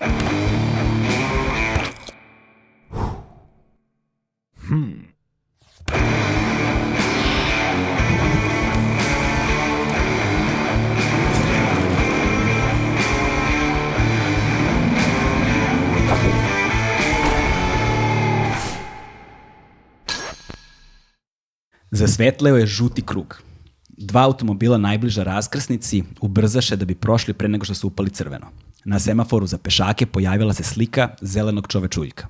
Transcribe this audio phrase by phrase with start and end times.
[0.00, 0.10] Hmm.
[21.90, 23.42] Zasvetleo je žuti krug.
[23.88, 28.46] Dva automobila najbliža raskrsnici ubrzaše da bi prošli pre nego što su upali crveno.
[28.84, 32.26] Na semaforu za pešake pojavila se slika zelenog čovečuljka.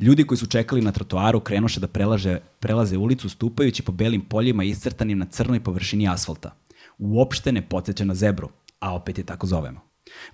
[0.00, 4.64] Ljudi koji su čekali na trotoaru krenuše da prelaže, prelaze ulicu stupajući po belim poljima
[4.64, 6.56] iscrtanim na crnoj površini asfalta.
[6.98, 8.48] Uopšte ne podsjeća na zebru,
[8.80, 9.80] a opet je tako zovemo.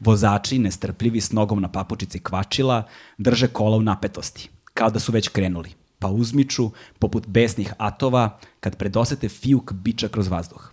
[0.01, 2.83] Vozači, nestrpljivi s nogom na papučici kvačila,
[3.19, 8.77] drže kola u napetosti, kao da su već krenuli, pa uzmiču, poput besnih atova, kad
[8.77, 10.72] predosete fijuk biča kroz vazduh.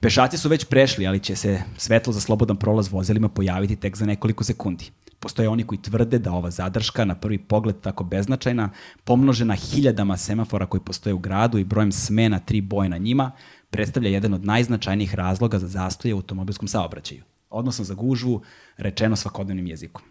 [0.00, 4.06] Pešaci su već prešli, ali će se svetlo za slobodan prolaz vozilima pojaviti tek za
[4.06, 4.90] nekoliko sekundi.
[5.20, 8.70] Postoje oni koji tvrde da ova zadrška, na prvi pogled tako beznačajna,
[9.04, 13.30] pomnožena hiljadama semafora koji postoje u gradu i brojem smena tri boje na njima,
[13.70, 17.22] predstavlja jedan od najznačajnijih razloga za zastoje u automobilskom saobraćaju.
[17.50, 18.42] Odnosno za gužvu,
[18.76, 20.02] rečeno svakodnevnim jezikom.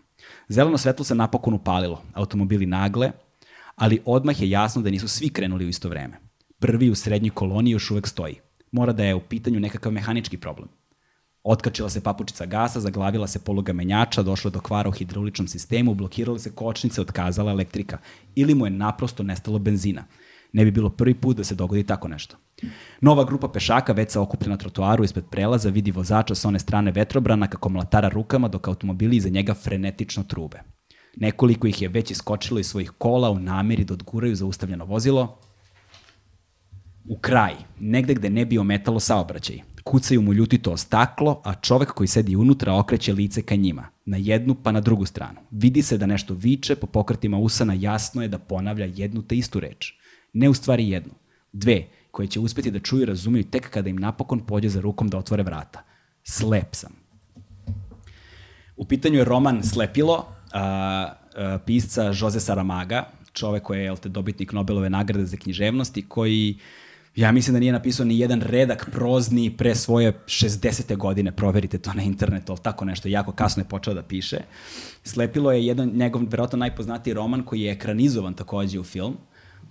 [0.49, 3.11] Zeleno svetlo se napokon upalilo, automobili nagle,
[3.75, 6.19] ali odmah je jasno da nisu svi krenuli u isto vreme.
[6.59, 8.44] Prvi u srednjoj koloniji još uvek stoji.
[8.75, 10.67] Mora da je u pitanju nekakav mehanički problem.
[11.43, 16.39] Otkačila se papučica gasa, zaglavila se poluga menjača, došla do kvara u hidrauličnom sistemu, blokirale
[16.39, 17.97] se kočnice, otkazala elektrika.
[18.35, 20.03] Ili mu je naprosto nestalo benzina.
[20.53, 22.37] Ne bi bilo prvi put da se dogodi tako nešto.
[23.01, 26.91] Nova grupa pešaka već se okuplja na trotoaru ispred prelaza, vidi vozača sa one strane
[26.91, 30.61] vetrobrana kako mlatara rukama dok automobili iza njega frenetično trube.
[31.15, 35.39] Nekoliko ih je već iskočilo iz svojih kola u nameri da odguraju zaustavljeno vozilo,
[37.07, 39.61] u kraj, negde gde ne bi ometalo saobraćaj.
[39.83, 44.17] Kucaju mu ljutito o staklo, a čovek koji sedi unutra okreće lice ka njima, na
[44.17, 45.39] jednu pa na drugu stranu.
[45.51, 49.59] Vidi se da nešto viče, po pokretima usana jasno je da ponavlja jednu te istu
[49.59, 49.93] reč.
[50.33, 51.13] Ne u stvari jednu,
[51.53, 55.09] dve, koje će uspeti da čuju i razumiju tek kada im napokon pođe za rukom
[55.09, 55.83] da otvore vrata.
[56.23, 56.91] Slep sam.
[58.77, 60.61] U pitanju je roman Slepilo, a,
[61.35, 66.57] a, pisca Jose Saramaga, čovek koji je te, dobitnik Nobelove nagrade za književnost i koji
[67.15, 70.97] ja mislim da nije napisao ni jedan redak prozni pre svoje 60.
[70.97, 74.37] godine, proverite to na internetu, ali tako nešto, jako kasno je počeo da piše.
[75.03, 79.17] Slepilo je jedan njegov, verovatno najpoznatiji roman koji je ekranizovan takođe u film,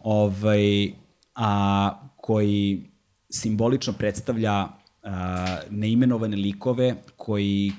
[0.01, 0.93] ovaj,
[1.35, 2.91] a koji
[3.31, 4.69] simbolično predstavlja
[5.03, 7.73] a, neimenovane likove koji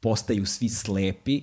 [0.00, 1.42] postaju svi slepi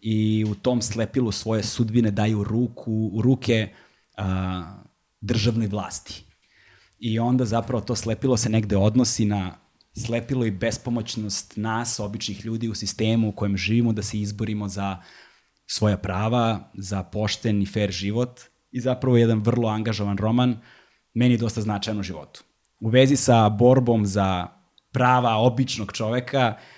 [0.00, 3.68] i u tom slepilu svoje sudbine daju ruku, ruke
[4.16, 4.82] a,
[5.20, 6.27] državnoj vlasti.
[6.98, 9.58] I onda zapravo to slepilo se negde odnosi na
[10.06, 14.96] slepilo i bespomoćnost nas, običnih ljudi u sistemu u kojem živimo, da se izborimo za
[15.66, 20.56] svoja prava, za pošten i fair život i zapravo jedan vrlo angažovan roman,
[21.14, 22.44] meni dosta značajan u životu.
[22.80, 24.48] U vezi sa borbom za
[24.92, 26.77] prava običnog čoveka, Uh,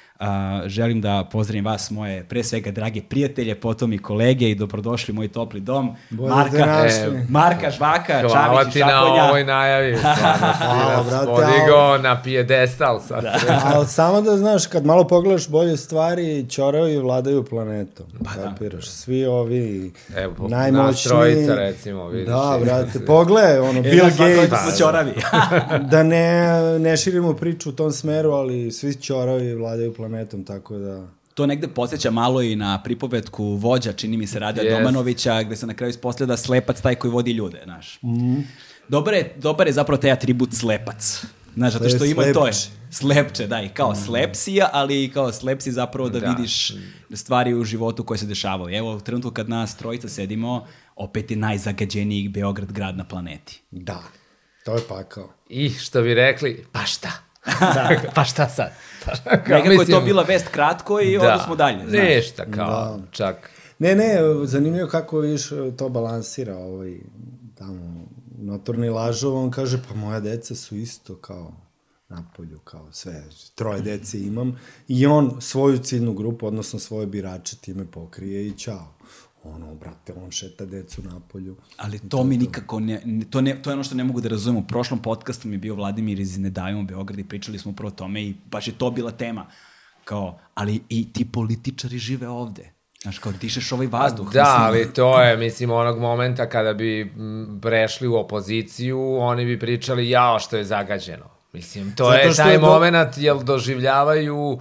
[0.67, 5.15] želim da pozdravim vas, moje pre svega drage prijatelje, potom i kolege i dobrodošli u
[5.15, 5.97] moj topli dom.
[6.11, 8.47] Bolje Marka, e, Marka Žvaka, Čavić i Šaponja.
[8.47, 9.97] Hvala ti na ovoj najavi.
[10.65, 11.27] Hvala, brate.
[11.27, 13.23] Podigao na pijedestal sad.
[13.23, 13.61] Da.
[13.65, 18.07] ali samo da znaš, kad malo pogledaš bolje stvari, ćoravi vladaju planetom.
[18.25, 18.49] Pa da.
[18.49, 18.85] kapiraš?
[18.85, 18.91] Da.
[18.91, 20.87] Svi ovi Evo, najmoćniji...
[20.87, 22.29] Nas trojica, recimo, vidiš.
[22.29, 24.51] Da, brate, pogledaj, ono, e, Bill Gates.
[24.51, 25.13] Da, ćoravi.
[25.91, 30.79] da ne, ne širimo priču u tom smeru, ali svi ćoravi vladaju planetom planetom, tako
[30.79, 31.07] da...
[31.35, 34.79] To negde posjeća malo i na pripovetku vođa, čini mi se, Radija yes.
[34.79, 37.99] Domanovića, gde se na kraju ispostavlja da slepac taj koji vodi ljude, znaš.
[38.03, 38.41] Mm.
[38.89, 41.25] Dobar, je, dobar je zapravo taj atribut slepac.
[41.55, 42.53] Znaš, zato što ima to je
[42.91, 43.97] slepče, da, i kao mm.
[43.97, 46.73] slepsija, ali i kao slepsi zapravo da, da vidiš
[47.15, 48.77] stvari u životu koje se dešavaju.
[48.77, 50.67] Evo, u trenutku kad nas trojica sedimo,
[50.97, 53.63] opet je najzagađeniji Beograd grad na planeti.
[53.71, 54.03] Da,
[54.65, 55.33] to je pakao.
[55.49, 57.11] I što bi rekli, pa šta?
[57.61, 58.73] da, pa šta sad?
[59.25, 61.79] Nekako mislim, je to bila vest kratko i da, onda smo dalje.
[61.79, 61.93] Znaš.
[61.93, 63.03] Nešta kao, da.
[63.11, 63.51] čak.
[63.79, 66.99] Ne, ne, zanimljivo kako viš to balansira ovaj,
[67.55, 68.07] tamo,
[68.39, 71.53] notorni lažov, on kaže, pa moja deca su isto kao
[72.09, 73.25] napolju, kao sve,
[73.55, 78.95] troje dece imam, i on svoju ciljnu grupu, odnosno svoje birače time pokrije i čao
[79.45, 81.57] ono, brate, on šeta decu na polju.
[81.77, 82.41] Ali to, to mi to.
[82.41, 84.63] nikako ne, to, ne, to je ono što ne mogu da razumem.
[84.63, 87.89] U prošlom podcastu mi je bio Vladimir iz Ne dajemo Beograd i pričali smo upravo
[87.89, 89.47] o tome i baš je to bila tema.
[90.05, 92.73] Kao, ali i ti političari žive ovde.
[93.03, 94.33] Znaš, kao dišeš ovaj vazduh.
[94.33, 94.63] Da, mislim.
[94.63, 97.13] ali to je, mislim, onog momenta kada bi
[97.63, 101.31] prešli u opoziciju, oni bi pričali, jao, što je zagađeno.
[101.53, 102.67] Mislim, to Zato je taj je do...
[102.67, 104.59] moment, jel doživljavaju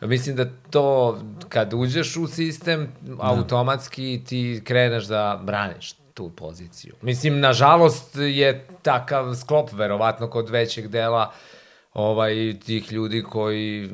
[0.00, 2.88] Mislim da to, kad uđeš u sistem,
[3.18, 6.94] automatski ti kreneš da braniš tu poziciju.
[7.02, 11.32] Mislim, nažalost je takav sklop, verovatno, kod većeg dela
[11.94, 13.90] ovaj, tih ljudi koji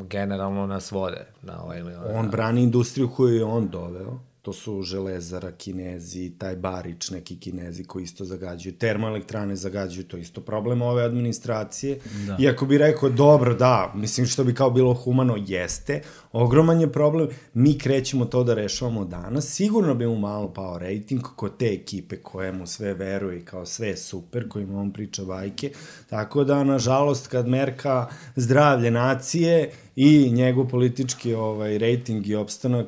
[0.00, 1.26] generalno nas vode.
[1.42, 4.18] Na ovaj, ovaj On brani industriju koju je on doveo.
[4.42, 8.72] To su železara, kinezi, taj barič, neki kinezi koji isto zagađuju.
[8.72, 11.98] Termoelektrane zagađuju, to je isto problem ove administracije.
[12.26, 12.36] Da.
[12.40, 16.02] Iako bi rekao, dobro, da, mislim što bi kao bilo humano, jeste.
[16.32, 17.28] Ogroman je problem.
[17.54, 19.46] Mi krećemo to da rešavamo danas.
[19.46, 23.88] Sigurno bi mu malo pao rating kod te ekipe koje mu sve veruje kao sve
[23.88, 25.72] je super, kojima on priča bajke.
[26.10, 32.86] Tako da, nažalost, kad merka zdravlje nacije i njegov politički ovaj, rating i opstanak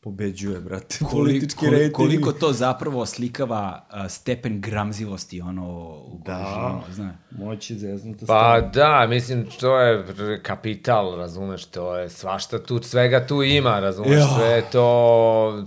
[0.00, 0.98] pobeđuje, brate.
[1.12, 1.92] Politički koliko, rating.
[1.92, 5.68] Koliko to zapravo oslikava uh, stepen gramzivosti, ono,
[6.06, 7.14] u da, živimo, zna.
[7.30, 8.70] moći zeznuta Pa stavno.
[8.70, 10.04] da, mislim, to je
[10.42, 14.28] kapital, razumeš, to je svašta tu, svega tu ima, razumeš, ja.
[14.36, 15.64] sve to...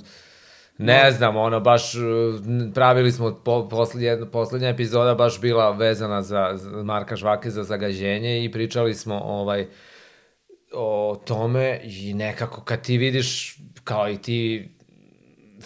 [0.77, 1.11] Ne no.
[1.11, 1.93] znam, ono, baš
[2.73, 8.45] pravili smo, po, poslednja, poslednja epizoda baš bila vezana za, za Marka Žvake za zagađenje
[8.45, 9.67] i pričali smo, ovaj,
[10.73, 14.69] o tome i nekako kad ti vidiš kao i ti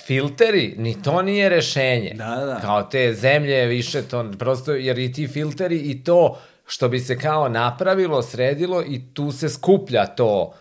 [0.06, 2.14] filteri, ni to nije rešenje.
[2.18, 2.60] Da, da.
[2.62, 7.18] Kao te zemlje više to, prosto, jer i ti filteri i to što bi se
[7.18, 10.54] kao napravilo, sredilo i tu se skuplja to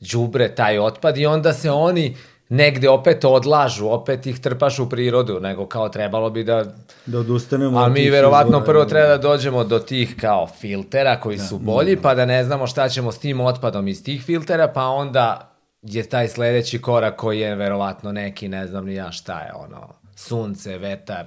[0.00, 2.16] đubre, taj otpad i onda se oni
[2.48, 6.64] negde opet odlažu, opet ih trpaš u prirodu, nego kao trebalo bi da...
[7.06, 7.78] Da odustanemo.
[7.78, 11.58] A mi verovatno izvora, prvo treba da dođemo do tih kao filtera koji da, su
[11.58, 12.02] bolji, da.
[12.02, 15.51] pa da ne znamo šta ćemo s tim otpadom iz tih filtera, pa onda
[15.82, 19.88] je taj sledeći korak koji je verovatno neki, ne znam ni ja šta je, ono,
[20.16, 21.26] sunce, vetar,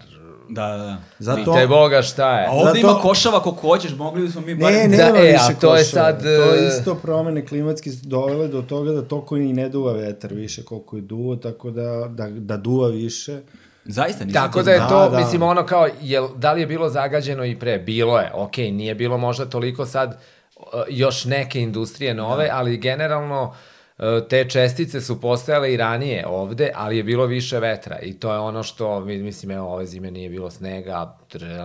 [0.50, 0.98] Da, da, da.
[1.19, 1.38] Zato...
[1.38, 2.48] Pitaj Boga šta je.
[2.48, 2.78] A ovde Zato...
[2.78, 4.72] ima košava kako hoćeš, mogli bismo mi bar...
[4.74, 5.78] Ne, nema da, više e, a to košava.
[5.78, 6.24] je sad...
[6.24, 10.34] To je e, isto promene klimatski dovele do toga da toliko i ne duva vetar
[10.34, 13.42] više koliko je duvo, tako da, da, da duva više.
[13.86, 15.18] Zaista nisam Tako da je to, da, da.
[15.18, 17.80] mislim, ono kao, jel, da li je bilo zagađeno i pre?
[17.80, 20.19] Bilo je, okej, okay, nije bilo možda toliko sad
[20.58, 22.56] uh, još neke industrije nove, da.
[22.56, 23.75] ali generalno uh, E,
[24.30, 28.40] te čestice su postojale i ranije ovde, ali je bilo više vetra i to je
[28.40, 31.18] ono što, mislim, evo, ove zime nije bilo snega,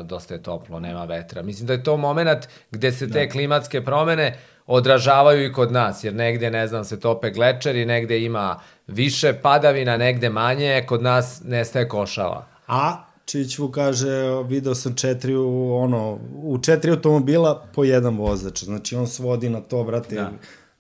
[0.05, 1.43] dosta je toplo, nema vetra.
[1.43, 3.31] Mislim da je to moment gde se te da.
[3.32, 8.61] klimatske promene odražavaju i kod nas, jer negde, ne znam, se tope glečeri, negde ima
[8.87, 12.47] više padavina, negde manje, kod nas nestaje košava.
[12.67, 14.09] A Čićvu kaže,
[14.49, 18.65] video sam četiri, ono, u četiri automobila po jedan vozač.
[18.65, 20.31] Znači, on svodi na to, brate, da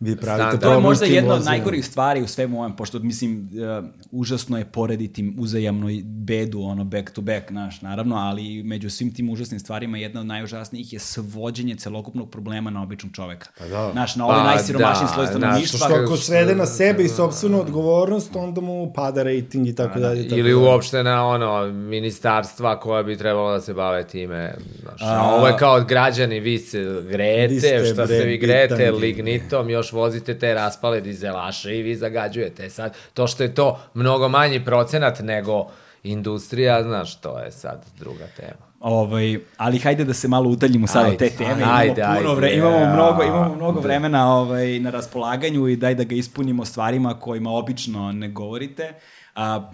[0.00, 0.62] vi pravite Standard.
[0.62, 3.50] To je možda jedna od najgorih stvari u svemu ovom, pošto, mislim,
[3.80, 9.14] uh, užasno je porediti uzajamno bedu, ono, back to back, naš, naravno, ali među svim
[9.14, 13.50] tim užasnim stvarima jedna od najužasnijih je svođenje celokupnog problema na običnog čoveka.
[13.58, 13.92] Pa da.
[13.92, 15.78] Naš, na ovaj pa, najsiromašniji da, sloj stanovništva.
[15.78, 20.08] Što ako svede na sebe i sobstvenu odgovornost, onda mu pada rating i tako da,
[20.08, 20.26] dalje.
[20.28, 24.54] Ili uopšte na ono, ministarstva koja bi trebalo da se bave time.
[24.82, 28.90] Znaš, a, ovo je kao građani, vi se grete, vi šta bre, se vi grete,
[28.90, 32.70] lignitom, još vozite te raspale dizelaše i vi zagađujete.
[32.70, 35.66] Sad, to što je to mnogo manji procenat nego
[36.02, 38.70] industrija, znaš, to je sad druga tema.
[38.80, 41.64] Ovaj, ali hajde da se malo udaljimo sad od te teme.
[41.66, 46.04] Ajde, imamo puno vre, imamo mnogo, imamo mnogo vremena ovaj na raspolaganju i daj da
[46.04, 48.94] ga ispunimo stvarima kojima obično ne govorite.
[49.34, 49.70] A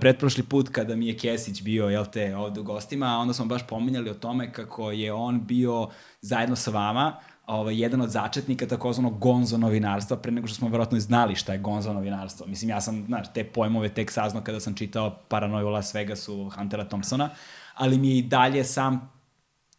[0.00, 3.66] pretprošli put kada mi je Kesić bio, jel te, ovde u gostima, onda smo baš
[3.66, 5.88] pominjali o tome kako je on bio
[6.20, 11.00] zajedno sa vama ovaj, jedan od začetnika takozvanog gonzo novinarstva, pre nego što smo verovatno
[11.00, 12.46] znali šta je gonzo novinarstvo.
[12.46, 16.84] Mislim, ja sam, znaš, te pojmove tek saznao kada sam čitao Paranoju Las Vegasu Huntera
[16.84, 17.30] Thompsona,
[17.74, 19.12] ali mi je i dalje sam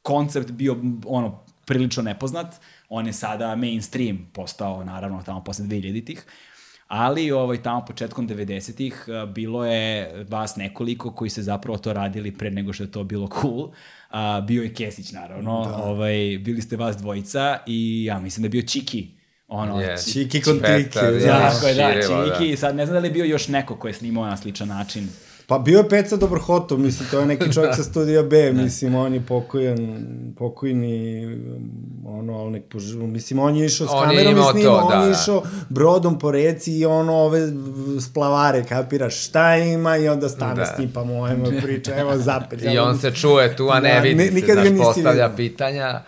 [0.02, 2.56] koncept bio, ono, prilično nepoznat.
[2.90, 6.26] On je sada mainstream postao, naravno, tamo posle 2000-ih
[6.94, 12.52] ali ovaj, tamo početkom 90-ih bilo je vas nekoliko koji se zapravo to radili pre
[12.52, 13.72] nego što je to bilo cool.
[14.14, 15.66] A, bio je Kesić, naravno.
[15.66, 15.76] Da.
[15.76, 19.08] Ovaj, bili ste vas dvojica i ja mislim da je bio Čiki.
[19.48, 20.14] Ono, yes.
[20.14, 21.00] Čiki kod Tiki.
[21.00, 22.52] Da, da, da, Čiki.
[22.52, 22.58] Da.
[22.58, 25.10] Sad ne znam da li je bio još neko ko je snimao na sličan način.
[25.48, 28.62] Pa bio je Peca Dobrohotov, mislim, to je neki čovjek sa studija B, da.
[28.62, 30.06] mislim, on je pokojan,
[30.38, 31.28] pokojni,
[32.06, 34.96] ono, ali nek poživu, mislim, on je išao s on kamerom i snimao, to, da,
[34.96, 35.18] on je da.
[35.22, 37.52] išao brodom po reci i ono, ove
[38.02, 40.66] splavare, kapiraš šta ima i onda stane da.
[40.66, 42.62] s tim, pa mojemo priča, evo zapet.
[42.64, 46.02] I on se čuje tu, a ne da, vidi se, znaš, postavlja pitanja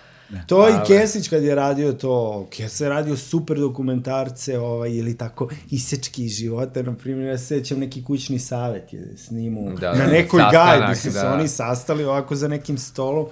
[0.48, 5.50] To i Kesić kad je radio to, Kesić je radio super dokumentarce ovaj, ili tako
[5.72, 10.96] isečki života, na primjer, ja sećam neki kućni savet je snimu da, na nekoj gajdi
[10.96, 11.20] su da.
[11.20, 13.26] se oni sastali ovako za nekim stolom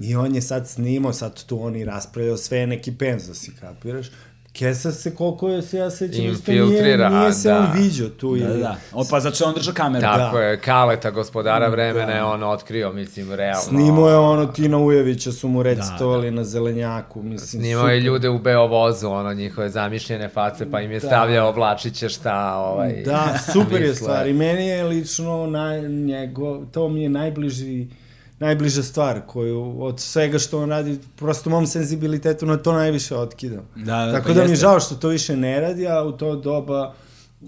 [0.00, 4.10] i on je sad snimao, sad tu oni raspravljao sve neki penzo, si kapiraš,
[4.52, 7.58] Kesa se, koliko je se ja sećam, isto nije, nije se da.
[7.58, 8.36] on viđao tu.
[8.36, 8.76] Da, ili- da.
[8.92, 10.02] O, pa što on držao kameru.
[10.02, 10.42] Tako da.
[10.42, 13.62] je, Kaleta, gospodara vremena, je on otkrio, mislim, realno.
[13.62, 18.06] Snimao je ono, Tina Ujevića su mu recitovali na zelenjaku, mislim, Snimao je super.
[18.12, 23.02] ljude u Beovozu, ono, njihove zamišljene face, pa im je stavljao Vlačiće šta, ovaj...
[23.04, 27.86] Da, super je stvar i meni je lično naj, njego, to mi je najbliži
[28.40, 33.68] najbliža stvar koju od svega što on radi, prosto mom senzibilitetu na to najviše otkidam.
[33.76, 34.60] Da, da, Tako pa da mi je jeste.
[34.60, 36.94] žao što to više ne radi, a u to doba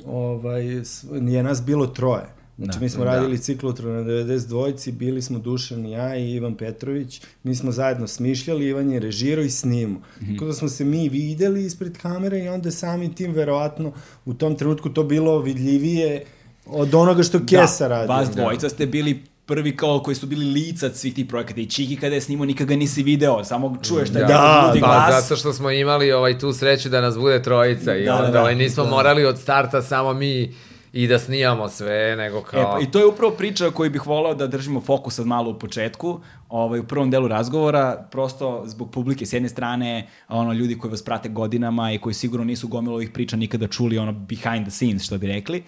[0.07, 0.83] ovaj,
[1.29, 2.25] je nas bilo troje.
[2.59, 3.11] Znači, mi smo Da.
[3.11, 8.07] radili ciklotron na 92-ci, bili smo Dušan i ja i Ivan Petrović, mi smo zajedno
[8.07, 10.03] smišljali, Ivan je režirao i snimao.
[10.23, 10.33] Mhm.
[10.35, 13.93] Tako da smo se mi videli ispred kamere i onda sami tim, verovatno,
[14.25, 16.25] u tom trenutku to bilo vidljivije
[16.67, 18.09] od onoga što Kesa radi.
[18.09, 21.97] Vas dvojica ste bili prvi kao koji su bili lica svih tih projekata i Čiki
[21.97, 25.23] kada je snimao nikad ga nisi video, samo čuješ taj Da, da, ljudi Pa glas.
[25.23, 28.31] zato što smo imali ovaj tu sreću da nas bude trojica i Da, da, onda
[28.31, 28.41] da.
[28.41, 30.55] ovaj, nismo morali od starta samo mi
[30.93, 32.73] i da snijamo sve, nego E, kao...
[32.73, 35.59] pa, I to je upravo priča koju bih volao da držimo fokus sad malo u
[35.59, 40.91] početku, ovaj, u prvom delu razgovora, prosto zbog publike s jedne strane, ono, ljudi koji
[40.91, 44.71] vas prate godinama i koji sigurno nisu gomilo ovih priča nikada čuli, ono, behind the
[44.71, 45.63] scenes, što bi rekli,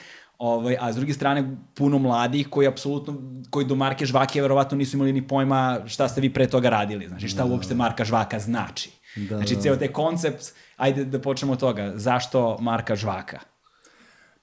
[0.45, 3.15] Ovaj, a s druge strane, puno mladih koji apsolutno,
[3.51, 7.09] koji do Marke Žvake verovatno nisu imali ni pojma šta ste vi pre toga radili,
[7.09, 8.91] znači šta uopšte Marka Žvaka znači.
[9.17, 9.61] Da, znači, da.
[9.61, 10.45] ceo taj koncept,
[10.77, 13.39] ajde da počnemo od toga, zašto Marka Žvaka?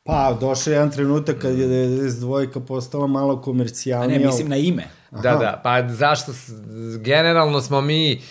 [0.03, 4.19] Pa, došao je jedan trenutak kad je 92-ka postala malo A komercijalnija.
[4.19, 4.87] ne, mislim na ime.
[5.11, 6.31] Da, da, pa zašto,
[7.03, 8.21] generalno smo mi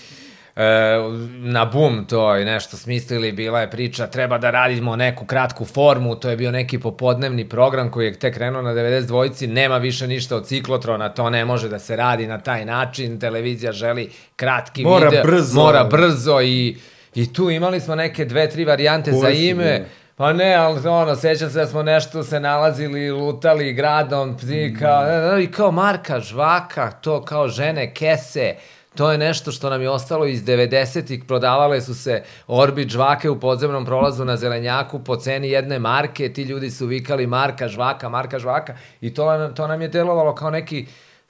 [0.60, 0.98] e,
[1.38, 6.14] na bum to je nešto smislili, bila je priča, treba da radimo neku kratku formu,
[6.14, 10.36] to je bio neki popodnevni program koji je tek krenuo na 92-ci, nema više ništa
[10.36, 15.08] od ciklotrona, to ne može da se radi na taj način, televizija želi kratki Mora
[15.08, 15.60] video, brzo.
[15.60, 16.76] mora brzo i,
[17.14, 19.84] i tu imali smo neke dve, tri varijante Koje za ime, bile?
[20.16, 25.36] Pa ne, ali ono, sećam se da smo nešto se nalazili, lutali gradom, psi, kao,
[25.38, 28.54] e, i kao Marka Žvaka, to kao žene kese,
[28.94, 33.40] to je nešto što nam je ostalo iz 90-ih, prodavale su se Orbit žvake u
[33.40, 38.38] podzemnom prolazu na Zelenjaku po ceni jedne marke, ti ljudi su vikali Marka Žvaka, Marka
[38.38, 40.86] Žvaka i to, to nam je delovalo kao neki,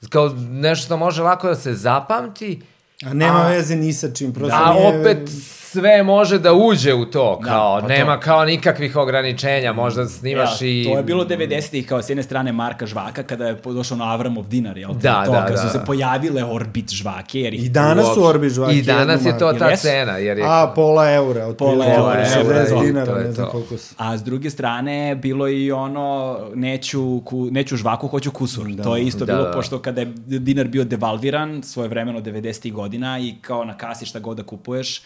[0.09, 2.61] kao nešto što može lako da se zapamti,
[3.05, 4.99] A nema A- veze ni sa čim, prosto a nije...
[4.99, 5.29] opet
[5.71, 7.87] sve može da uđe u to, kao, pa to.
[7.87, 10.83] nema kao nikakvih ograničenja, možda snimaš Ja, i...
[10.83, 14.47] To je bilo 90-ih kao s jedne strane Marka Žvaka kada je došao na Avramov
[14.47, 14.93] dinar, jel?
[14.93, 15.57] Da, to, da, kada da.
[15.57, 18.21] su se pojavile Orbit Žvake, jer I danas su Uopšte.
[18.27, 18.77] Orbi žvaki.
[18.77, 19.81] I danas je to ta jesu?
[19.83, 20.43] cena, jer je...
[20.47, 21.45] A, pola eura.
[21.47, 23.51] Od Pola eura, 60 to je dinara, to ne znam to.
[23.51, 23.95] koliko su.
[23.97, 28.67] A s druge strane, bilo je i ono, neću, ku, neću žvaku, hoću kusur.
[28.67, 28.83] Da.
[28.83, 29.51] to je isto Da, bilo, da.
[29.51, 32.71] pošto kada je dinar bio devalviran, svoje vremeno 90.
[32.71, 35.01] godina i kao na kasi šta god da kupuješ,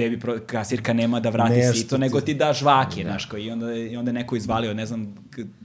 [0.00, 3.38] tebi pro, kasirka nema da vrati Nešto sito, ti- nego ti da žvake, znaš, kao,
[3.38, 5.14] i onda, i onda je neko izvalio, ne znam,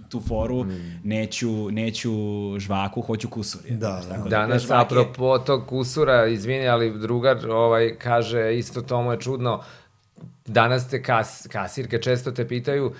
[0.09, 0.99] tu foru, Mm.
[1.03, 2.11] neću, neću
[2.59, 3.61] žvaku, hoću kusur.
[3.65, 4.09] je, Da, znaš, da.
[4.11, 9.19] tako Danas, žvake- apropo tog kusura, izvini, ali drugar ovaj, kaže, isto to mu je
[9.19, 9.61] čudno,
[10.47, 12.93] danas te kas, kasirke često te pitaju,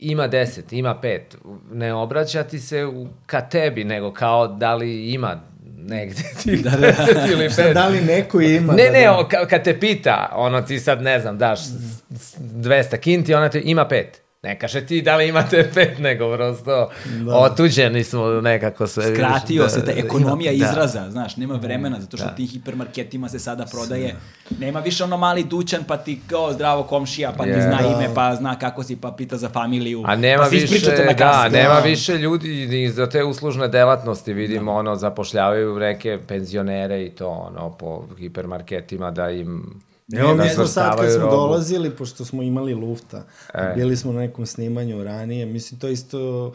[0.00, 1.36] ima 10, ima 5,
[1.72, 5.40] ne obraća ti se u, ka tebi, nego kao da li ima
[5.80, 6.92] negde tih da, 10
[7.28, 7.72] ili 5.
[7.72, 8.72] Da li neko ima?
[8.72, 9.12] Ne, da, ne, da.
[9.12, 11.70] o, ka, kad te pita, ono ti sad, ne znam, daš s-
[12.12, 14.22] s- 200 kinti, ona te ima pet.
[14.42, 16.90] Ne kaže ti da li imate pet, nego prosto
[17.24, 17.36] da.
[17.36, 19.04] otuđeni smo nekako sve.
[19.04, 20.56] vidiš, Skratio da, se ta ekonomija da.
[20.56, 22.34] izraza, znaš, nema vremena, zato što Da.
[22.34, 24.16] tim hipermarketima se sada prodaje,
[24.58, 27.62] nema više ono mali dućan, pa ti kao zdravo komšija, pa ti Je.
[27.62, 27.88] zna Da.
[27.88, 31.48] ime, pa zna kako si, pa pita za familiju, A nema pa više, na da,
[31.48, 37.28] nema više ljudi ni za te uslužne delatnosti, vidimo, ono, zapošljavaju neke penzionere i to,
[37.28, 39.80] ono, po hipermarketima da im
[40.12, 41.36] Evo, mi smo sad kad smo robu.
[41.36, 43.24] dolazili, pošto smo imali lufta,
[43.54, 43.72] E.
[43.76, 46.52] bili smo na nekom snimanju ranije, mislim, to isto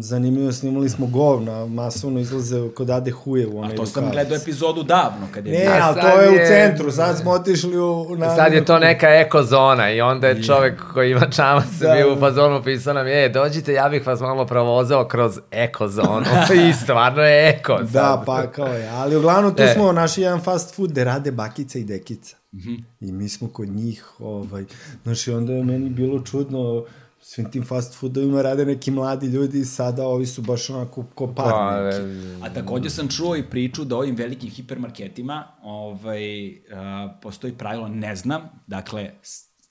[0.00, 4.36] zanimljivo, snimali smo govna, masovno izlaze kod Ade Huje u onoj A to sam gledao
[4.36, 5.66] epizodu davno, kad je Ne.
[5.66, 8.16] A ali to je, u je- centru, sad smo otišli u...
[8.16, 11.88] Na, Sad je to neka eko zona i onda je čovek koji ima čamac Da,
[11.88, 12.20] da, bio u da.
[12.20, 16.26] fazonu pisao nam, je, dođite, ja bih vas malo provozao kroz eko zonu.
[16.68, 17.78] I stvarno je eko.
[17.78, 18.24] Da, sad.
[18.26, 18.88] pa kao je.
[18.88, 19.68] Ali uglavnom tu E.
[19.68, 22.36] smo našli jedan fast food gde rade bakica i dekica.
[23.00, 24.64] I mi smo kod njih, ovaj,
[25.02, 26.84] znači onda je meni bilo čudno,
[27.28, 31.34] svim tim fast foodovima rade neki mladi ljudi i sada ovi su baš onako ko
[31.34, 31.96] par Pa, neki.
[31.96, 37.88] e, A takođe sam čuo i priču da ovim velikim hipermarketima ovaj, a, postoji pravilo
[37.88, 39.10] ne znam, dakle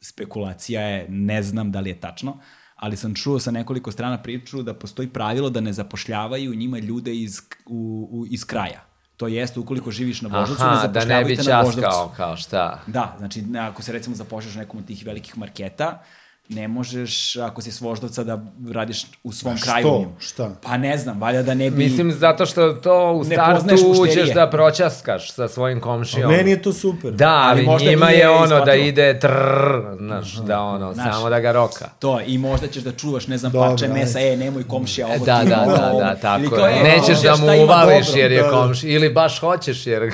[0.02, 2.38] spekulacija je ne znam da li je tačno,
[2.76, 7.16] ali sam čuo sa nekoliko strana priču da postoji pravilo da ne zapošljavaju njima ljude
[7.16, 8.84] iz, u, u, iz kraja.
[9.18, 12.82] To jeste ukoliko živiš na Voždovcu, Aha, da ne bi zapošljavajte na časkao, kao šta.
[12.88, 16.04] Da, znači ne, ako se recimo zapošljaš nekom od tih velikih marketa,
[16.50, 18.40] ne možeš, ako si s Voždovca, da
[18.74, 19.66] radiš u svom što?
[19.66, 20.06] kraju.
[20.20, 20.50] Šta?
[20.62, 21.78] Pa ne znam, valja da ne bi...
[21.84, 26.32] Mislim, zato što to u startu uđeš da proćaskaš sa svojim komšijom.
[26.32, 27.12] Meni je to super.
[27.12, 31.16] Da, ali, Ali možda njima je ono da ide trrr, znaš, da ono, Znaš.
[31.16, 31.90] samo da ga roka.
[32.00, 33.94] To, i možda ćeš da čuvaš, ne znam, Dobro, parče ajde.
[34.00, 36.84] mesa, e, nemoj komšija ovo Da, ti da, da, da, tako je.
[36.84, 38.54] Nećeš komšija, da mu uvališ jer je Da, da.
[38.54, 40.02] komš, ili baš hoćeš jer...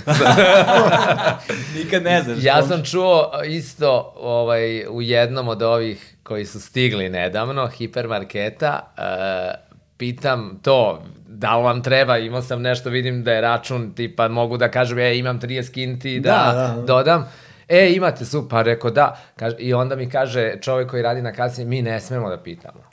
[1.78, 2.38] Nikad ne znaš.
[2.44, 2.78] ja komšija.
[2.78, 10.60] sam čuo isto ovaj, u jednom od ovih koji su stigli nedavno, hipermarketa, uh, pitam
[10.63, 14.72] to, da li vam treba, imao sam nešto, vidim da je račun, tipa mogu da
[14.72, 16.82] kažem, e, imam 30 kinti da, Da, da, da.
[16.82, 17.32] dodam.
[17.68, 19.22] E, imate super, pa rekao da.
[19.36, 22.84] Kaže, I onda mi kaže čovjek koji radi na kasi, mi ne smemo da pitamo.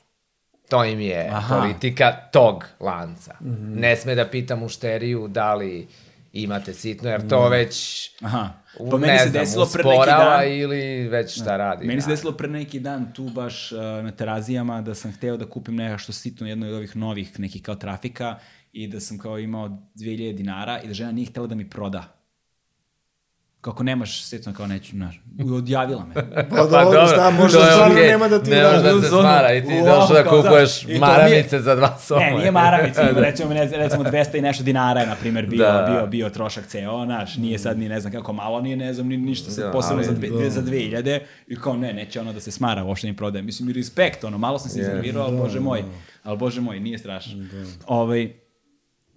[0.69, 1.57] To im je Aha.
[1.61, 3.35] politika tog lanca.
[3.41, 3.81] Mhm.
[3.81, 5.89] Ne sme da pita mušteriju da li
[6.33, 8.49] imate sitno, jer to već Aha.
[8.79, 10.49] U- Pa meni se znam, desilo pre neki dan.
[10.51, 11.87] ili već šta radi.
[11.87, 12.13] Meni se da.
[12.13, 16.13] desilo pre neki dan tu baš uh, na terazijama da sam hteo da kupim nešto
[16.13, 18.39] sitno jedno od ovih novih nekih kao trafika
[18.73, 22.18] i da sam kao imao 2000 dinara i da žena nije htela da mi proda.
[23.61, 25.21] Kako nemaš sitno kao neću, znaš,
[25.53, 26.15] odjavila me.
[26.51, 28.07] Pa dobro, šta, možda stvarno okej.
[28.07, 30.31] nema da ti Ne može da se smara i ti wow, došao da da.
[30.33, 32.21] kupuješ je- maramice za dva soma.
[32.21, 35.59] Ne, nije maramica, nego recimo, ne, recimo 200 i nešto dinara je, na primjer, bio,
[35.59, 35.87] Da.
[35.89, 39.07] bio, bio trošak ceo, naš, nije sad ni ne znam kako malo, nije ne znam
[39.09, 42.33] ni ništa sad Da, posebno za, ali- dve, za 2000 i kao ne, neće ono
[42.33, 43.43] da se smara, uopšte ni prodaje.
[43.43, 45.85] Mislim, i respekt, ono, malo sam se iznervirao, ali bože moj,
[46.23, 47.45] ali bože moj, nije strašno.
[47.87, 48.33] Ovaj,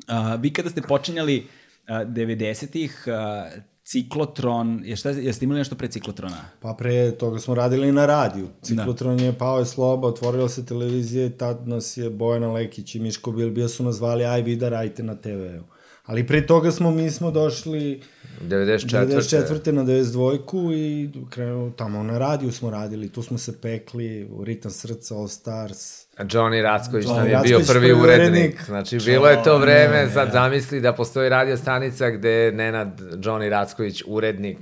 [0.07, 1.47] a, vi kada ste počinjali
[1.87, 3.45] a, 90-ih, a,
[3.91, 6.37] ciklotron, je šta, jeste imali nešto pre ciklotrona?
[6.59, 8.47] Pa pre toga smo radili na radiju.
[8.61, 12.99] Ciklotron je pao je sloba, otvorila se televizija i tad nas je Bojana Lekić i
[12.99, 15.63] Miško Bilbija su nas zvali aj vi da radite na TV-u.
[16.05, 18.01] Ali pre toga smo, mi smo došli
[18.41, 18.87] 94.
[18.87, 19.71] 94.
[19.71, 20.75] na 92.
[20.75, 25.27] i krenuo tamo na radiju smo radili, tu smo se pekli, u Ritam srca, All
[25.27, 26.05] Stars.
[26.23, 28.31] Johnny Racković nam Johnny je bio Racković, prvi prvi urednik.
[28.31, 28.63] urednik.
[28.65, 33.49] Znači, bilo je to vreme, sad zamisli da postoji radio stanica gde je Nenad Johnny
[33.49, 34.57] Racković urednik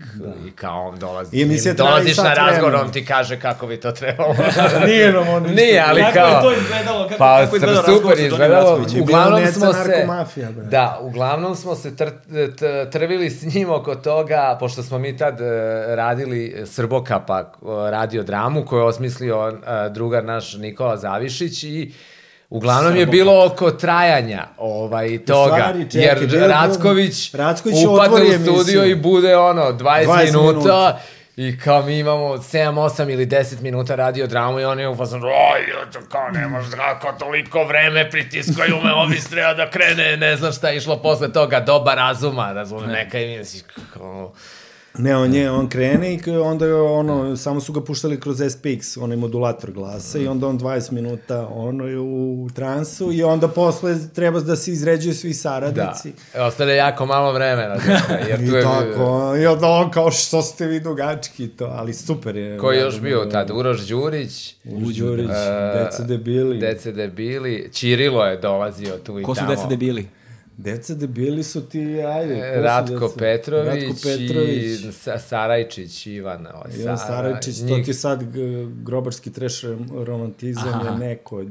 [0.47, 1.37] i kao on dolazi.
[1.37, 4.35] I emisija dolaziš na razgovor, on ti kaže kako bi to trebalo.
[4.87, 5.55] Nije nam on ništa.
[5.55, 6.27] Nije, ali Kako kao...
[6.27, 7.03] je to izgledalo?
[7.03, 8.85] Kako, Pa kako je izgledao super je Johnny izgledalo.
[9.01, 9.89] Uglavnom smo se...
[9.89, 10.65] narkomafija, bre.
[10.65, 12.09] Da, uglavnom smo se tr,
[12.57, 15.45] t, trvili s njim oko toga, pošto smo mi tad e,
[15.95, 17.51] radili Srbokapa
[17.91, 21.91] radio dramu koju je osmislio e, drugar naš Nikola Zavišić i
[22.49, 28.31] Uglavnom je bilo oko trajanja ovaj, toga, stvari, čekaj, jer bilo- Racković, Racković upadne u
[28.33, 28.85] studio emisiju.
[28.85, 30.99] i bude ono 20, 20 minuta, minuta.
[31.37, 34.95] I kao mi imamo 7, 8 ili 10 minuta radio dramu i on je u
[34.95, 40.17] fazonu, oj, eto, kao ne može kako toliko vreme pritiskaju me, ovi treba da krene,
[40.17, 43.61] ne znam šta je išlo posle toga, doba razuma, razume, neka i misliš,
[43.93, 44.33] kao,
[44.97, 48.97] Ne, on je, on krene i onda je ono, samo su ga puštali kroz SPX,
[49.01, 53.95] onaj modulator glasa i onda on 20 minuta ono je u transu i onda posle
[54.09, 56.13] treba da se izređuju svi da, saradnici.
[56.37, 57.75] ostane jako malo vremena,
[58.29, 61.93] jer tu I je, tako, i onda on kao što ste vi dugački to, ali
[61.93, 62.57] super je.
[62.57, 66.57] ko je još bio tad, Uroš Đurić, Uroš Đurić, E, Deca debili.
[66.59, 69.51] Dece debili, Čirilo je dolazio tu i Ko su tamo.
[69.51, 70.07] deca debili?
[70.59, 72.33] Deca debili su ti, ajde.
[72.35, 73.13] E, su Ratko deca?
[73.17, 74.63] Petrović, Ratko Petrović.
[74.79, 76.47] i Sa- Sarajčić Ivan.
[76.47, 78.23] Ovaj, Ivan Sara- Sarajčić, to njih- ti je sad
[78.75, 79.61] grobarski treš
[79.95, 80.89] romantizam Aha.
[80.91, 81.45] je neko.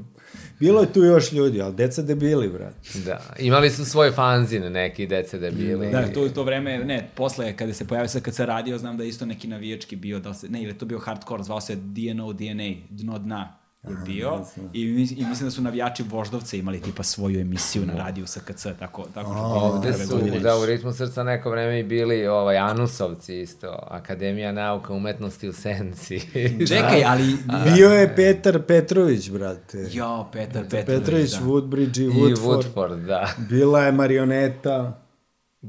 [0.61, 2.75] Bilo je tu još ljudi, ali deca debili, brat.
[2.97, 5.91] Da, imali su svoj fanzin neki dece debili.
[5.91, 8.97] Da, to je to vreme, ne, posle kada se pojavio sad kad se radio, znam
[8.97, 11.77] da je isto neki navijački bio, da se, ne, ili to bio hardcore, zvao se
[11.77, 14.83] DNO, DNA, dno dna je bio i,
[15.17, 19.33] i mislim da su navijači Voždovca imali tipa svoju emisiju na radiju SKC, tako, tako
[19.33, 20.41] što Ovde prve su, godine.
[20.41, 25.53] da, u ritmu srca neko vreme i bili ovaj, Anusovci isto, Akademija nauka umetnosti u
[25.53, 26.21] Senci.
[26.69, 27.37] Čekaj, ali...
[27.75, 29.87] Bio je Petar Petrović, brate.
[29.93, 31.41] Jo, Petar Petrović, Petrović, da.
[31.41, 32.65] Woodbridge i I Woodford.
[32.75, 33.29] Woodford, da.
[33.49, 35.05] Bila je marioneta.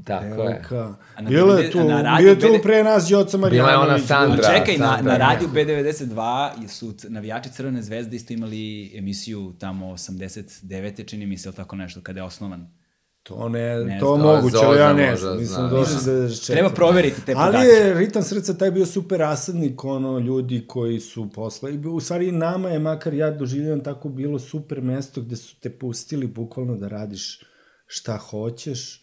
[0.04, 0.30] Tako je.
[0.30, 0.94] Devojka.
[1.16, 3.76] A na Bilo je tu, na radiju bio je tu BD pre nas Đoca Marjanović.
[3.78, 4.48] ona Sandra.
[4.48, 5.18] A čekaj, na, Sandra, na ne.
[5.18, 11.06] radiju B92 su navijači Crvene zvezde isto imali emisiju tamo 89.
[11.06, 12.80] čini mi se, ili tako nešto, kada je osnovan.
[13.22, 15.38] To ne, Ne to znam, moguće, ali ja ne znam.
[15.38, 15.68] Mi smo zna.
[15.68, 16.00] došli Da.
[16.00, 16.46] za 94.
[16.46, 17.68] Treba proveriti te Ali podatke.
[17.68, 21.74] je Ritam srca taj bio super rasadnik, ono, ljudi koji su posle.
[21.74, 25.70] I u stvari nama je, makar ja doživljavam tako, bilo super mesto gde su te
[25.70, 27.40] pustili bukvalno da radiš
[27.86, 28.99] šta hoćeš.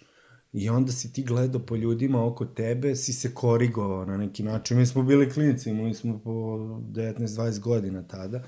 [0.58, 4.78] I onda si ti gledao po ljudima oko tebe, si se korigovao na neki način.
[4.78, 8.44] Mi smo bili klinici, imali smo po 19-20 godina tada.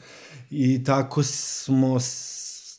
[0.51, 1.99] I tako smo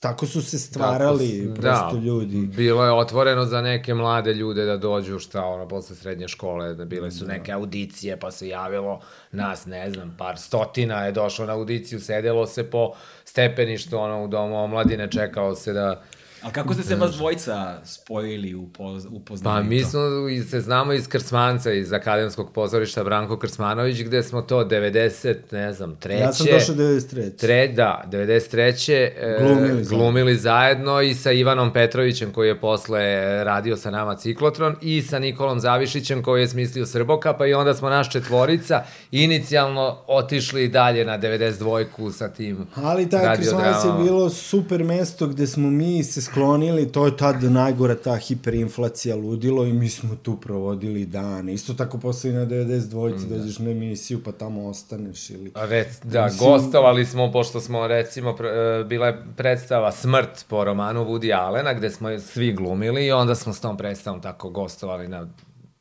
[0.01, 2.37] tako su se stvarali Tako prosto ljudi.
[2.57, 6.85] Bilo je otvoreno za neke mlade ljude da dođu, šta ono, posle srednje škole, da
[6.85, 9.01] bile su neke audicije, pa se javilo
[9.33, 12.93] nas, ne znam, par stotina je došlo na audiciju, sedelo se po
[13.25, 16.03] stepeništu, ono, u domu omladine, čekalo se da...
[16.43, 20.01] Ali kako ste se vas dvojica spojili u, poz, u Pa mi smo,
[20.31, 25.73] i se znamo iz Krsmanca, iz Akademskog pozorišta Branko Krsmanović, gde smo to 90, ne
[25.73, 26.23] znam, treće...
[26.23, 27.37] Ja sam došao 93.
[27.37, 28.93] Tre, da, 93.
[28.93, 29.99] e, Glumili zajedno.
[29.99, 33.01] glumili zajedno i sa Ivanom Petrovićem koji je posle
[33.45, 37.89] radio sa nama Ciklotron i sa Nikolom Zavišićem koji je smislio Srbokapa i onda smo
[37.89, 44.85] naš četvorica inicijalno otišli dalje na 92-ku sa tim Ali taj Krsmanac je bilo super
[44.85, 49.89] mesto gde smo mi se sklonili, to je tad najgora ta hiperinflacija ludilo i mi
[49.89, 51.55] smo tu provodili dane.
[51.55, 53.37] Isto tako posle i na 92 Da.
[53.37, 55.53] dođeš na emisiju pa tamo ostaneš ili...
[55.55, 60.45] A Rec, da, Mislim- gostovali smo, pošto smo, recimo, pr- e, bila je predstava Smrt
[60.49, 64.51] po romanu Woody Allena, gde smo svi glumili i onda smo s tom predstavom tako
[64.51, 65.27] gostovali na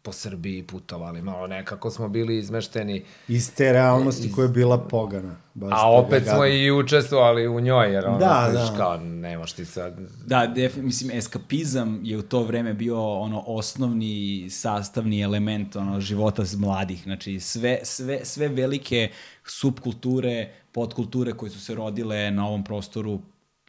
[0.09, 5.35] po Srbiji putovali, malo nekako smo bili izmešteni, Iz te realnosti koja je bila pogana.
[5.53, 8.73] Baš a opet smo i učestvovali u njoj, jer ono, Da, da.
[8.77, 9.99] kao, nemaš ti sad...
[10.25, 16.43] Da, def, mislim, eskapizam je u to vreme bio ono osnovni sastavni element ono života
[16.43, 17.03] z mladih.
[17.03, 19.09] Znači, sve, sve, sve velike
[19.45, 23.19] subkulture, podkulture koje su se rodile na ovom prostoru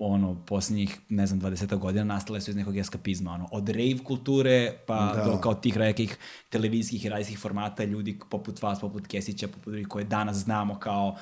[0.02, 4.72] ono, poslednjih, ne znam, 20 godina nastale su iz nekog eskapizma, ono, od rave kulture,
[4.86, 5.24] pa Da.
[5.24, 6.18] do kao tih nekih
[6.50, 11.16] televizijskih i radijskih formata, ljudi poput vas, poput Kesića, poput ljudi koje danas znamo kao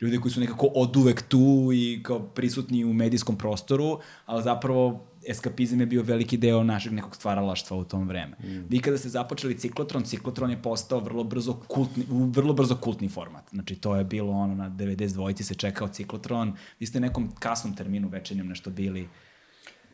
[0.00, 5.06] ljudi koji su nekako od uvek tu i kao prisutni u medijskom prostoru, ali zapravo
[5.28, 8.36] eskapizam je bio veliki deo našeg nekog stvaralaštva u tom vreme.
[8.40, 8.66] Mm.
[8.68, 13.44] Vi kada ste započeli ciklotron, ciklotron je postao vrlo brzo kultni, vrlo brzo kultni format.
[13.50, 16.52] Znači to je bilo ono na 92 se čekao ciklotron.
[16.80, 19.08] Vi ste nekom kasnom terminu večernjem nešto bili.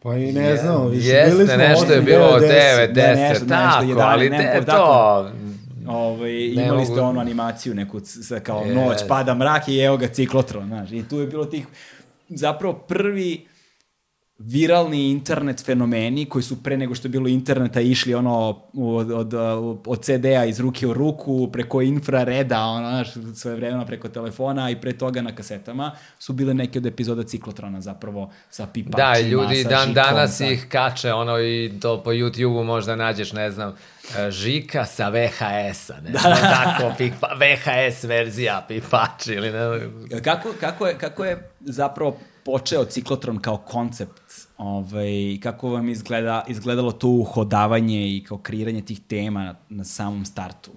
[0.03, 2.97] Pa i ne znam, više Jeste, bili smo nešto je bilo devet, 9, deset.
[2.97, 4.77] 10, nešto, nešto, tako, 11, ali ne, te, tako.
[4.77, 5.31] to...
[5.87, 8.75] Ovaj, imali mogu- ste onu animaciju neku sa kao Yes.
[8.75, 10.93] noć, pada mrak i evo ga ciklotron, znaš.
[10.93, 11.67] I tu je bilo tih
[12.29, 13.47] zapravo prvi
[14.43, 19.35] viralni internet fenomeni koji su pre nego što je bilo interneta išli ono od, od,
[19.87, 24.81] od CD-a iz ruke u ruku preko infrareda, ono, znaš, svoje vremena preko telefona i
[24.81, 29.63] pre toga na kasetama su bile neke od epizoda ciklotrona zapravo sa pipačima, Da, ljudi
[29.63, 30.47] sa dan žikom, danas sa...
[30.47, 33.75] ih kače, ono i to po YouTube-u možda nađeš, ne znam,
[34.19, 40.23] e, Žika sa VHS-a, ne znam, tako, pipa, VHS verzija pipač ili ne znam.
[40.25, 44.13] Kako, kako, je, kako je zapravo počeo ciklotron kao koncept?
[44.61, 50.25] Ovaj, kako vam izgleda, izgledalo to uhodavanje i kao kreiranje tih tema na, na samom
[50.25, 50.71] startu?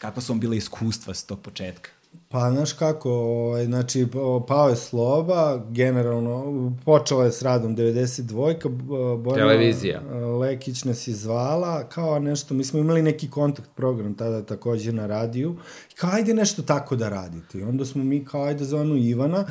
[0.00, 1.90] Kako su vam bile iskustva s tog početka?
[2.28, 4.06] Pa, znaš kako, ovaj, znači,
[4.48, 10.00] pao je Sloba, generalno, počela je s radom 92-ka, Bojana Televizija.
[10.40, 15.06] Lekić nas je zvala, kao nešto, mi smo imali neki kontakt program tada takođe na
[15.06, 15.56] radiju,
[15.92, 17.58] i kao, ajde nešto tako da radite.
[17.58, 19.44] I onda smo mi, kao, ajde zvanu Ivana,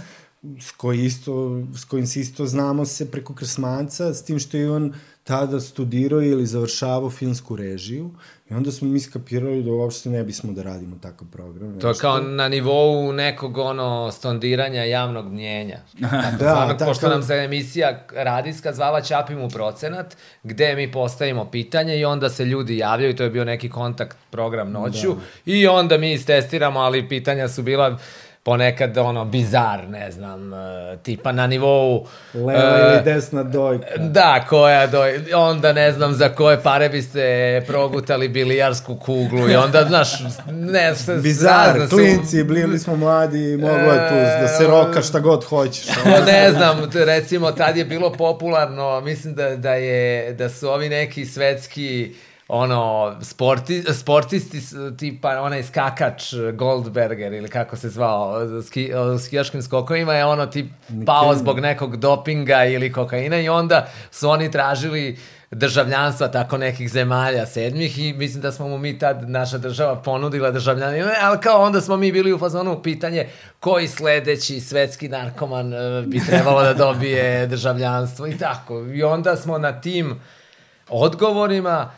[0.59, 4.63] s, koji isto, s kojim se isto znamo se preko Krsmanca, s tim što je
[4.63, 8.11] Ivan tada studirao ili završavao filmsku režiju
[8.49, 11.79] i onda smo mi skapirali da uopšte ne bismo da radimo takav program.
[11.79, 15.77] To je kao na nivou nekog ono stondiranja javnog mnjenja.
[16.01, 20.91] Tako, Da, da, tako- pošto nam se emisija radijska zvala Ćapim u procenat, gde mi
[20.91, 25.21] postavimo pitanje i onda se ljudi javljaju, to je bio neki kontakt program noću, da.
[25.51, 27.97] i onda mi istestiramo, ali pitanja su bila
[28.47, 33.97] ponekad ono bizar, ne znam, e, tipa na nivou Leva e, ili desna dojka.
[33.97, 35.03] Da, koja do...
[35.35, 40.09] Onda ne znam za koje pare biste progutali bilijarsku kuglu i onda, znaš,
[40.51, 45.19] ne, sve Bizar, su- klinci, bili smo mladi, moglo je tu da se roka šta
[45.19, 45.85] god hoćeš.
[46.03, 50.89] Pa ne znam, recimo tad je bilo popularno, mislim da, da, je, da su ovi
[50.89, 52.15] neki svetski
[52.47, 54.61] ono, sporti, sportisti,
[54.97, 58.91] tipa onaj skakač Goldberger ili kako se zvao, ski,
[59.25, 60.71] skijaškim skokovima je ono tip
[61.05, 65.17] pao zbog nekog dopinga ili kokaina i onda su oni tražili
[65.51, 70.51] državljanstva tako nekih zemalja sedmih i mislim da smo mu mi tad, naša država ponudila
[70.51, 73.27] državljanstvo, ali kao onda smo mi bili u fazonu pitanje
[73.59, 78.79] koji sledeći svetski narkoman e, bi trebalo da dobije državljanstvo i tako.
[78.79, 80.21] I onda smo na tim
[80.89, 81.91] odgovorima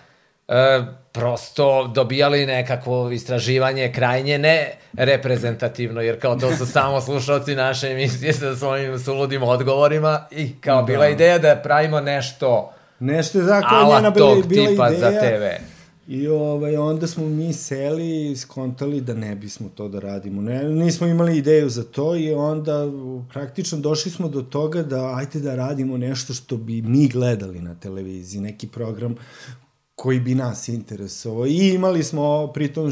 [0.50, 0.82] e,
[1.12, 8.34] prosto dobijali nekakvo istraživanje krajnje ne reprezentativno, jer kao to su samo slušalci naše emisije
[8.34, 14.10] sa svojim suludim odgovorima i kao bila ideja da pravimo nešto Nešto tako ala njena
[14.10, 15.12] bila, tog bila tipa ideja.
[15.12, 15.64] za TV.
[16.08, 20.42] I ovaj, onda smo mi seli i skontali da ne bismo to da radimo.
[20.42, 22.86] Ne, nismo imali ideju za to i onda
[23.34, 27.76] praktično došli smo do toga da ajte da radimo nešto što bi mi gledali na
[27.76, 29.16] televiziji, neki program
[30.00, 31.46] koji bi nas interesovao.
[31.46, 32.92] I imali smo pritom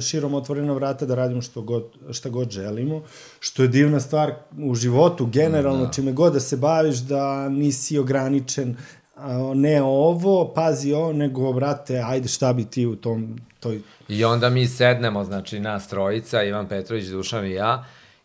[0.00, 3.02] širom otvorena vrata da radimo što god, šta god želimo,
[3.40, 5.90] što je divna stvar u životu, generalno, da.
[5.90, 8.76] čime god da se baviš, da nisi ograničen
[9.54, 13.80] ne ovo, pazi ovo, nego, brate, ajde šta bi ti u tom, toj...
[14.08, 17.84] I onda mi sednemo, znači, nas trojica, Ivan Petrović, Dušan i ja,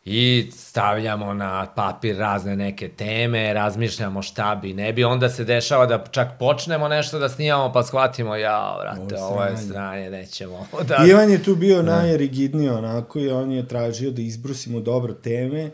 [0.10, 5.86] i stavljamo na papir razne neke teme, razmišljamo šta bi, ne bi, onda se dešava
[5.86, 10.68] da čak počnemo nešto da snimamo, pa shvatimo, ja, vrate, ovo, ovo je stranje, nećemo.
[10.88, 11.06] Da...
[11.08, 11.96] Ivan je tu bio da.
[11.96, 15.72] najrigidniji onako i on je tražio da izbrusimo dobro teme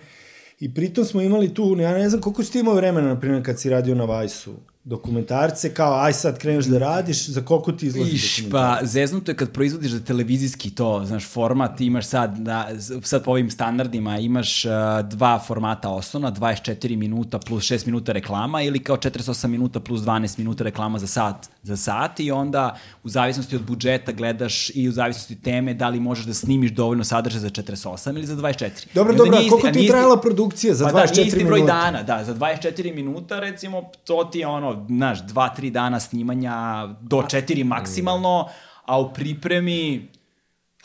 [0.59, 3.45] i pritom smo imali tu, ja ne znam koliko si ti imao vremena, na primjer,
[3.45, 7.85] kad si radio na Vajsu, dokumentarce, kao aj sad kreneš da radiš, za koliko ti
[7.85, 12.69] izlazi Iš, pa zeznuto je kad proizvodiš za televizijski to, znaš, format, imaš sad, da,
[13.03, 14.71] sad po ovim standardima imaš uh,
[15.09, 20.37] dva formata osnovna, 24 minuta plus 6 minuta reklama ili kao 48 minuta plus 12
[20.37, 24.91] minuta reklama za sat, za sat i onda u zavisnosti od budžeta gledaš i u
[24.91, 28.85] zavisnosti teme da li možeš da snimiš dovoljno sadržaja za 48 ili za 24.
[28.93, 31.15] Dobro, dobro, koliko ti je trajala produkcija za pa 24 minuta?
[31.15, 31.73] Pa da, isti broj minuta.
[31.73, 36.88] dana, da, za 24 minuta recimo, to ti je ono, znaš, dva, tri dana snimanja
[37.01, 38.47] do četiri maksimalno,
[38.86, 40.07] a u pripremi,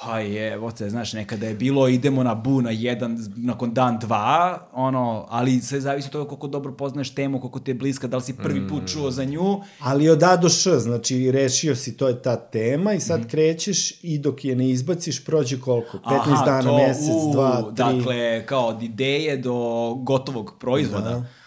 [0.00, 3.98] pa je, evo te, znaš, nekada je bilo, idemo na bu na jedan, nakon dan
[3.98, 8.06] dva, ono, ali sve zavisi od toga koliko dobro poznaješ temu, koliko ti je bliska,
[8.06, 8.86] da li si prvi put mm.
[8.86, 9.60] čuo za nju.
[9.80, 13.28] Ali od A do Š, znači rešio si, to je ta tema i sad mm.
[13.28, 15.98] krećeš i dok je ne izbaciš, prođe koliko?
[15.98, 17.74] 15 Aha, dana, to, mesec, u, dva, tri.
[17.74, 21.10] Dakle, kao od ideje do gotovog proizvoda.
[21.10, 21.37] Da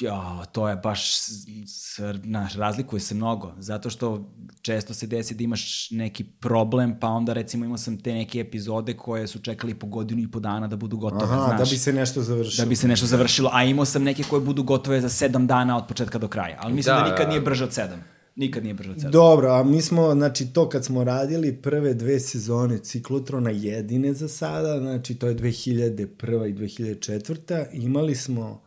[0.00, 1.10] ja, to je baš,
[2.24, 4.30] znaš, razlikuje se mnogo, zato što
[4.62, 8.96] često se desi da imaš neki problem, pa onda recimo imao sam te neke epizode
[8.96, 11.58] koje su čekali po godinu i po dana da budu gotove, Aha, znaš.
[11.58, 12.64] da bi se nešto završilo.
[12.64, 15.76] Da bi se nešto završilo, a imao sam neke koje budu gotove za sedam dana
[15.76, 18.04] od početka do kraja, ali mislim da, da nikad nije brže od sedam.
[18.36, 19.12] Nikad nije brže od sedam.
[19.12, 24.28] Dobro, a mi smo, znači to kad smo radili prve dve sezone Ciklotrona jedine za
[24.28, 26.48] sada, znači to je 2001.
[26.48, 27.66] i 2004.
[27.72, 28.65] Imali smo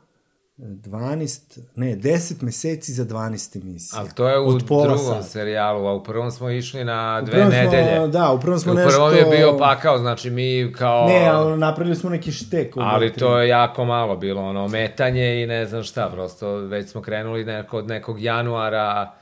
[0.60, 4.00] 12, ne, 10 meseci za 12 emisija.
[4.00, 5.24] Ali to je u drugom sata.
[5.24, 8.08] serijalu, a u prvom smo išli na dve smo, nedelje.
[8.08, 8.90] Da, u prvom smo u nešto...
[8.90, 11.08] U prvom je bio pakao, znači mi kao...
[11.08, 12.74] Ne, ali napravili smo neki štek.
[12.78, 17.02] Ali to je jako malo bilo, ono, metanje i ne znam šta, prosto već smo
[17.02, 19.14] krenuli neko, od nekog januara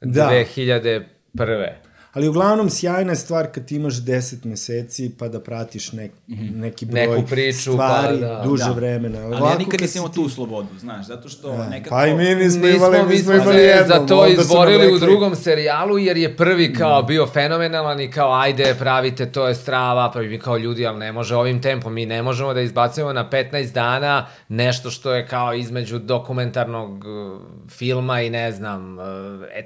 [0.00, 0.30] da.
[1.34, 1.70] 2001.
[2.14, 6.60] Ali uglavnom sjajna je stvar kad ti imaš 10 meseci pa da pratiš nek, mhm.
[6.60, 8.70] neki broj Neku priču, stvari pa, da, duže da.
[8.70, 9.18] vremena.
[9.18, 11.68] Ali ja nikad nisam imao tu slobodu, znaš, zato što da.
[11.68, 11.96] nekako...
[11.96, 13.88] Pa i mi nismo imali, mi smo imali jednom.
[13.88, 17.06] Za to izborili u drugom serijalu jer je prvi kao mm.
[17.06, 21.12] bio fenomenalan i kao ajde pravite, to je strava, pa mi kao ljudi, ali ne
[21.12, 25.54] može ovim tempom, mi ne možemo da izbacujemo na 15 dana nešto što je kao
[25.54, 29.04] između dokumentarnog uh, filma i ne znam, uh,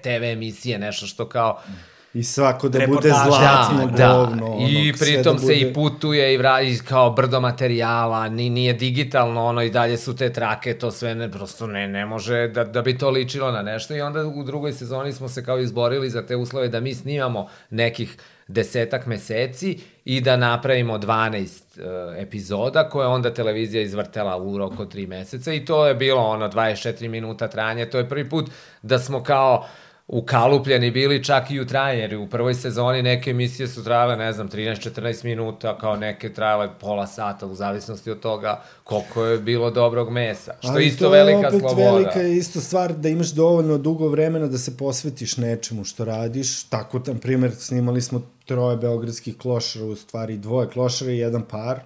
[0.03, 1.61] TV emisije, nešto što kao...
[1.69, 4.59] Mm I svako da bude zlatno da, govno.
[4.59, 4.67] Da.
[4.69, 5.47] I pritom da bude...
[5.47, 9.97] se i putuje i, vra, i kao brdo materijala, ni, nije digitalno, ono i dalje
[9.97, 13.53] su te trake, to sve ne, prosto ne, ne može da, da bi to ličilo
[13.53, 13.97] na nešto.
[13.97, 17.49] I onda u drugoj sezoni smo se kao izborili za te uslove da mi snimamo
[17.71, 18.17] nekih
[18.49, 24.85] desetak meseci i da napravimo 12 uh, e, epizoda koje onda televizija izvrtela u roku
[24.85, 27.87] 3 meseca i to je bilo ono 24 minuta trajanje.
[27.87, 28.51] To je prvi put
[28.83, 33.31] da smo kao uh, ukalupljeni bili čak i u trajanje, jer u prvoj sezoni neke
[33.31, 38.21] emisije su trajale, ne znam, 13-14 minuta, kao neke trajale pola sata, u zavisnosti od
[38.21, 41.69] toga koliko je bilo dobrog mesa, što Ali isto velika sloboda.
[41.69, 45.37] Ali to je opet velika isto stvar da imaš dovoljno dugo vremena da se posvetiš
[45.37, 51.11] nečemu što radiš, tako, na primjer, snimali smo troje beogradskih klošara, u stvari dvoje klošara
[51.11, 51.81] i jedan par,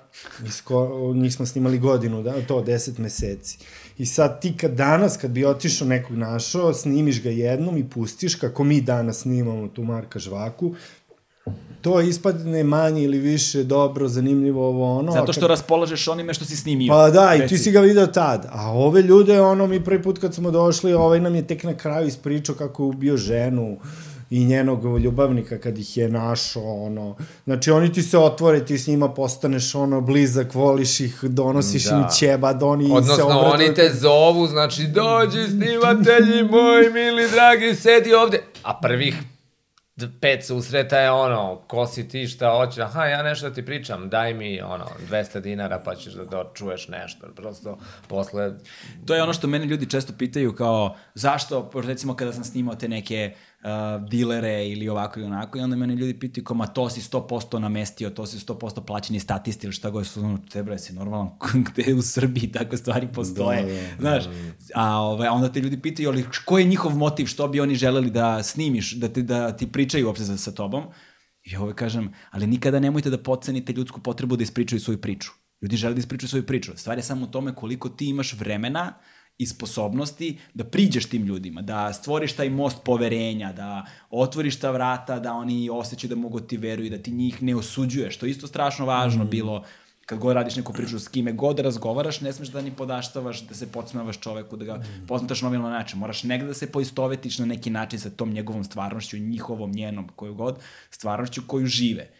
[0.47, 3.59] Isko, njih smo snimali godinu, da, to 10 meseci.
[3.99, 8.35] I sad ti kad danas, kad bi otišao nekog našao, snimiš ga jednom i pustiš,
[8.35, 10.75] kako mi danas snimamo tu Marka Žvaku,
[11.81, 15.13] to ispadne manje ili više dobro, zanimljivo ovo ono.
[15.13, 15.51] Zato što kad...
[15.51, 16.93] raspolažeš onime što si snimio.
[16.93, 18.47] Pa da, i ti si ga video tad.
[18.53, 21.75] A ove ljude, ono, mi prvi put kad smo došli, ovaj nam je tek na
[21.75, 23.77] kraju ispričao kako je ubio ženu,
[24.33, 27.17] i njenog ljubavnika kad ih je našao, ono.
[27.45, 31.97] Znači, oni ti se otvore, ti s njima postaneš, ono, blizak, voliš ih, donosiš da.
[31.97, 33.55] im ćeba, da oni Odnosno, se obradu.
[33.55, 38.43] oni te zovu, znači, dođi snimatelji moji, mili, dragi, sedi ovde.
[38.63, 39.15] A prvih
[40.21, 44.09] pet susreta je ono, ko si ti, šta hoćeš, aha, ja nešto da ti pričam,
[44.09, 48.53] daj mi, ono, 200 dinara pa ćeš da, da čuješ nešto, prosto, posle...
[49.07, 52.89] To je ono što mene ljudi često pitaju kao, zašto, recimo kada sam snimao te
[52.89, 56.91] neke uh, dilere ili ovako i onako i onda mene ljudi pitaju kao, ma to
[56.91, 60.79] si 100% namestio, to si 100% plaćeni statist ili šta god su, ono, te bre,
[60.79, 61.31] si normalan,
[61.73, 64.25] gde u Srbiji takve stvari postoje, Da, da, znaš,
[64.75, 68.11] a ovaj, onda te ljudi pitaju, ali koji je njihov motiv, što bi oni želeli
[68.11, 70.85] da snimiš, da, te, da ti pričaju uopšte sa, sa tobom,
[71.43, 75.33] I ovaj kažem, ali nikada nemojte da pocenite ljudsku potrebu da ispričaju svoju priču.
[75.63, 76.73] Ljudi žele da ispričaju svoju priču.
[76.77, 78.93] Stvar je samo u tome koliko ti imaš vremena
[79.43, 85.19] i sposobnosti da priđeš tim ljudima, da stvoriš taj most poverenja, da otvoriš ta vrata,
[85.19, 88.17] da oni osjećaju da mogu da ti veruju, da ti njih ne osuđuješ.
[88.17, 89.29] To je isto strašno važno mm.
[89.29, 89.65] bilo
[90.07, 93.55] kad god radiš neku priču s kime god razgovaraš, ne smeš da ni podaštavaš, da
[93.55, 95.07] se podsmavaš čoveku, da ga mm.
[95.09, 95.99] posmetaš novilno način.
[95.99, 100.35] Moraš negde da se poistovetiš na neki način sa tom njegovom stvarnošću, njihovom, njenom, koju
[100.35, 100.59] god,
[100.91, 102.11] stvarnošću koju žive.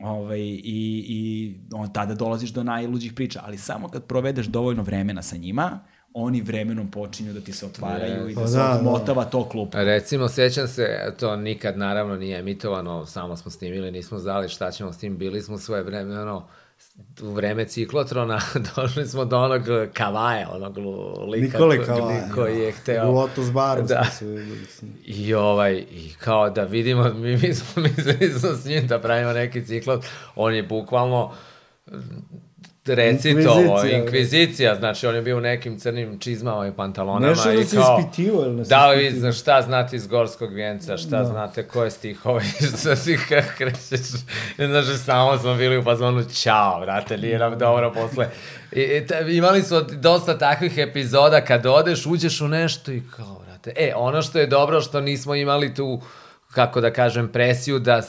[0.00, 5.22] Ovaj, i, i on, tada dolaziš do najluđih priča, ali samo kad provedeš dovoljno vremena
[5.22, 5.80] sa njima,
[6.18, 8.30] oni vremenom počinju da ti se otvaraju yes.
[8.30, 8.82] i da Pa se da, da.
[8.82, 9.68] motava to klub.
[9.74, 10.86] Recimo, sjećam se,
[11.18, 15.42] to nikad naravno nije emitovano, samo smo snimili, nismo znali šta ćemo s tim, bili
[15.42, 16.48] smo svoje vreme, ono,
[17.22, 18.40] u vreme ciklotrona
[18.76, 20.76] došli smo do onog kavaja, onog
[21.28, 23.08] lika Nikole ko- Kavaja, koji je hteo...
[23.08, 24.04] U Lotus baru Da.
[24.04, 24.26] smo
[24.68, 24.86] se.
[25.04, 29.32] I ovaj, i kao da vidimo, mi, mi smo mislili smo s njim da pravimo
[29.32, 30.00] neki ciklon,
[30.36, 31.32] on je bukvalno
[32.86, 33.98] recitovo, Inkvizicija.
[33.98, 37.76] inkvizicija, znači on je bio u nekim crnim čizmama i pantalonama Nešto i da se
[37.76, 39.20] kao, ispitivo, ili ne se da li vi ispitivo?
[39.22, 41.24] zna šta znate iz Gorskog vijenca, šta Da.
[41.24, 42.44] znate, koje stihove,
[42.80, 44.00] šta si kako krećeš,
[44.58, 48.28] I znaš, samo smo bili u fazonu, ćao, brate, nije nam dobro posle.
[48.72, 53.72] I, ta, imali smo dosta takvih epizoda kad odeš, uđeš u nešto i kao, brate,
[53.76, 56.00] e, ono što je dobro što nismo imali tu
[56.56, 58.02] kako da kažem, presiju da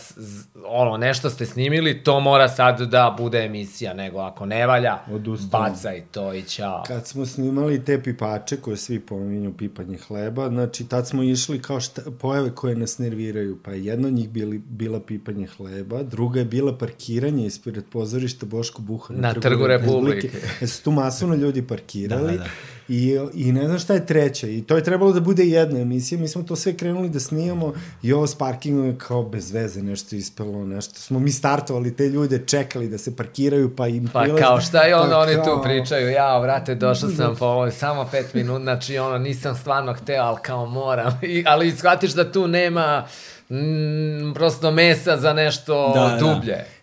[0.65, 5.63] ono, nešto ste snimili, to mora sad da bude emisija, nego ako ne valja, Odustanu.
[5.63, 6.83] bacaj to i ćao.
[6.87, 11.79] Kad smo snimali te pipače koje svi pominju pipanje hleba, znači tad smo išli kao
[11.79, 16.39] šta, pojave koje nas nerviraju, pa je jedna od njih bili, bila pipanje hleba, druga
[16.39, 20.29] je bila parkiranje ispred pozorišta Boško Buha Na Trgu Republike.
[20.59, 22.76] Jer su tu masovno ljudi parkirali Da, da, da.
[22.89, 26.19] I, i ne znam šta je treća i to je trebalo da bude jedna emisija,
[26.19, 27.73] mi smo to sve krenuli da snimamo
[28.03, 32.03] i ovo s parkingom je kao bez veze nešto ispelo, nešto smo mi startovali te
[32.03, 35.35] ljude, čekali da se parkiraju pa im Pa prilaz- kao šta i onda pa oni
[35.35, 39.55] kao- tu pričaju, ja, vrate, došao sam po ovoj samo pet minuta, znači ono, nisam
[39.55, 41.19] stvarno hteo, ali kao moram.
[41.23, 43.05] I, ali shvatiš da tu nema
[43.49, 46.17] mm, prosto mesa za nešto Da, da.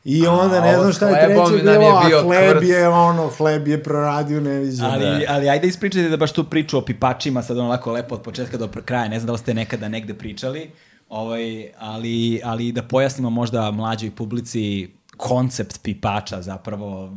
[0.04, 2.68] I onda A ne znam šta je treće nam bilo, bio a hleb kvrc.
[2.68, 4.88] je ono, hleb je proradio neviđeno.
[4.88, 8.56] Ali, ali ajde ispričajte da baš tu priču o pipačima, sad onako lepo od početka
[8.56, 10.70] do kraja, ne znam da li ste nekada negde pričali,
[11.08, 17.10] ovaj, ali, ali da pojasnimo možda mlađoj publici koncept pipača zapravo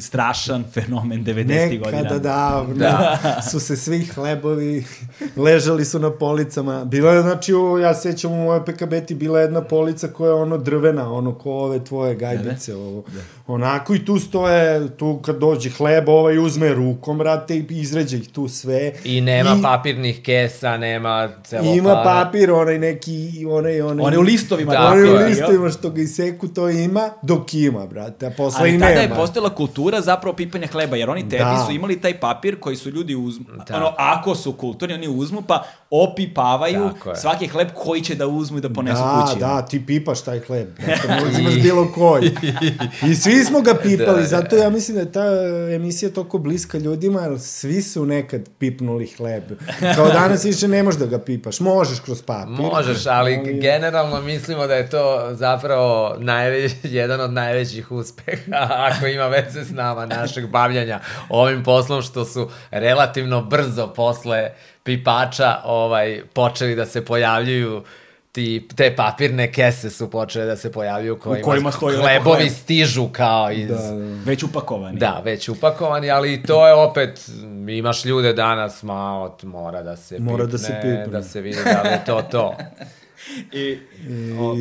[0.00, 1.78] strašan fenomen 90.
[1.78, 2.02] godina.
[2.02, 3.18] Nekada davno da.
[3.50, 4.84] su se svi hlebovi
[5.36, 6.84] ležali su na policama.
[6.84, 10.28] Bila je, znači, u, ja se sećam u mojoj PKB-ti bila je jedna polica koja
[10.28, 12.74] je ono drvena, ono ko ove tvoje gajbice.
[12.74, 13.04] Ovo.
[13.46, 18.28] Onako i tu stoje, tu kad dođe hleb, ovaj uzme rukom, brate, i izređe ih
[18.28, 18.92] tu sve.
[19.04, 21.76] I nema papirnih kesa, nema celofana.
[21.76, 24.06] Ima papir, onaj neki, onaj, onaj...
[24.06, 24.72] One u listovima.
[24.72, 28.70] Da, Onaj u listovima što ga iseku, to ima, dok ima, brate, a posle Ali
[28.70, 29.00] i tada nema.
[29.02, 31.64] je postojala kultura zapravo pipanja hleba, jer oni tebi Da.
[31.66, 33.76] su imali taj papir koji su ljudi uzmu, Da.
[33.76, 38.60] ono, ako su kulturni, oni uzmu pa opipavaju svaki hleb koji će da uzmu i
[38.60, 39.40] da ponesu da, kući.
[39.40, 40.68] Da, ti pipaš taj hleb.
[40.78, 42.30] Ne uzimaš bilo koji.
[43.02, 45.24] I svi smo ga pipali, Da, zato ja mislim da je ta
[45.74, 49.42] emisija toliko bliska ljudima, jer svi su nekad pipnuli hleb.
[49.96, 51.60] Kao danas više ne možeš da ga pipaš.
[51.60, 52.48] Možeš kroz papir.
[52.50, 58.42] Možeš, ali generalno mislimo da je to zapravo najveć, jedan od najvećih uspeha
[58.90, 64.50] ako ima veze s nama, našeg bavljanja ovim poslom, što su relativno brzo posle
[64.82, 67.82] pipača ovaj, počeli da se pojavljuju
[68.32, 72.52] ti, te papirne kese su počele da se pojavljuju kojima, kojima stoji hlebovi hleb.
[72.52, 73.68] stižu kao iz...
[73.68, 74.22] Da, da.
[74.24, 74.98] Već upakovani.
[74.98, 77.28] Da, već upakovani, ali i to je opet,
[77.68, 81.06] imaš ljude danas, ma, mora da se Mora pipne, da se pipne.
[81.06, 82.56] da se vidi da li je to to.
[83.52, 83.78] I, I,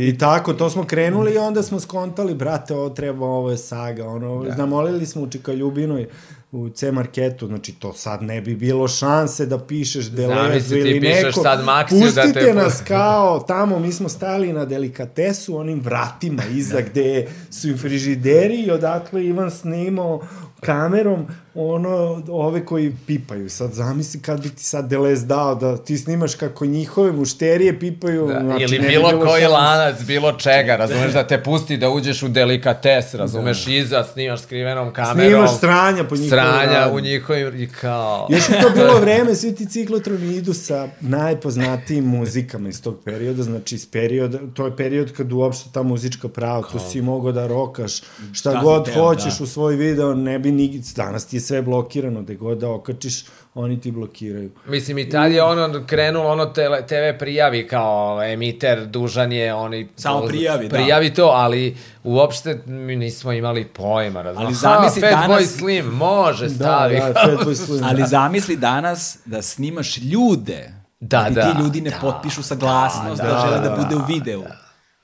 [0.07, 4.07] I tako, to smo krenuli i onda smo skontali, brate, ovo treba, ovo je saga,
[4.07, 4.51] ono, da.
[4.51, 6.07] zamolili smo u Čikaljubinoj,
[6.51, 11.41] u C marketu, znači to sad ne bi bilo šanse da pišeš Delezu ili neko.
[11.43, 16.43] sad Maksiju da Pustite te- nas kao tamo, mi smo stali na delikatesu, onim vratima
[16.45, 20.21] iza gde su im frižideri i odakle Ivan snimao
[20.59, 21.25] kamerom
[21.55, 23.49] ono, ove koji pipaju.
[23.49, 28.27] Sad zamisli kad bi ti sad Delez dao da ti snimaš kako njihove mušterije pipaju.
[28.27, 29.53] Da, znači, ili bilo bilo koji šanse.
[29.53, 34.93] lanac, bilo čega, razumeš da te pusti da uđeš u delikates, razumeš iza, snimaš skrivenom
[34.93, 35.31] kamerom.
[35.31, 38.27] Snimaš stranja po njihovoj Stranja u njihovim, i kao...
[38.29, 43.43] Još je to bilo vreme, svi ti ciklotroni idu sa najpoznatijim muzikama iz tog perioda,
[43.43, 47.47] znači iz perioda, to je period kad uopšte ta muzička prava, tu si mogao da
[47.47, 49.43] rokaš šta, Šta god teo, hoćeš da.
[49.43, 53.25] u svoj video, ne bi ni, danas ti je sve blokirano, gde god da okačiš,
[53.53, 54.51] oni ti blokiraju.
[54.67, 59.89] Mislim, i tad je ono krenulo, ono tele, TV prijavi kao emiter, dužan je, oni...
[59.95, 60.75] Samo prijavi, da.
[60.75, 64.47] Prijavi to, ali uopšte mi nismo imali pojma, razumiješ?
[64.47, 66.99] Ali zamisli Fat danas- Boy Slim, može, stavi.
[66.99, 67.83] Da, da, Fatboy Slim.
[67.83, 73.27] Ali zamisli danas da snimaš ljude, Da, i da, ti ljudi ne potpišu saglasnost da,
[73.27, 74.43] da, žele da, da, bude u videu.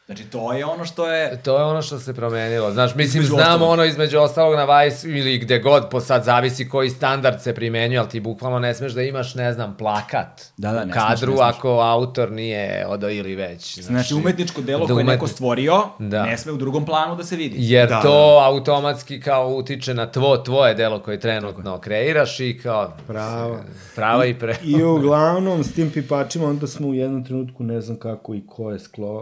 [0.07, 1.37] Znači, to je ono što je...
[1.37, 2.71] To je ono što se promenilo.
[2.71, 3.69] Znaš, mislim, Između znamo ostalog.
[3.69, 7.99] ono između ostalog na Vice ili gde god, po sad zavisi koji standard se primenjuje,
[7.99, 10.95] ali ti bukvalno ne smeš da imaš, ne znam, plakat Da, da, u ne smeš,
[10.97, 11.47] kadru ne smeš.
[11.49, 13.79] ako autor nije odo ili već.
[13.79, 16.23] Znači, umetničko delo da koje je neko umetni- stvorio, Da.
[16.23, 17.55] ne sme u drugom planu da se vidi.
[17.59, 22.91] Jer Da, to automatski kao utiče na tvo, tvoje delo koje trenutno kreiraš i kao
[23.07, 23.57] Pravo.
[23.95, 24.55] prava i pre...
[24.63, 28.71] I uglavnom, s tim pipačima, onda smo u jednom trenutku, ne znam kako i ko
[28.71, 29.13] je sklo,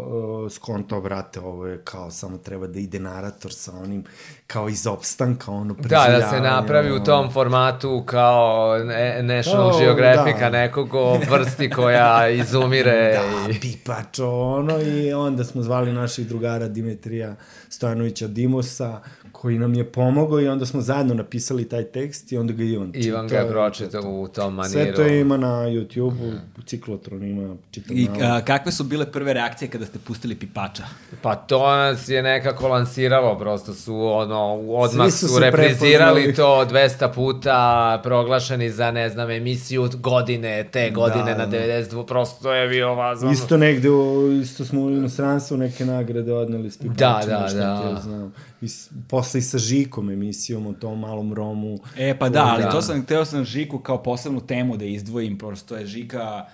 [0.46, 4.04] uh, skonto, brate, ovo je kao samo treba da ide narator sa onim,
[4.48, 6.20] kao iz opstanka, ono, Da, preživljavanje.
[6.20, 10.50] da se napravi u tom formatu kao ne, National Kao, Geographica da.
[10.50, 13.60] nekog o vrsti koja izumire Da, i...
[13.60, 17.36] pipač, ono, i onda smo zvali naših drugara Dimitrija
[17.70, 19.00] Stojanovića Dimosa,
[19.46, 22.92] koji nam je pomogao i onda smo zajedno napisali taj tekst i onda ga Ivan
[22.94, 23.08] čitao.
[23.08, 24.74] Ivan ga je pročitao u tom maniru.
[24.74, 26.28] Sve to ima na YouTube-u,
[26.58, 30.84] u Ciklotron ima čitav I a, kakve su bile prve reakcije kada ste pustili pipača?
[31.22, 36.68] Pa to nas je nekako lansiralo, prosto su ono, odmah Svi su su, reprizirali prepoznali.
[36.68, 41.58] to 200 puta, proglašeni za, ne znam, emisiju godine, te godine Da, na da.
[41.58, 43.32] 92, prosto je bio vazon.
[43.32, 47.82] Isto negde, u, isto smo u inostranstvu neke nagrade odneli s pipačima, Da, da, da.
[47.82, 48.34] ti ja znam.
[48.62, 48.68] I
[49.08, 51.78] posle i sa Žikom emisijom o tom malom Romu.
[51.98, 52.70] E, pa da, ali Da.
[52.72, 56.46] to sam, hteo sam Žiku kao posebnu temu da izdvojim, prosto je Žika,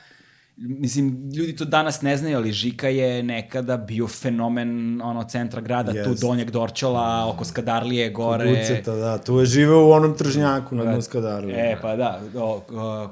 [0.57, 5.91] mislim, ljudi to danas ne znaju, ali Žika je nekada bio fenomen ono, centra grada,
[5.91, 6.09] Jest.
[6.09, 8.49] tu Donjeg Dorčola, oko Skadarlije, gore.
[8.49, 11.49] Buceta, da, tu je živeo u onom tržnjaku na Nuskadaru.
[11.49, 13.07] E, pa da, o, o,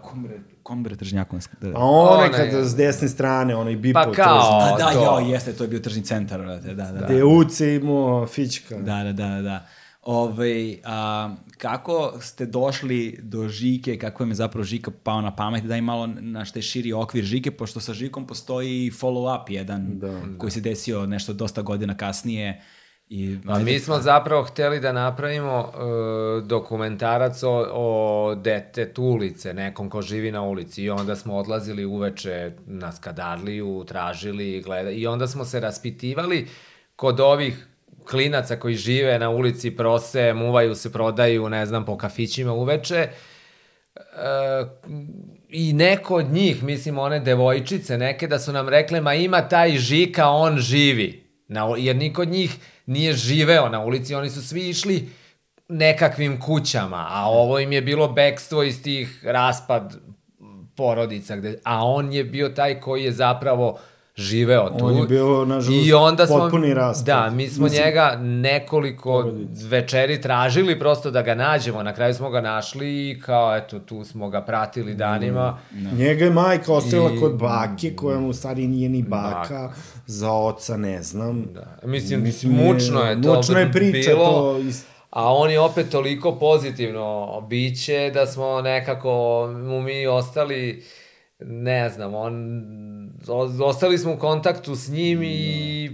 [0.70, 1.38] kombre, kombre tržnjako.
[1.61, 1.67] Da.
[1.70, 5.20] A onaj Onaj- kada s desne strane, onaj Bipo Pa kao- A da, to.
[5.20, 7.05] jo, jeste, to je bio tržni centar, brate, da, da, da.
[7.05, 8.78] Gde je Uce imao Fićka.
[8.78, 9.65] Da, da, da, da.
[10.03, 10.53] Ove,
[10.86, 15.82] a, kako ste došli do Žike, kako vam je zapravo Žika pao na pamet, daj
[15.82, 20.22] malo na što je širi okvir Žike, pošto sa Žikom postoji follow-up jedan Da.
[20.38, 22.61] koji se desio nešto dosta godina kasnije.
[23.10, 29.89] I, Pa mi smo zapravo hteli da napravimo uh, dokumentarac o, o detetu ulice, nekom
[29.89, 30.84] ko živi na ulici.
[30.84, 36.47] I onda smo odlazili uveče na Skadarliju, tražili, gleda, i onda smo se raspitivali
[36.95, 37.68] kod ovih
[38.10, 43.10] klinaca koji žive na ulici, prose, muvaju se, prodaju, ne znam, po kafićima uveče,
[43.99, 44.66] E,
[45.49, 49.78] i neko od njih, mislim one devojčice neke da su nam rekle ma ima taj
[49.78, 51.28] Žika, on živi.
[51.50, 55.10] Na, jer niko od njih nije živeo na ulici, oni su svi išli
[55.68, 59.97] nekakvim kućama, a ovo im je bilo bekstvo iz tih raspad
[60.76, 63.80] porodica, gde, a on je bio taj koji je zapravo
[64.20, 64.86] živeo tu.
[64.86, 67.05] On je bio, nažalost, I onda smo, potpuni raspad.
[67.05, 69.67] Da, mi smo Mislim- njega nekoliko Porodice.
[69.67, 71.84] večeri tražili prosto da ga nađemo.
[71.84, 75.57] Na kraju smo ga našli i kao, eto, tu smo ga pratili danima.
[75.93, 79.72] Njega je majka ostavila I- kod bake, koja mu u stvari nije ni baka,
[80.07, 81.45] za oca ne znam.
[81.45, 81.78] Da.
[81.84, 84.26] Mislim, Mislim, mučno je to Mučno je priča bilo.
[84.26, 84.57] to.
[84.59, 84.86] Is...
[85.09, 87.07] A on je opet toliko pozitivno
[87.41, 89.09] biće da smo nekako
[89.59, 90.84] mu mi ostali,
[91.39, 92.34] ne znam, on,
[93.63, 95.89] ostali smo u kontaktu s njim i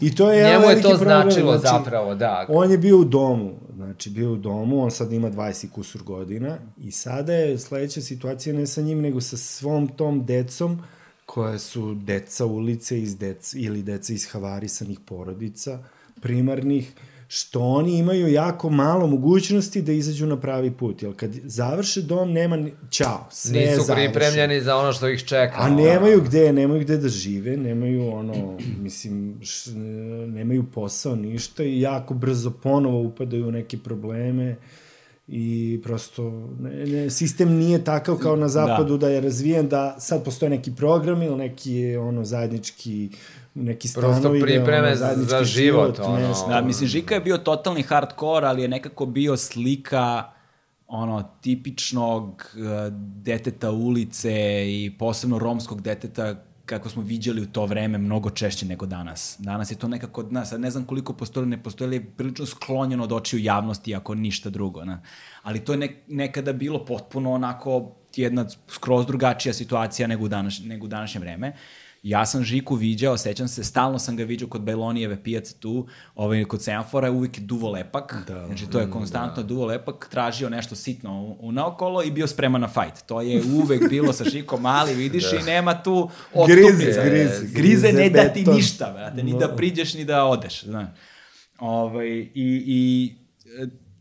[0.00, 2.46] I to je njemu je to problem, značilo znači, zapravo, da.
[2.48, 6.02] On je bio u domu, znači bio u domu, on sad ima 20 i kusur
[6.02, 10.82] godina i sada je sledeća situacija ne sa njim, nego sa svom tom decom
[11.26, 15.78] koja su deca ulice iz dec, ili deca iz havarisanih porodica,
[16.20, 16.92] primarnih,
[17.28, 21.02] što oni imaju jako malo mogućnosti da izađu na pravi put.
[21.02, 22.72] Jer kad završe dom, nema ni...
[22.90, 24.12] Ćao, sve je Nisu završeno.
[24.12, 25.54] pripremljeni za ono što ih čeka.
[25.56, 29.70] A nemaju gde, nemaju gde da žive, nemaju ono, mislim, š,
[30.26, 34.56] nemaju posao, ništa i jako brzo ponovo upadaju u neke probleme
[35.28, 39.06] i prosto ne, ne, sistem nije takav kao na zapadu da.
[39.06, 43.10] da je razvijen da sad postoje neki program ili neki ono zajednički
[43.56, 46.34] neki Prosto stanovi da je, pripreme ono, za zajednički život, ono.
[46.48, 50.32] Da, mislim, Žika je bio totalni hardcore, ali je nekako bio slika
[50.86, 52.62] ono tipičnog uh,
[53.22, 54.32] deteta ulice
[54.66, 56.34] i posebno romskog deteta
[56.66, 59.36] kako smo viđali u to vreme mnogo češće nego danas.
[59.38, 62.46] Danas je to nekako od nas, ne znam koliko postoji ne postoji, ali je prilično
[62.46, 64.84] sklonjeno od očiju javnosti ako ništa drugo.
[64.84, 65.02] Na.
[65.42, 70.60] Ali to je ne, nekada bilo potpuno onako jedna skroz drugačija situacija nego u, danas,
[70.64, 71.52] nego u današnje vreme.
[72.02, 76.44] Ja sam Žiku viđao, sećam se, stalno sam ga viđao kod Bajlonijeve pijace tu, ovaj,
[76.44, 79.46] kod semafora, uvijek je duvo lepak, da, znači to je konstantno da.
[79.46, 83.02] duvo lepak, tražio nešto sitno u, u naokolo i bio spreman na fajt.
[83.06, 85.36] To je uvek bilo sa Žikom mali, vidiš da.
[85.36, 86.74] i nema tu odstupnica.
[86.76, 90.64] Grize, grize, grize, grize ne da ti ništa, brate, ni da priđeš, ni da odeš,
[90.64, 90.88] znaš.
[91.58, 93.12] Ovaj, i, I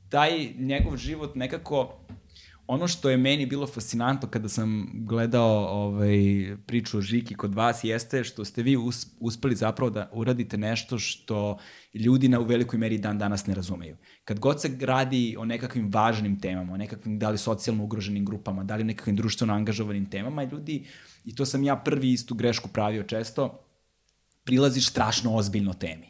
[0.10, 1.98] taj njegov život nekako
[2.68, 6.18] ono što je meni bilo fascinantno kada sam gledao ovaj,
[6.66, 11.00] priču o Žiki kod vas jeste što ste vi us, uspeli zapravo da uradite nešto
[11.00, 11.58] što
[11.94, 13.98] ljudi na u velikoj meri dan danas ne razumeju.
[14.24, 18.64] Kad god se radi o nekakvim važnim temama, o nekakvim da li socijalno ugroženim grupama,
[18.64, 20.86] da li nekakvim društveno angažovanim temama, ljudi,
[21.26, 23.66] i to sam ja prvi istu grešku pravio često,
[24.44, 26.08] prilaziš strašno ozbiljno temi.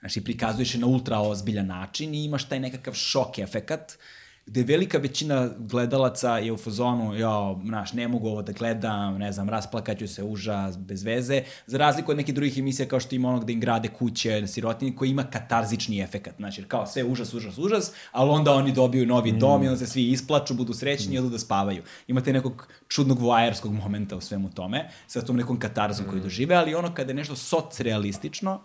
[0.00, 3.98] Znači, prikazuješ je na ultra ozbiljan način i imaš taj nekakav šok efekat,
[4.46, 9.32] gde velika većina gledalaca je u fazonu, ja, znaš, ne mogu ovo da gledam, ne
[9.32, 13.28] znam, rasplakaću se, užas, bez veze, za razliku od nekih drugih emisija kao što ima
[13.28, 17.34] onog da im grade kuće na sirotini, koji ima katarzični efekat, znači, kao sve užas,
[17.34, 19.38] užas, užas, ali onda oni dobiju novi mm.
[19.38, 21.14] dom i onda se svi isplaču, budu srećni mm.
[21.14, 21.82] i odu da spavaju.
[22.06, 26.10] Imate nekog čudnog voajerskog momenta u svemu tome, sa tom nekom katarzom mm.
[26.10, 28.60] koju dožive, ali ono kada je nešto socrealistično,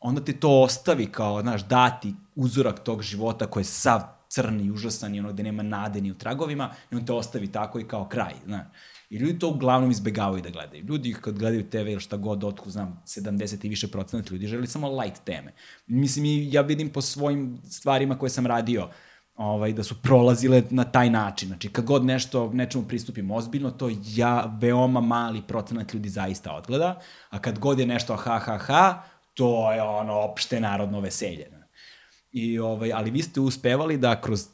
[0.00, 4.70] onda te to ostavi kao, znaš, dati uzorak tog života koji je sav crni i
[4.70, 7.88] užasan i ono gde nema nade ni u tragovima i on te ostavi tako i
[7.88, 8.66] kao kraj, znaš.
[9.10, 10.84] I ljudi to uglavnom izbegavaju da gledaju.
[10.84, 14.66] Ljudi kad gledaju TV ili šta god, otku znam, 70 i više procenat ljudi želi
[14.66, 15.52] samo light teme.
[15.86, 18.88] Mislim, ja vidim po svojim stvarima koje sam radio,
[19.36, 21.48] ovaj, da su prolazile na taj način.
[21.48, 27.00] Znači, kad god nešto, nečemu pristupim ozbiljno, to ja, veoma mali procenat ljudi zaista odgleda,
[27.30, 29.02] a kad god je nešto ha, ha, ha,
[29.34, 31.55] to je ono opšte narodno veselje.
[32.36, 34.48] I, ovaj, ali vi ste uspevali da kroz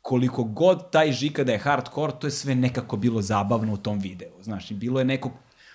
[0.00, 3.98] koliko god taj žika da je hardcore, to je sve nekako bilo zabavno u tom
[3.98, 4.42] videu.
[4.42, 5.32] Znaš, bilo je nekog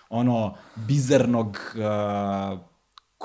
[0.09, 2.59] ono bizarnog uh,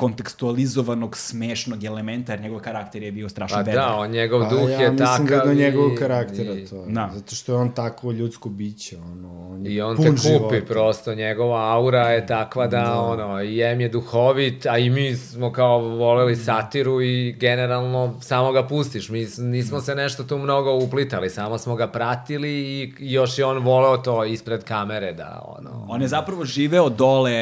[0.00, 3.88] kontekstualizovanog, smešnog elementa, jer njegov karakter je bio strašno pa bedar.
[3.88, 5.06] da, on njegov duh pa, je ja takav.
[5.06, 6.84] Ja mislim da je njegovog karaktera i, to.
[6.88, 7.10] Da.
[7.14, 10.66] Zato što je on tako ljudsko biće, ono, on I on te kupi života.
[10.68, 13.00] prosto, njegova aura je takva da, da.
[13.00, 18.52] ono, i M je duhovit, a i mi smo kao voleli satiru i generalno samo
[18.52, 19.08] ga pustiš.
[19.08, 23.58] Mi nismo se nešto tu mnogo uplitali, samo smo ga pratili i još je on
[23.58, 25.86] voleo to ispred kamere da, ono...
[25.88, 27.32] On je zapravo živeo dole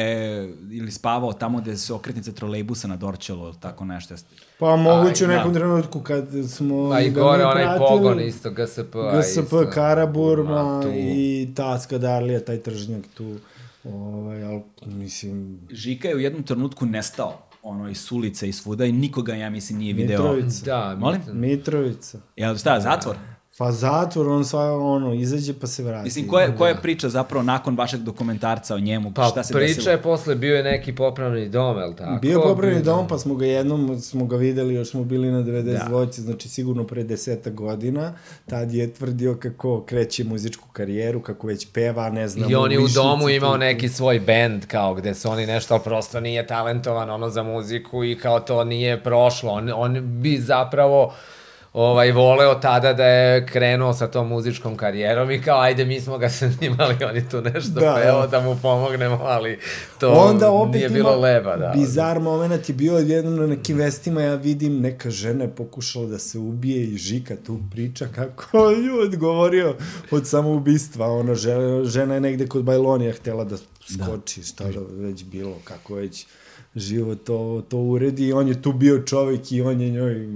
[0.71, 4.15] ili spavao tamo gde se okretnice trolejbusa na Dorčelu, tako nešto.
[4.59, 5.35] Pa moguće u da.
[5.35, 5.59] nekom da.
[5.59, 8.95] trenutku kad smo A i gore onaj pratili, pogon isto, GSP.
[9.17, 13.35] GSP, isto, Karaburma i Tacka Darlija, taj tržnjak tu.
[13.83, 15.59] Ovaj, ali, mislim...
[15.71, 19.79] Žika je u jednom trenutku nestao ono, iz ulice i svuda i nikoga, ja mislim,
[19.79, 20.33] nije video.
[20.33, 20.65] Mitrovica.
[20.65, 21.21] Da, Molim?
[21.31, 22.19] Mitrovica.
[22.35, 23.15] Jel šta, zatvor?
[23.59, 26.03] Pa zatvor, on sva, ono, izađe pa se vrati.
[26.03, 26.81] Mislim, koja, koja je da.
[26.81, 29.11] priča zapravo nakon vašeg dokumentarca o njemu?
[29.13, 29.91] Pa šta se priča desilo?
[29.91, 32.19] je posle, bio je neki popravni dom, je li tako?
[32.21, 35.39] Bio je popravni dom, pa smo ga jednom, smo ga videli, još smo bili na
[35.39, 36.11] 90 da.
[36.11, 38.13] znači sigurno pre deseta godina.
[38.45, 42.51] Tad je tvrdio kako kreće muzičku karijeru, kako već peva, ne znam.
[42.51, 45.83] I on je u domu imao neki svoj bend, kao gde su oni nešto, ali
[45.83, 49.51] prosto nije talentovan ono za muziku i kao to nije prošlo.
[49.51, 51.13] On, on bi zapravo
[51.73, 56.17] ovaj, voleo tada da je krenuo sa tom muzičkom karijerom i kao, ajde, mi smo
[56.17, 59.59] ga snimali, on je tu nešto da, peo da mu pomognemo, ali
[59.99, 61.57] to Onda opet nije bilo leba.
[61.57, 61.73] Da.
[61.75, 66.19] Bizar moment je bio jednom na nekim vestima, ja vidim neka žena je pokušala da
[66.19, 69.75] se ubije i Žika tu priča kako je odgovorio
[70.11, 71.07] od samoubistva.
[71.07, 74.05] Ona žena, žena je negde kod Bajlonija htela da, da.
[74.05, 74.45] skoči, da.
[74.45, 76.25] šta da već bilo, kako već
[76.75, 80.27] život to, to uredi i on je tu bio čovek i on je njoj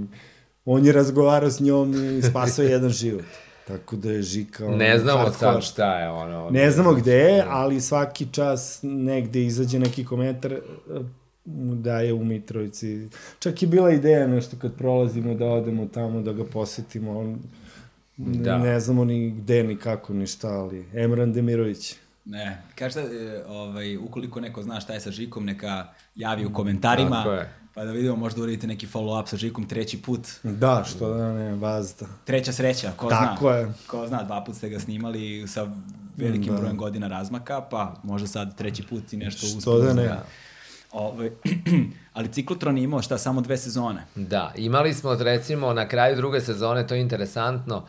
[0.64, 3.24] on je razgovarao s njom i spasao jedan život.
[3.68, 4.66] Tako da je Žika...
[4.66, 5.52] Ono, ne znamo hardcore.
[5.52, 6.50] sad šta je ono...
[6.50, 10.60] Ne znamo gde je, ali svaki čas negde izađe neki komentar eh,
[11.74, 13.08] da je u Mitrovici.
[13.38, 17.18] Čak je bila ideja nešto kad prolazimo da odemo tamo da ga posetimo.
[17.18, 17.38] On,
[18.16, 18.58] da.
[18.58, 21.96] Ne znamo ni gde, ni kako, ni šta, ali Emran Demirović.
[22.24, 27.16] Ne, kažete, ovaj, ukoliko neko zna šta je sa Žikom, neka javi u komentarima.
[27.16, 30.20] Tako je Pa da vidimo, možda uradite neki follow-up sa Žikom treći put.
[30.42, 32.06] Da, što da ne, vazda.
[32.24, 33.34] Treća sreća, ko Tako zna.
[33.34, 33.72] Tako je.
[33.86, 35.68] Ko zna, dva put ste ga snimali sa
[36.16, 36.58] velikim da.
[36.58, 39.60] brojem godina razmaka, pa možda sad treći put i nešto uspio.
[39.60, 40.02] Što da ne.
[40.02, 40.24] Da.
[40.92, 41.30] Ove,
[42.12, 44.04] ali ciklotron je imao šta, samo dve sezone?
[44.14, 47.86] Da, imali smo recimo na kraju druge sezone, to je interesantno,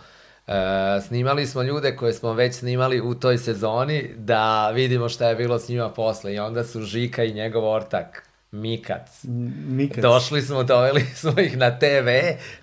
[0.47, 5.36] E, snimali smo ljude koje smo već snimali u toj sezoni da vidimo šta je
[5.36, 9.23] bilo s njima posle i onda su Žika i njegov ortak Mikac.
[9.67, 10.01] Mikac.
[10.01, 12.09] Došli smo, doveli smo ih na TV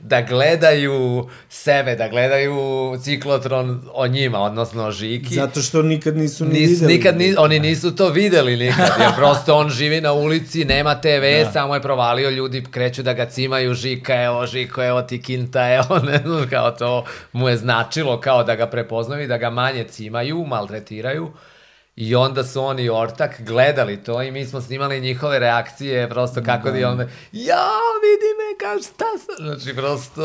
[0.01, 2.57] da gledaju sebe, da gledaju
[3.03, 5.35] ciklotron o njima, odnosno o Žiki.
[5.35, 6.93] Zato što nikad nisu ni Nis, videli.
[6.95, 11.45] nikad ni, oni nisu to videli nikad, jer prosto on živi na ulici, nema TV,
[11.45, 11.53] da.
[11.53, 15.99] samo je provalio, ljudi kreću da ga cimaju, Žika, evo Žiko, evo ti kinta, evo,
[15.99, 19.85] ne znam, kao to mu je značilo kao da ga prepoznaju i da ga manje
[19.85, 21.33] cimaju, maltretiraju.
[21.97, 26.69] I onda su oni ortak gledali to i mi smo snimali njihove reakcije, prosto kako
[26.69, 26.77] da.
[26.77, 27.69] di onda, ja,
[28.03, 30.23] vidi me, kao šta sam, znači prosto...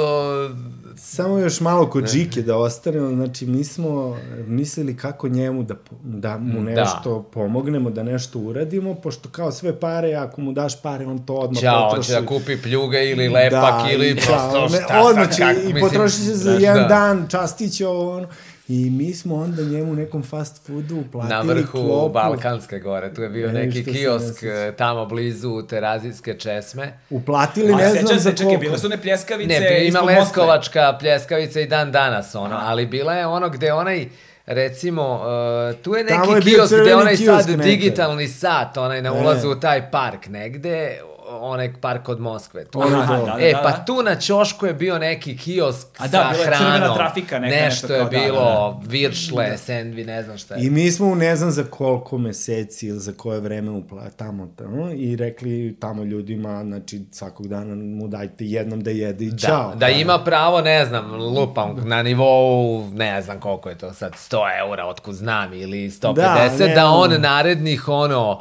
[0.97, 6.38] Samo još malo kod Žike da ostanemo, znači mi smo mislili kako njemu da, da
[6.38, 7.32] mu nešto da.
[7.32, 11.61] pomognemo, da nešto uradimo, pošto kao sve pare, ako mu daš pare, on to odmah
[11.61, 12.11] Ćao, potroši.
[12.11, 15.26] on će da kupi pljuge ili lepak da, ili i prosto čao, ne, šta odmah
[15.26, 18.28] sad, će, kako, i mislim, potroši se za znaš,
[18.70, 22.13] I mi smo onda njemu u nekom fast foodu platili Na vrhu klopu.
[22.13, 26.99] Balkanske gore, tu je bio Ne, neki kiosk ne e, tamo blizu Terazijske česme.
[27.09, 28.59] Uplatili ne A znam sećam za se, čekaj, koliko.
[28.61, 30.01] bile su ne pljeskavice Ne, ima.
[30.01, 34.07] Leskovačka pljeskavica i dan danas ono, ali bila je ono gde onaj
[34.45, 39.09] recimo, uh, tu je neki je kiosk gde onaj kiosk sad digitalni sat, onaj na
[39.09, 39.22] E.
[39.22, 40.99] ulazu u taj park negde,
[41.41, 42.65] onaj park kod Moskve.
[42.65, 42.81] Tu.
[42.81, 43.25] Aha, to.
[43.25, 43.85] da, da, e, da, pa da.
[43.85, 46.97] tu na ćošku je bio neki kiosk A da, sa hranom.
[46.97, 49.57] trafika neka, nešto nešto je kao, da, bilo, da, viršle, da.
[49.57, 50.65] sendvi, ne znam šta je.
[50.65, 54.47] I mi smo u ne znam za koliko meseci ili za koje vreme upla, tamo,
[54.55, 59.69] tamo i rekli tamo ljudima, znači svakog dana mu dajte jednom da jede i čao.
[59.69, 64.13] Da, da ima pravo, ne znam, lupam na nivou, ne znam koliko je to sad,
[64.13, 68.39] 100 eura, otkud znam, ili 150, da, Da, ne, da on narednih, ono,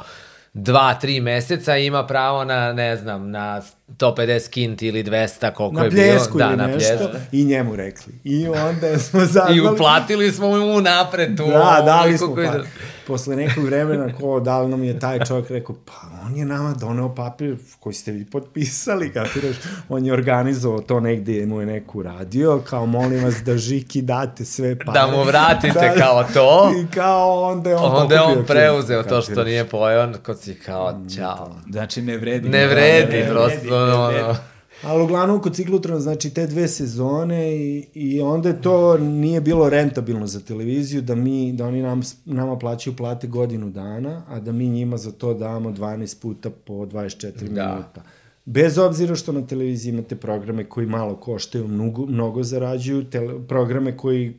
[0.57, 5.83] dva, tri meseca ima pravo na, ne znam, na 150 kinti ili 200, koliko na
[5.83, 6.03] je bilo.
[6.03, 7.17] pljesku Da, ili na nešto pljesku.
[7.31, 8.13] i njemu rekli.
[8.23, 9.57] I onda smo zazvali.
[9.57, 11.45] I uplatili smo mu napred tu.
[11.45, 12.53] Da, dali smo koji- pa.
[13.07, 15.93] Posle nekog vremena, ko, da li nam je taj čovjek rekao, pa
[16.25, 19.55] on je nama doneo papir koji ste vi potpisali, kapiraš,
[19.89, 24.45] on je organizovao to negde, mu je neku radio, kao molim vas da Žiki date
[24.45, 24.99] sve pare.
[24.99, 26.71] Da mu vratite kao to.
[26.83, 29.45] I kao onda je on Onda je on preuzeo to što kapiraš.
[29.45, 31.55] nije pojao, kod si kao, čao.
[31.71, 32.49] Znači, ne vredi.
[32.49, 34.39] Ne vredi, Ne prosto, vredi, ne ono, vredi.
[34.83, 39.69] Ali uglavnom kod ciklotrona, znači te dve sezone i, i onda je to nije bilo
[39.69, 44.51] rentabilno za televiziju da mi, da oni nam, nama plaćaju plate godinu dana, a da
[44.51, 47.67] mi njima za to damo 12 puta po 24 Da.
[47.67, 48.03] minuta.
[48.45, 53.97] Bez obzira što na televiziji imate programe koji malo koštaju, mnogo, mnogo zarađuju, tele, programe
[53.97, 54.33] koji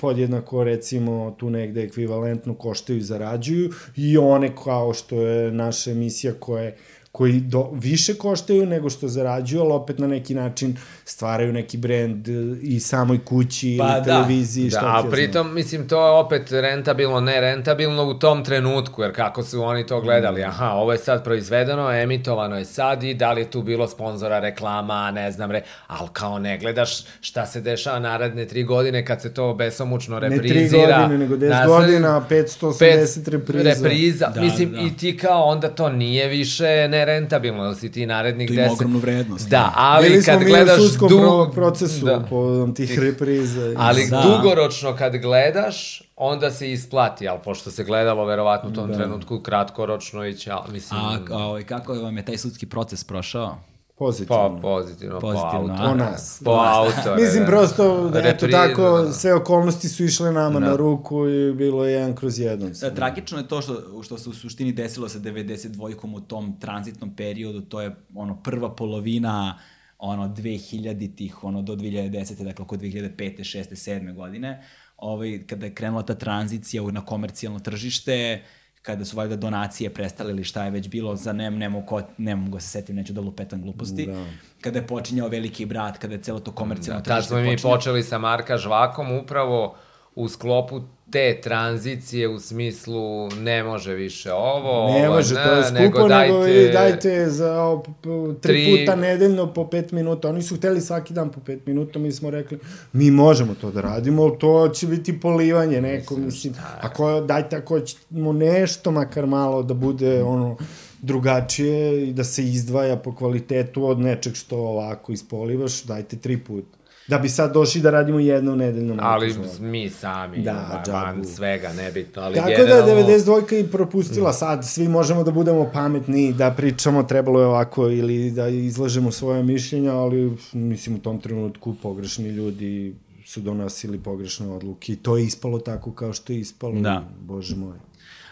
[0.00, 6.32] podjednako recimo tu negde ekvivalentno koštaju i zarađuju i one kao što je naša emisija
[6.40, 6.76] koje
[7.12, 12.28] koji do, više koštaju nego što zarađuju, ali opet na neki način stvaraju neki brend
[12.28, 12.32] e,
[12.62, 14.04] i samoj kući Pa ili da.
[14.04, 14.70] televiziji.
[14.70, 18.44] šta Da, ti a ja pritom, mislim, to je opet rentabilno, ne rentabilno u tom
[18.44, 23.02] trenutku, jer kako su oni to gledali, aha, ovo je sad proizvedeno, emitovano je sad
[23.02, 26.90] i da li je tu bilo sponzora, reklama, ne znam, re, ali kao ne gledaš
[27.20, 30.68] šta se dešava naredne tri godine kad se to besomučno Ne reprizira.
[30.84, 33.62] tri godine, nego 10 Nasled- godina, 580 repriza.
[33.64, 34.28] repriza.
[34.28, 34.80] Da, Mislim, da.
[34.80, 38.72] i ti kao, onda to nije više nerentabilno, jer si ti narednih To ima 10...
[38.72, 39.72] ogromnu vrednost, Da, da.
[39.76, 41.20] ali Bili smo kad mi gledaš u sudskom dug...
[41.20, 42.24] pro procesu Da.
[42.30, 43.74] po tih repriza.
[43.76, 44.22] Ali Da.
[44.22, 48.96] dugoročno kad gledaš, onda se isplati, ali pošto se gledalo verovatno u tom da.
[48.96, 53.56] trenutku kratkoročno i ćao, mislim, A, a ovaj, kako vam je taj sudski proces prošao?
[53.98, 54.56] Pozitivno.
[54.56, 55.76] pa pozitivno, Pozitivno, po a?
[55.76, 55.88] auto.
[55.88, 56.42] Po nas.
[56.44, 57.16] Po auto.
[57.16, 59.12] Mislim, prosto, eto Repri- tako, da.
[59.12, 62.72] sve okolnosti su išle nama na ruku i bilo je jedan kroz jedan.
[62.80, 67.16] Da, tragično je to što, što se u suštini desilo sa 92-kom u tom tranzitnom
[67.16, 69.58] periodu, to je ono prva polovina
[69.98, 72.44] ono 2000-ih, ono do 2010.
[72.44, 73.38] dakle oko 2005.
[73.38, 73.64] 6.
[73.70, 74.14] 7.
[74.14, 74.62] godine,
[74.96, 78.42] ovaj, kada je krenula ta tranzicija na komercijalno tržište,
[78.88, 82.36] kada su valjda donacije prestale ili šta je već bilo, za ne, ne, mogu, ne
[82.36, 84.24] mogu ga se setim, neću da lupetam gluposti, Da.
[84.60, 87.56] kada je počinjao veliki brat, kada je celo to komercijalno Da, tad tržište smo mi
[87.62, 89.76] počeli sa Marka Žvakom upravo
[90.18, 95.64] u sklopu te tranzicije u smislu ne može više ovo, Ne ovo, može, to je
[95.64, 99.66] skupo, nego nego, dajte, i dajte za o, p- p- tri, tri- puta nedeljno po
[99.66, 100.28] pet minuta.
[100.28, 102.58] Oni su hteli svaki dan po pet minuta, mi smo rekli,
[102.92, 108.32] mi možemo to da radimo, to će biti polivanje neko, mislim, ako, dajte ako ćemo
[108.32, 110.56] nešto makar malo da bude ono
[111.02, 116.77] drugačije i da se izdvaja po kvalitetu od nečeg što ovako ispolivaš, dajte tri puta.
[117.08, 118.96] Da bi sad došli da radimo jedno nedeljno.
[119.00, 122.92] ali mi sami, Da, da, van svega, nebitno, ali Tako da generalno...
[122.92, 127.88] je 92 i propustila sad, svi možemo da budemo pametni, da pričamo trebalo je ovako
[127.88, 132.94] ili da izlažemo svoje mišljenja, ali mislim u tom trenutku pogrešni ljudi
[133.24, 136.80] su donosili pogrešne odluke i to je ispalo tako kao što je ispalo.
[136.80, 137.08] Da.
[137.20, 137.76] Bože moj.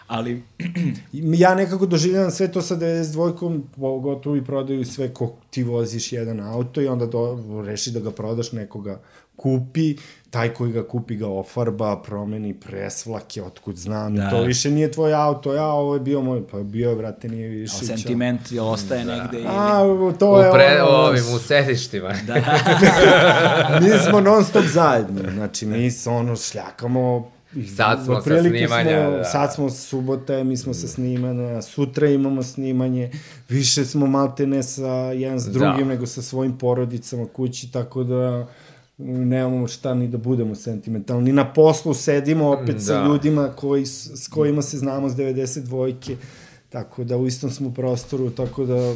[0.07, 0.43] Ali,
[1.13, 6.11] I Ja nekako doživljavam sve to sa 92-kom, pogotovo i prodaju sve ko ti voziš
[6.13, 8.99] jedan auto i onda do, reši da ga prodaš, nekoga
[9.35, 9.95] kupi,
[10.29, 14.29] taj koji ga kupi ga ofarba, promeni presvlake, otkud znam, Da.
[14.29, 17.47] to više nije tvoj auto, ja, ovo je bio moj, pa bio je, brate, nije
[17.49, 17.75] više.
[17.81, 19.15] a sentiment je ostaje Da.
[19.15, 19.47] negde ili...
[19.49, 19.79] A,
[20.19, 22.13] to U, je pre, ono, ovim, u sedištima.
[22.27, 22.33] Da.
[23.81, 27.36] mi smo non stop zajedno, znači mi se ono šljakamo i
[27.75, 29.23] Sad smo sa snimanja, Smo, da.
[29.23, 33.11] Sad smo subota, mi smo sa snimanja, sutra imamo snimanje,
[33.49, 35.51] više smo malte ne sa jedan s Da.
[35.51, 38.47] drugim, nego sa svojim porodicama kući, tako da
[38.97, 41.33] nemamo šta ni da budemo sentimentalni.
[41.33, 42.81] Na poslu sedimo opet da.
[42.81, 43.07] sa Da.
[43.07, 46.15] ljudima koji, s s kojima se znamo s 92-ke,
[46.69, 48.95] tako da u istom smo prostoru, tako da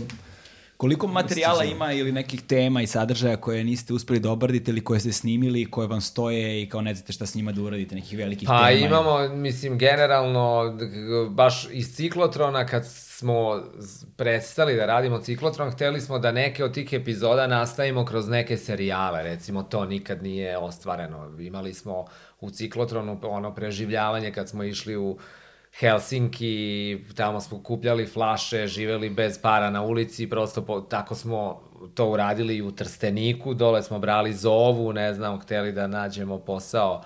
[0.81, 4.99] Koliko materijala ima ili nekih tema i sadržaja koje niste uspeli da obradite ili koje
[4.99, 8.17] ste snimili, koje vam stoje i kao ne znate šta s njima da uradite, nekih
[8.17, 8.59] velikih tema?
[8.59, 10.77] Pa imamo, mislim, generalno,
[11.29, 13.63] baš iz ciklotrona, kad smo
[14.15, 19.23] prestali da radimo ciklotron, hteli smo da neke od tih epizoda nastavimo kroz neke serijale,
[19.23, 21.39] recimo to nikad nije ostvareno.
[21.39, 22.05] Imali smo
[22.39, 25.17] u ciklotronu ono preživljavanje kad smo išli u
[25.79, 31.61] Helsinki, tamo smo kupljali flaše, živeli bez para na ulici, prosto po, tako smo
[31.93, 37.03] to uradili i u Trsteniku, dole smo brali zovu, ne znam, hteli da nađemo posao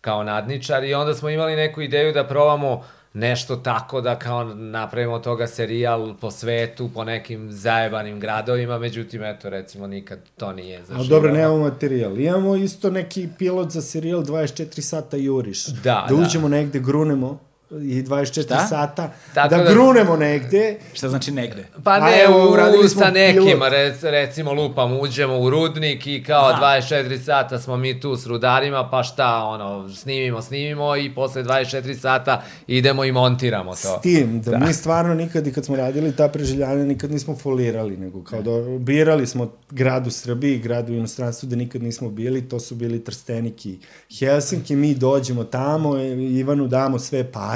[0.00, 5.18] kao nadničar i onda smo imali neku ideju da probamo nešto tako da kao napravimo
[5.18, 11.00] toga serijal po svetu, po nekim zajebanim gradovima, međutim, eto, recimo, nikad to nije zaživalo.
[11.00, 12.20] Ali dobro, nemamo materijal.
[12.20, 15.66] Imamo isto neki pilot za serijal 24 sata juriš.
[15.66, 16.06] Da, da.
[16.08, 16.22] da.
[16.22, 18.66] uđemo negde, grunemo i 24 Šta?
[18.66, 20.76] sata, Tako da, da- grunemo negde.
[20.92, 21.66] Šta znači negde?
[21.84, 23.70] Pa A ne, evo, u, uradili smo sa nekim, pilot.
[23.70, 26.62] rec, recimo lupam, uđemo u rudnik i kao Aha.
[26.62, 31.94] 24 sata smo mi tu s rudarima, pa šta, ono, snimimo, snimimo i posle 24
[31.94, 33.98] sata idemo i montiramo to.
[33.98, 37.36] S tim, da, da, mi stvarno nikad, i kad smo radili ta preživljanja, nikad nismo
[37.36, 42.10] folirali, nego kao da birali smo grad u Srbiji, grad u inostranstvu da nikad nismo
[42.10, 43.78] bili, to su bili Trstenik i
[44.18, 45.98] Helsinki, mi dođemo tamo,
[46.30, 47.55] Ivanu damo sve pare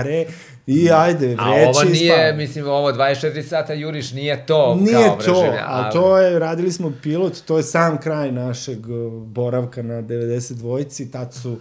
[0.66, 2.36] i ajde, vreće A ovo nije, spavamo.
[2.36, 6.72] mislim, ovo 24 sata juriš nije to Nije kao to, preživlja- ali to je, radili
[6.72, 8.78] smo pilot, to je sam kraj našeg
[9.24, 11.59] boravka na 92-ci, tad su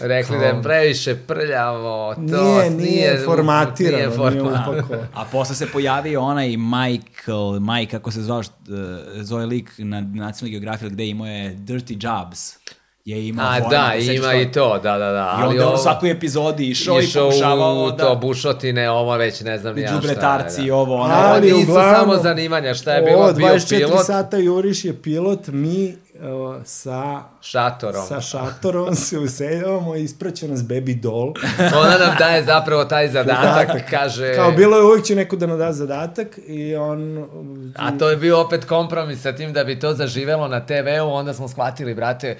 [0.00, 4.72] Rekli kao- da je previše prljavo, to nije, nije formatirano, nije nije, formatirano.
[4.72, 5.06] upakovano.
[5.14, 8.50] A posle se pojavio onaj Michael, Mike, kako se zvao, št-
[9.14, 12.56] e, zove lik na nacionalnoj geografiji gde imao je Dirty Jobs.
[13.06, 15.38] Je imao A da, ima i to, da, da, da.
[15.40, 17.96] I onda on u svakoj epizodi išao, i pokušavao u da...
[17.96, 20.46] to bušotine, ovo već ne znam ja šta.
[20.58, 20.74] I da.
[20.74, 21.14] ovo, ono.
[21.14, 25.02] Ali Ali uglavnom- samo zanimanja, šta je bilo, Ovo, bio 24 pilot sata juriš je
[25.02, 25.96] pilot, mi
[26.64, 28.06] sa šatorom.
[28.06, 31.32] sa šatorom se useljavamo i ispraća nas baby doll.
[31.82, 33.90] Ona nam daje zapravo taj zadatak, Zadatak.
[33.90, 34.34] kaže...
[34.34, 37.26] Kao bilo je uvijek će neko da nam da zadatak i on...
[37.76, 41.34] A to je bio opet kompromis sa tim da bi to zaživelo na TV-u, onda
[41.34, 42.36] smo shvatili, brate,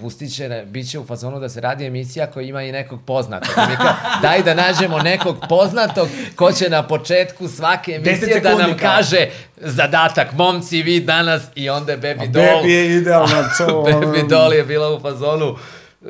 [0.00, 3.54] pustit će, bit će u fazonu da se radi emisija koja ima i nekog poznatog.
[3.70, 8.76] Mi kao, daj da nađemo nekog poznatog ko će na početku svake emisije da nam
[8.80, 9.28] kaže
[9.60, 12.62] zadatak, momci, vi danas, i onda je Baby A Doll.
[12.62, 13.64] Baby je idealna čo...
[13.64, 15.56] Baby Doll je bila u fazonu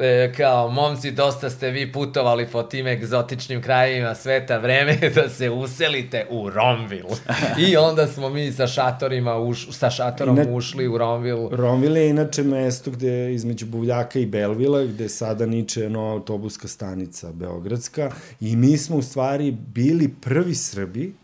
[0.01, 5.29] e, kao, momci, dosta ste vi putovali po tim egzotičnim krajevima sveta, vreme je da
[5.29, 7.17] se uselite u Romville.
[7.69, 11.49] I onda smo mi sa šatorima, uš, sa šatorom I ne- ušli u Romville.
[11.53, 17.33] Romville je inače mesto gde između Buvljaka i Belvila, gde sada niče nova autobuska stanica
[17.33, 21.15] Beogradska i mi smo u stvari bili prvi Srbi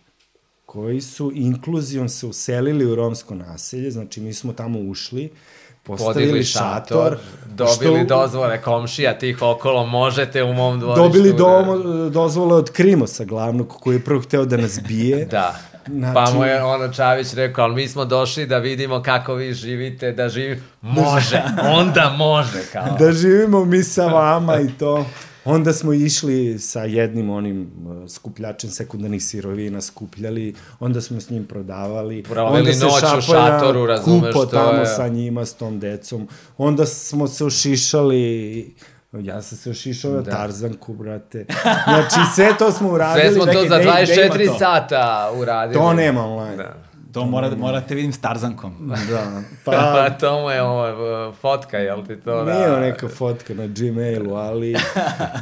[0.75, 5.31] koji su inkluzijom se uselili u romsko naselje, znači mi smo tamo ušli,
[5.83, 7.17] postavili šator,
[7.47, 11.03] dobili što- dozvole komšija tih okolo, možete u mom dvorištu.
[11.03, 11.67] Dobili da- dom,
[12.13, 15.25] dozvole od Krimosa glavnog, koji je prvo hteo da nas bije.
[15.31, 15.55] Da.
[15.89, 19.53] Znači- Pa mu je ono Čavić rekao, ali mi smo došli da vidimo kako vi
[19.55, 20.63] živite, da živi...
[20.83, 21.43] Može,
[21.79, 22.97] onda može, kao.
[22.99, 25.07] da živimo mi sa vama i to.
[25.47, 31.45] Onda smo išli sa jednim onim uh, skupljačem sekundarnih sirovina, skupljali, onda smo s njim
[31.45, 32.23] prodavali.
[32.23, 35.81] Proveli onda se noć u šatoru, razumeš, kupo to tamo je- sa njima, s tom
[35.81, 36.29] decom.
[36.59, 38.75] Onda smo se ošišali,
[39.15, 40.31] ja sam se ošišao Da.
[40.31, 41.47] Tarzanku, brate.
[41.85, 43.25] Znači, sve to smo uradili.
[43.25, 44.55] Sve smo to za gde- gde ima 24 to?
[44.55, 45.75] sata uradili.
[45.77, 46.57] To nema online.
[46.57, 46.75] Da.
[47.15, 48.89] To mora, morate vidim s Tarzankom.
[48.89, 49.43] Da.
[49.65, 52.45] Pa, Pa, to mu je ovo, fotka, jel ti to?
[52.45, 52.81] Nije da...
[52.81, 54.77] neka fotka na Gmailu, ali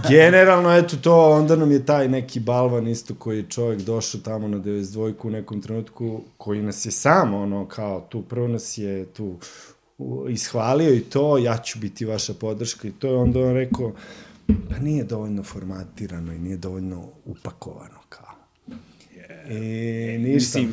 [0.09, 4.49] generalno, eto to, onda nam je taj neki balvan isto koji je čovjek došao tamo
[4.49, 9.05] na 92 u nekom trenutku, koji nas je sam, ono, kao, tu prvo nas je
[9.05, 9.37] tu
[10.29, 13.93] ishvalio i to, ja ću biti vaša podrška i to je onda on rekao,
[14.47, 18.22] pa nije dovoljno formatirano i nije dovoljno upakovano kao.
[19.45, 19.59] I
[20.19, 20.59] ništa.
[20.59, 20.73] Mislim,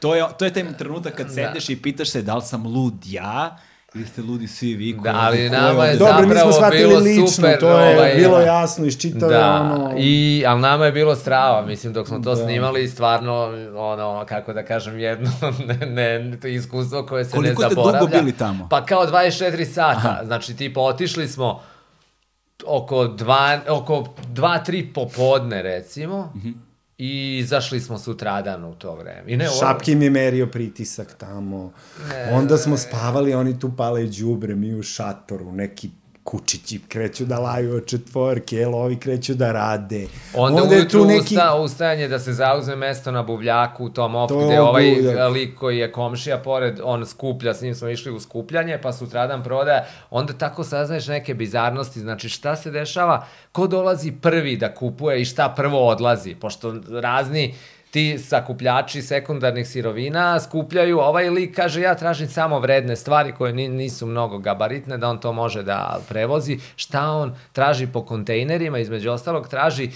[0.00, 2.94] to je, to je taj trenutak kad sedeš i pitaš se da li sam lud
[3.04, 3.56] ja
[3.94, 4.92] ili ste ludi svi vi.
[4.94, 8.14] Da, koji- ali koji nama je Dobro, zapravo shvatili bilo lično, super, to je ovaj,
[8.14, 8.44] bilo da.
[8.44, 9.94] jasno, iščitao je Da, ono...
[9.98, 12.36] i, ali nama je bilo strava, mislim, dok smo to Da.
[12.38, 13.34] snimali, stvarno,
[13.76, 15.30] ono, kako da kažem, jedno
[15.86, 15.86] ne,
[16.20, 18.20] ne, to iskustvo koje se Koliko ne ste dugo zaboravlja.
[18.20, 18.68] bili tamo?
[18.68, 21.60] Pa kao 24 sata, znači tipa otišli smo
[22.66, 26.50] oko 2, oko 2-3 popodne, recimo, Mhm.
[26.98, 29.22] I izašli smo sutradan u to vreme.
[29.26, 31.72] I ne, ovo- Šapki mi je merio pritisak tamo.
[32.32, 35.90] Onda smo spavali, oni tu pale đubre, mi u šatoru, neki
[36.24, 40.06] kučići kreću da laju od četvorke, jel, ovi kreću da rade.
[40.34, 44.46] Onda, je ujutru usta, ustajanje da se zauzme mesto na buvljaku u tom off, To
[44.46, 45.32] gde ovaj obuljak.
[45.32, 49.42] lik koji je komšija pored, on skuplja, s njim smo išli u skupljanje, pa sutradan
[49.42, 55.20] prodaje, onda tako saznaješ neke bizarnosti, znači šta se dešava, ko dolazi prvi da kupuje
[55.20, 57.54] i šta prvo odlazi, pošto razni
[57.94, 63.68] ti sakupljači sekundarnih sirovina skupljaju, ovaj lik kaže ja tražim samo vredne stvari koje ni,
[63.68, 66.58] nisu mnogo gabaritne, da on to može da prevozi.
[66.76, 68.78] Šta on traži po kontejnerima?
[68.78, 69.90] Između ostalog traži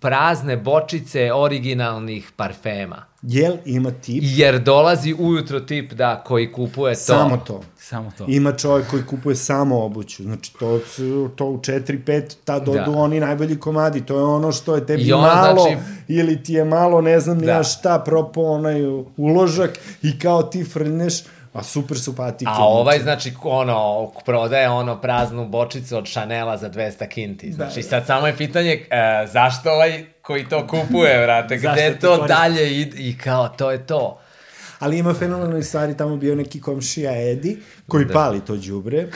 [0.00, 3.13] prazne bočice originalnih parfema.
[3.26, 4.22] Jel ima tip?
[4.26, 7.00] Jer dolazi ujutro tip da koji kupuje to.
[7.00, 7.60] Samo to.
[7.78, 8.24] Samo to.
[8.28, 10.22] Ima čovjek koji kupuje samo obuću.
[10.22, 10.80] Znači, to,
[11.36, 12.90] to u 4-5, tad odu Da.
[12.90, 14.06] oni najbolji komadi.
[14.06, 15.76] To je ono što je tebi I on, malo, znači-
[16.08, 17.52] ili ti je malo, ne znam Da.
[17.52, 18.80] ja šta, propo onaj
[19.16, 21.14] uložak i kao ti frneš,
[21.52, 22.50] a super su patike.
[22.54, 27.52] A ovaj, znači, ono, prodaje ono praznu bočicu od Chanela za 200 kinti.
[27.52, 32.80] Znači, sad samo je pitanje, e, zašto ovaj koji to kupuje, vrate, gde to dalje
[32.80, 34.20] ide i kao, to je to.
[34.78, 37.58] Ali ima fenomenalne stvari, tamo bio neki komšija Edi,
[37.88, 38.12] koji da.
[38.12, 39.08] pali to đubre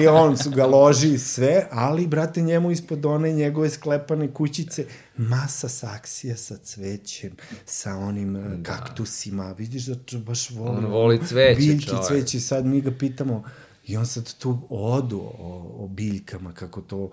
[0.00, 4.84] i on ga loži i sve, ali, brate, njemu ispod one njegove sklepane kućice
[5.16, 8.74] masa saksija sa cvećem, sa onim da.
[8.74, 10.78] kaktusima, vidiš da baš voli.
[10.78, 12.06] On voli cveće, Biljke, čovek.
[12.06, 13.44] cveće, sad mi ga pitamo,
[13.86, 17.10] i on sad tu odu o, o biljkama, kako to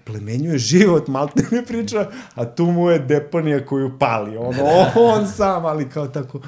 [0.00, 4.64] oplemenjuje život, malte ne priča, a tu mu je deponija koju pali, ono,
[5.14, 6.40] on sam, ali kao tako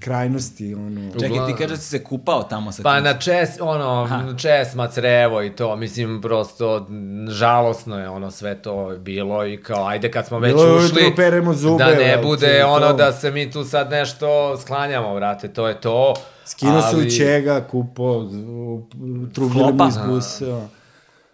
[0.00, 1.10] krajnosti, ono.
[1.12, 3.04] Čekaj, ti kažeš da si se kupao tamo sa Pa tim?
[3.04, 4.36] na čes, ono, Aha.
[4.36, 6.86] česma, crevo i to, mislim, prosto,
[7.28, 11.54] žalosno je ono sve to bilo i kao, ajde kad smo već Bilo ušli, peremo
[11.54, 12.92] zube, da ne bude i ono to.
[12.92, 14.26] da se mi tu sad nešto
[14.58, 16.14] sklanjamo, vrate, to je to.
[16.44, 20.60] Skino se ali- u čega, kupo, mi izbuseo.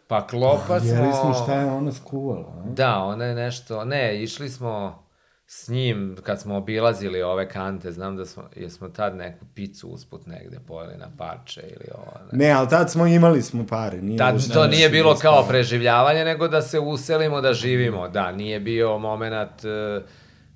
[0.07, 0.89] Pa klopa smo...
[0.89, 2.63] Jeli smo šta je ona skuvala?
[2.67, 5.03] Da, ona je nešto, ne, išli smo
[5.51, 10.27] s njim kad smo obilazili ove kante, znam da smo, jesmo tad neku picu usput
[10.27, 12.13] negde pojeli na parče ili ovo.
[12.33, 12.39] Ne.
[12.39, 14.03] Ne, ali tad smo imali smo pare.
[14.03, 18.09] Nije Tad to nešto nije bilo kao preživljavanje, nego da se uselimo, da živimo.
[18.09, 20.01] Da, nije bio moment e,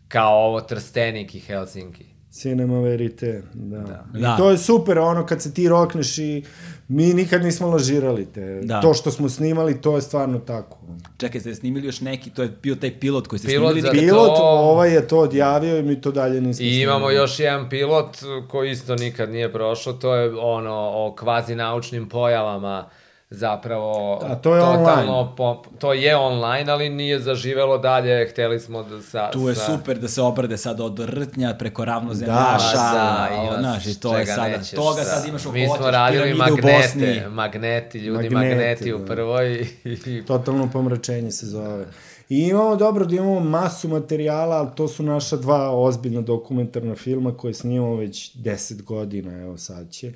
[0.09, 2.05] kao ovo Trstenik i Helsinki.
[2.31, 3.79] Cinema verite, da.
[3.79, 4.05] da.
[4.19, 4.37] I Da.
[4.37, 6.45] to je super, ono kad se ti rokneš i
[6.93, 8.61] mi nikad nismo lažirali te.
[8.63, 8.81] Da.
[8.81, 10.79] To što smo snimali, to je stvarno tako.
[11.19, 13.93] Čekaj, ste snimili još neki, to je bio taj pilot koji ste Pilot snimili.
[13.93, 17.15] nikad- Pilot, to- ovaj je to odjavio i mi to dalje nismo I imamo snimali.
[17.15, 18.17] još jedan pilot
[18.49, 22.89] koji isto nikad nije prošao, to je ono o kvazi naučnim pojavama
[23.33, 28.83] zapravo A to je totalno po, to je online, ali nije zaživelo dalje, hteli smo
[28.83, 29.31] da sa...
[29.31, 33.59] Tu je sa, super da se obrade sad od rtnja preko ravnozemljaša, Da, o, ima
[33.59, 35.05] znaš, i to je sada, nećeš, toga da.
[35.05, 39.05] sad imaš u Mi smo radili u magnete, magneti, ljudi Magnete, magneti u da.
[39.05, 41.87] prvoj i Totalno pomračenje se zove.
[42.29, 47.37] I imamo dobro da imamo masu materijala, ali to su naša dva ozbiljna dokumentarna filma
[47.37, 50.13] koje snimamo već 10 godina, evo sad će.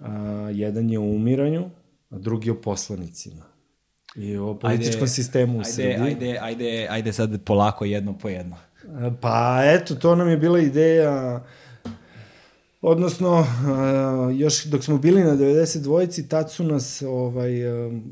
[0.00, 0.10] A,
[0.52, 1.64] jedan je o umiranju,
[2.10, 3.44] a drugi o poslanicima.
[4.16, 5.94] I o političkom sistemu u ajde, Srbiji.
[5.94, 8.56] Ajde, ajde, ajde sad polako jedno po jedno.
[9.20, 11.44] Pa eto, to nam je bila ideja,
[12.86, 18.02] odnosno, uh, još dok smo bili na 92-ci, tad su nas ovaj, um,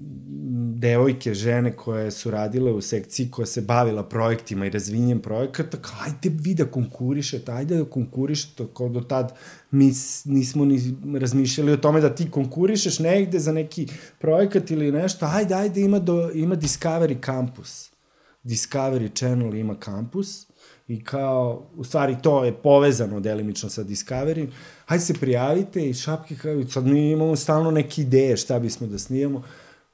[0.78, 5.94] devojke, žene koje su radile u sekciji koja se bavila projektima i razvinjem projekata, kao
[6.04, 9.32] ajde vi da konkurišete, ajde da konkurišete, kao do tad
[9.70, 9.92] mi
[10.24, 15.54] nismo ni razmišljali o tome da ti konkurišeš negde za neki projekat ili nešto, ajde,
[15.54, 17.90] ajde, ima, do, ima Discovery Campus.
[18.44, 20.51] Discovery Channel ima kampus
[20.89, 24.49] i kao, u stvari to je povezano delimično sa Discovery,
[24.87, 28.99] hajde se prijavite i šapke kao, sad mi imamo stalno neke ideje šta bismo da
[28.99, 29.43] snijemo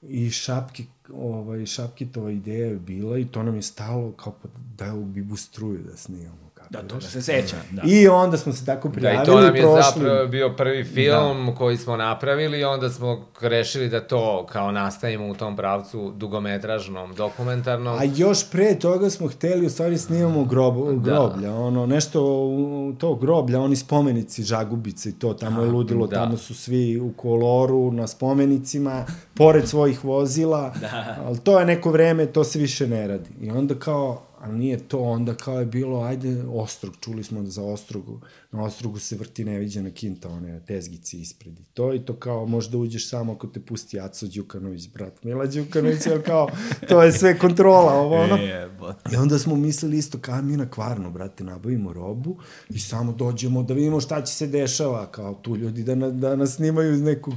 [0.02, 4.94] i šapki, ovaj, šapkitova ideja je bila i to nam je stalo kao pa da
[4.94, 6.47] u Bibu struju da snijamo.
[6.70, 7.56] Da, to da se seća.
[7.70, 7.82] Da.
[7.86, 9.82] I onda smo se tako Da, prijavili i to nam je prošli.
[9.82, 11.54] zapravo bio prvi film da.
[11.54, 17.14] koji smo napravili i onda smo rešili da to kao nastavimo u tom pravcu dugometražnom,
[17.14, 17.98] dokumentarnom.
[17.98, 23.14] A još pre toga smo hteli, u stvari snimamo grob, groblja, ono, nešto u to
[23.14, 26.16] groblja, oni spomenici Žagubice i to, tamo je ludilo, da.
[26.16, 29.04] tamo su svi u koloru, na spomenicima,
[29.34, 31.16] pored svojih vozila, da.
[31.26, 33.30] ali to je neko vreme, to se više ne radi.
[33.40, 37.62] I onda kao, a nije to, onda kao je bilo, ajde, Ostrog, čuli smo za
[37.62, 38.20] Ostrogu,
[38.52, 42.78] na Ostrogu se vrti neviđena kinta, one tezgici ispred i to, i to kao možda
[42.78, 46.48] uđeš samo ako te pusti Aco Đukanović, brat Mila Đukanović, ali kao,
[46.88, 48.36] to je sve kontrola, ovo ono.
[48.36, 48.68] E,
[49.12, 52.36] I onda smo mislili isto, kao mi na kvarnu, brate, nabavimo robu
[52.68, 56.36] i samo dođemo da vidimo šta će se dešava, kao tu ljudi da, na, da
[56.36, 57.34] nas snimaju iz nekog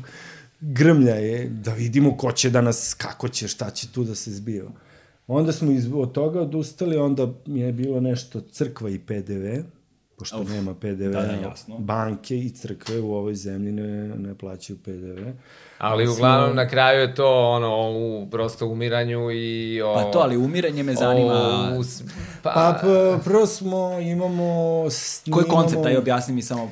[0.62, 4.32] grmlja je, da vidimo ko će da nas, kako će, šta će tu da se
[4.32, 4.72] zbiva.
[5.34, 9.46] Onda smo iz, od toga odustali, onda mi je bilo nešto crkva i PDV,
[10.18, 11.78] pošto Uf, nema PDV, da, da, jasno.
[11.78, 15.30] banke i crkve u ovoj zemlji ne, ne plaćaju PDV.
[15.78, 20.38] Ali uglavnom na kraju je to ono u prosto umiranju i o, Pa to, ali
[20.38, 21.34] umiranje me zanima.
[21.74, 22.04] O, us,
[22.44, 24.44] pa, Pa, pa prvo smo, imamo...
[25.32, 26.72] Koji koncept, aj objasni mi samo.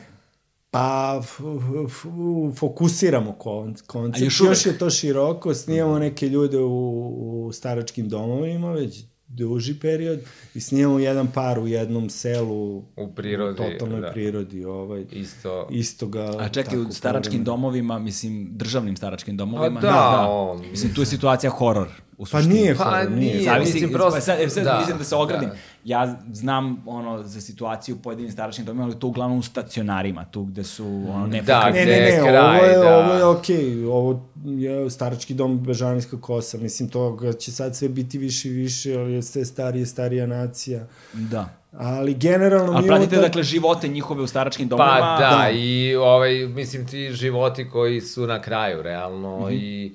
[0.71, 1.39] Pa, f,
[1.87, 2.05] f,
[2.53, 4.23] fokusiramo kon, koncept.
[4.23, 7.07] Još, još je to široko, snimamo neke ljude u,
[7.39, 10.19] u staračkim domovima, već duži period,
[10.55, 14.11] i snimamo jedan par u jednom selu, U prirodi, u totalnoj da.
[14.11, 15.67] prirodi, ovaj, isto.
[15.71, 16.35] isto ga...
[16.39, 17.45] A čekaj, u staračkim pravimo.
[17.45, 19.79] domovima, mislim, državnim staračkim domovima.
[19.79, 21.87] A da, o, Mislim, tu je situacija horor.
[22.13, 22.53] U Pa suštini.
[22.55, 23.31] nije Pa horor, nije.
[23.31, 23.43] nije.
[23.43, 25.49] Zavisi, mislim, prosto, prosto- sad, sad da, mislim da se ogradim.
[25.49, 25.55] da.
[25.89, 30.43] Ja znam ono za situaciju u pojedinim staračkim domima, ali to uglavnom u stacionarima, tu
[30.43, 32.97] gde su ono ne Da, Ne, gde ne, je ne, kraj, ovo je, da.
[32.97, 33.89] ovo je okej, okay.
[33.89, 38.95] ovo je starački dom Bežanijska kosa, mislim toga će sad sve biti više i više,
[38.99, 40.87] ali je sve starije, starija nacija.
[41.13, 41.49] Da.
[41.71, 45.17] Ali generalno Ali pratite, unutar- dakle, živote njihove u staračkim domovima.
[45.19, 45.49] Pa da, da.
[45.49, 49.53] i ovaj, mislim ti životi koji su na kraju, realno, mm -hmm.
[49.53, 49.93] i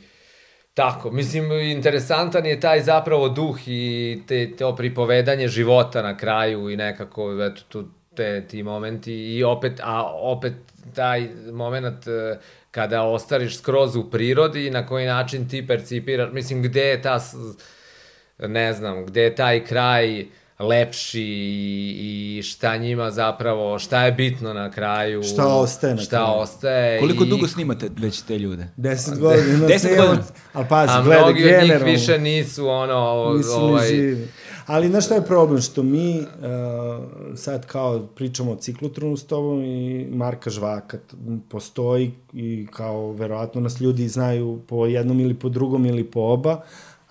[0.74, 6.76] tako, mislim, interesantan je taj zapravo duh i te, to pripovedanje života na kraju i
[6.76, 10.52] nekako, eto, tu, te, ti momenti i opet, a opet
[10.94, 12.38] taj moment eh,
[12.70, 17.20] kada ostariš skroz u prirodi i na koji način ti percipiraš, mislim, gde je ta,
[18.38, 20.26] ne znam, gde je taj kraj
[20.58, 21.22] lepši
[21.98, 25.22] i, šta njima zapravo, šta je bitno na kraju.
[25.22, 26.40] Šta ostaje na šta kraju.
[26.40, 27.00] ostaje.
[27.00, 28.66] Koliko i, dugo snimate već te ljude?
[28.76, 30.22] Deset godina Deset godina.
[30.52, 34.28] ali pazi, A gledaj, mnogi od njih generalno, više nisu ono, nisu ni ovaj, živi.
[34.66, 35.60] Ali znaš šta je problem?
[35.60, 36.26] Što mi uh,
[37.36, 40.98] sad kao pričamo o ciklotronu s tobom i Marka Žvaka
[41.48, 46.62] postoji i kao verovatno nas ljudi znaju po jednom ili po drugom ili po oba,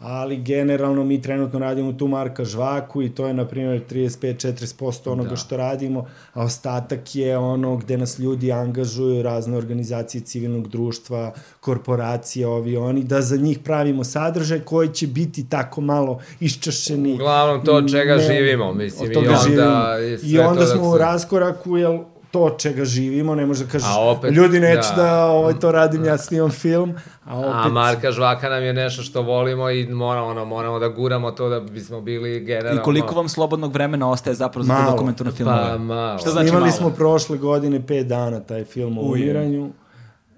[0.04, 5.30] ali generalno mi trenutno radimo tu Marka Žvaku i to je na primjer 35-40% onoga
[5.30, 5.36] da.
[5.36, 12.48] što radimo, a ostatak je ono gde nas ljudi angažuju, razne organizacije civilnog društva, korporacije,
[12.48, 17.14] ovi oni, da za njih pravimo sadržaj koji će biti tako malo iščašeni.
[17.14, 19.98] Uglavnom to od čega živimo, mislim, i onda živimo.
[20.24, 22.00] I sve onda to smo dok u raskoraku, jel
[22.34, 25.26] to od čega živimo, ne možeš da kažeš, opet, ljudi neću da, da.
[25.26, 26.94] ovaj, to radim, ja snimam film,
[27.26, 27.52] a opet...
[27.54, 31.50] A Marka Žvaka nam je nešto što volimo i moramo, ono, moramo da guramo to
[31.50, 32.82] da bismo bili generalno...
[32.82, 34.92] I koliko vam slobodnog vremena ostaje zapravo za te Malo.
[34.92, 35.70] dokumentarne filmove?
[35.70, 36.18] Pa, malo.
[36.20, 36.78] Šta znači Snimali malo?
[36.78, 39.72] smo prošle godine pet dana taj film o umiranju.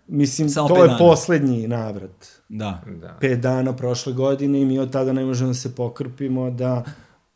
[0.07, 0.97] Mislim, Samo to je dana.
[0.97, 2.25] poslednji navrat.
[2.49, 2.81] Da.
[3.01, 3.17] Da.
[3.19, 6.83] Pet dana prošle godine i mi od tada ne možemo da se pokrpimo da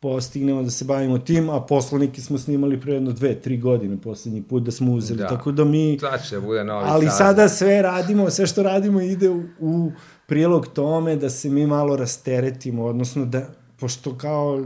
[0.00, 4.42] postignemo da se bavimo tim, a poslanike smo snimali pre jedno dve, tri godine poslednji
[4.42, 5.18] put da smo uzeli.
[5.18, 5.28] Da.
[5.28, 5.98] Tako da mi...
[6.00, 7.18] Sad će da bude novi Ali saziv.
[7.18, 9.92] sada sve radimo, sve što radimo ide u, u
[10.26, 13.46] prilog tome da se mi malo rasteretimo, odnosno da,
[13.76, 14.64] pošto kao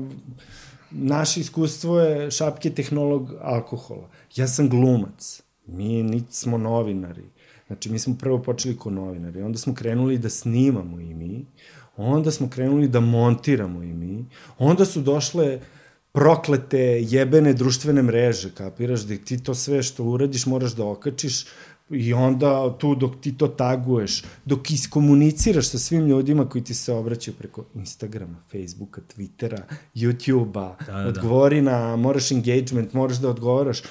[0.91, 4.09] naše iskustvo je šapke tehnolog alkohola.
[4.37, 7.24] Ja sam glumac, mi niti smo novinari.
[7.66, 11.47] Znači, mi smo prvo počeli kao novinari, onda smo krenuli da snimamo i mi,
[11.97, 14.26] onda smo krenuli da montiramo i mi,
[14.59, 15.61] onda su došle
[16.12, 21.47] proklete jebene društvene mreže, kapiraš, da ti to sve što uradiš moraš da okačiš
[21.91, 26.93] i onda tu dok ti to taguješ, dok iskomuniciraš sa svim ljudima koji ti se
[26.93, 29.61] obraćaju preko Instagrama, Facebooka, Twittera,
[29.95, 31.09] YouTubea, Da, da, da.
[31.09, 33.82] odgovori na, moraš engagement, moraš da odgovaraš,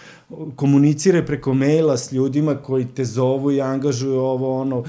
[0.56, 4.84] komuniciraj preko maila s ljudima koji te zovu i angažuju ovo, ono,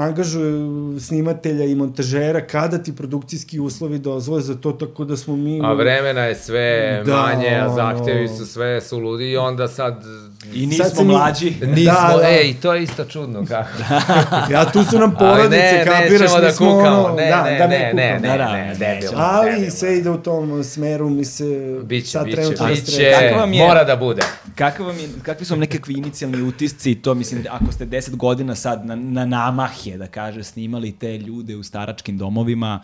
[0.00, 5.60] angažuju snimatelja i montažera, kada ti produkcijski uslovi dozvole za to, tako da smo mi...
[5.64, 10.04] A vremena je sve Da, manje, a zahtevi su sve su ludi i onda sad
[10.44, 11.50] I Sad nismo mi- mlađi.
[11.62, 12.28] Nismo, Da, da.
[12.30, 13.68] ej, to je isto čudno kako.
[14.52, 17.42] Ja, tu su nam porodice, ne, kapiraš, nećemo mi da smo kukamo, ono, ne, da,
[17.44, 18.22] ne, da ne, ne, ne, kukamo.
[18.22, 19.00] ne, Da, da, ne, ne.
[19.14, 21.44] Ali sve ide u tom smeru, mi se
[21.84, 23.12] Biće, sad biće, trenutno biće.
[23.20, 24.22] Kako vam je- mora da bude.
[24.54, 28.54] Kakvi, vam je, kakvi su vam nekakvi inicijalni utisci, to mislim, ako ste 10 godina
[28.54, 32.82] sad na, na namah je, da kaže, snimali te ljude u staračkim domovima,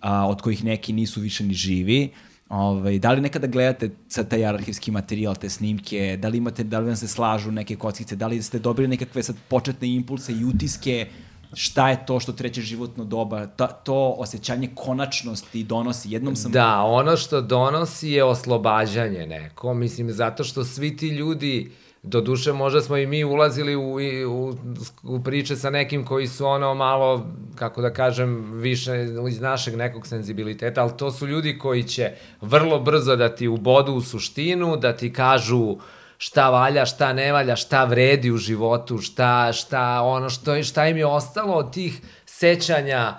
[0.00, 2.10] a, od kojih neki nisu više ni živi,
[2.48, 6.78] Ovaj, da li nekada gledate sad taj arhivski materijal, te snimke, da li imate, da
[6.78, 10.44] li vam se slažu neke kockice, da li ste dobili nekakve sad početne impulse i
[10.44, 11.06] utiske,
[11.54, 16.10] šta je to što treće životno doba, ta, to osjećanje konačnosti donosi.
[16.10, 16.52] Jednom sam...
[16.52, 22.52] Da, ono što donosi je oslobađanje neko, mislim, zato što svi ti ljudi, do duše
[22.52, 23.98] možda smo i mi ulazili u,
[24.28, 24.54] u,
[25.02, 30.06] u priče sa nekim koji su ono malo, kako da kažem, više iz našeg nekog
[30.06, 34.96] senzibiliteta, ali to su ljudi koji će vrlo brzo da ti ubodu u suštinu, da
[34.96, 35.76] ti kažu
[36.18, 40.96] šta valja, šta ne valja, šta vredi u životu, šta, šta, ono što, šta im
[40.96, 43.14] je ostalo od tih sećanja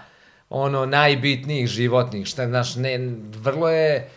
[0.50, 3.00] ono najbitnijih životnih, šta znaš, ne,
[3.44, 4.10] vrlo je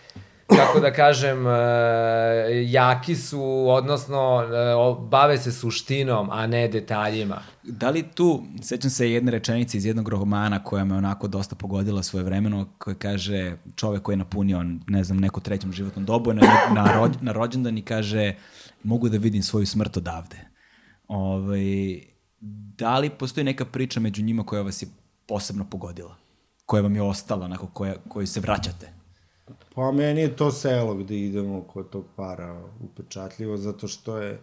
[0.56, 1.50] kako da kažem, e,
[2.66, 7.42] jaki su, odnosno e, bave se suštinom, a ne detaljima.
[7.62, 12.02] Da li tu, sećam se jedne rečenice iz jednog romana koja me onako dosta pogodila
[12.02, 16.42] svoje vremeno, koja kaže čovek koji je napunio, ne znam, neku trećom životnom dobu, na,
[16.74, 18.34] na, rođ, na rođendan i kaže
[18.82, 20.36] mogu da vidim svoju smrt odavde.
[21.08, 22.00] Ovaj,
[22.78, 24.88] da li postoji neka priča među njima koja vas je
[25.26, 26.16] posebno pogodila?
[26.66, 28.99] Koja vam je ostala, onako, koja, koju se vraćate?
[29.74, 34.40] Pa meni je to selo gde idemo kod tog para upečatljivo, zato što je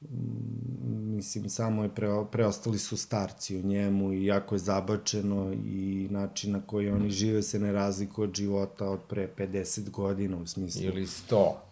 [0.00, 6.08] mm, mislim, samo je pre, preostali su starci u njemu i jako je zabačeno i
[6.10, 10.46] način na koji oni žive se ne razlikuje od života od pre 50 godina u
[10.46, 11.67] smislu Ili sto.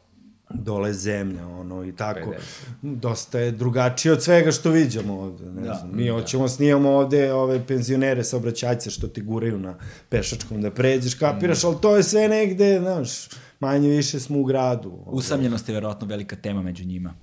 [0.50, 2.34] Dole zemlja, ono, i tako.
[2.82, 5.96] Dosta je drugačije od svega što viđamo ovde, ne da, znam.
[5.96, 9.74] Mi hoćemo snijamo ovde ove penzionere saobraćajce što ti guraju na
[10.08, 13.28] pešačkom da pređeš, kapiraš, ali to je sve negde, znaš,
[13.60, 15.02] manje više smo u gradu.
[15.06, 17.14] Usamljenost je verovatno velika tema među njima.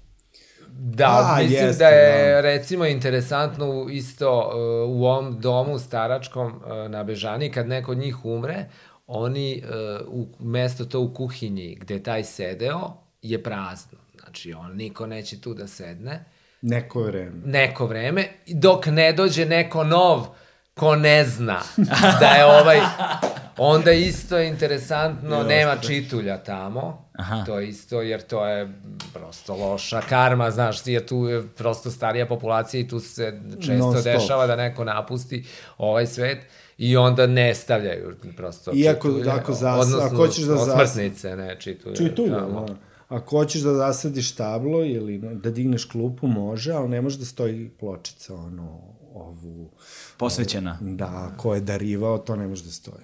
[0.79, 2.41] Da, A, mislim jeste, da je da.
[2.41, 8.25] recimo interesantno isto uh, u ovom domu staračkom uh, na Bežani, kad neko od njih
[8.25, 8.65] umre,
[9.07, 13.97] oni uh, u mesto to u kuhinji gde taj sedeo je prazno.
[14.15, 16.25] Znači, on, niko neće tu da sedne
[16.61, 17.31] Neko vreme.
[17.45, 20.25] neko vreme, dok ne dođe neko nov
[20.73, 21.59] ko ne zna
[22.19, 22.79] da je ovaj...
[23.59, 27.09] Onda isto je interesantno, nema čitulja tamo.
[27.13, 27.43] Aha.
[27.45, 28.73] To je isto, jer to je
[29.13, 34.03] prosto loša karma, znaš, jer tu je prosto starija populacija i tu se često Non-stop.
[34.05, 35.45] dešava da neko napusti
[35.77, 36.37] ovaj svet
[36.77, 41.35] i onda ne stavljaju prosto Iako- čitulje, ako zas- odnosno ako hoćeš da zas- osmrtnice,
[41.35, 41.95] ne čitulje.
[41.95, 42.65] Čitulja, tamo.
[42.65, 42.73] da.
[43.07, 47.69] Ako hoćeš da zasadiš tablo ili da digneš klupu, može, ali ne može da stoji
[47.79, 48.79] pločica, ono,
[49.13, 49.69] ovu,
[50.17, 50.77] Posvećena.
[50.81, 53.03] da, ko je darivao, to ne može da stoji.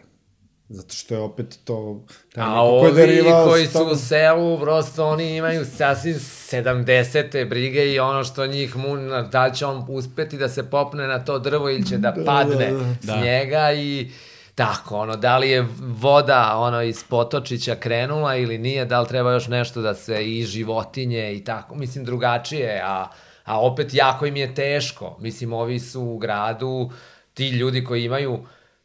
[0.69, 2.05] Zato što je opet to...
[2.33, 7.49] taj A ovi darivao koji su u selu, prosto oni imaju sasvim 70.
[7.49, 8.97] brige i ono što njih mu,
[9.31, 12.95] da će on uspeti da se popne na to drvo ili će da, padne da,
[13.01, 13.21] s da.
[13.21, 14.11] njega i
[14.59, 19.31] tako, ono, da li je voda ono iz potočića krenula ili nije, da li treba
[19.31, 23.07] još nešto da se i životinje i tako, mislim drugačije, a,
[23.45, 26.91] a opet jako im je teško, mislim ovi su u gradu,
[27.33, 28.39] ti ljudi koji imaju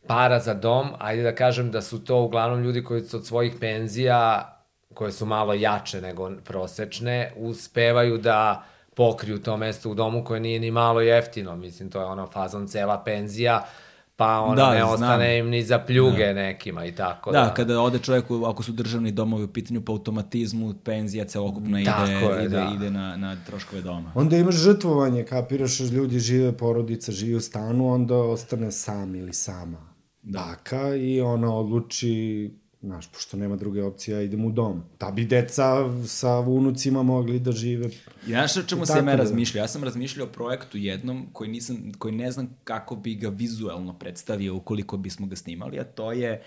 [0.06, 3.52] para za dom, ajde da kažem da su to uglavnom ljudi koji su od svojih
[3.60, 4.50] penzija,
[4.94, 8.64] koje su malo jače nego prosečne, uspevaju da
[8.94, 12.68] pokriju to mesto u domu koje nije ni malo jeftino, mislim to je ono fazon
[12.68, 13.64] cela penzija,
[14.16, 14.90] pa ono Da, ne znam.
[14.90, 17.54] ostane im ni za pljuge nekima i tako Da, da.
[17.54, 22.44] kada ode čovjek, ako su državni domovi u pitanju po automatizmu, penzija celokupna ide, je,
[22.44, 22.72] ide, da.
[22.76, 24.12] ide na, na troškove doma.
[24.14, 29.94] Onda imaš žrtvovanje, kapiraš, ljudi žive, porodica živi u stanu, onda ostane sam ili sama
[30.22, 32.50] baka i ona odluči,
[32.84, 34.82] znaš, pošto nema druge opcije, ja idem u dom.
[35.00, 35.66] Da bi deca
[36.06, 37.90] sa unucima mogli da žive.
[38.26, 39.22] Ja znaš o čemu sam ja da.
[39.22, 39.62] razmišljao?
[39.62, 43.98] Ja sam razmišljao o projektu jednom koji, nisam, koji ne znam kako bi ga vizuelno
[43.98, 46.42] predstavio ukoliko bismo ga snimali, a to je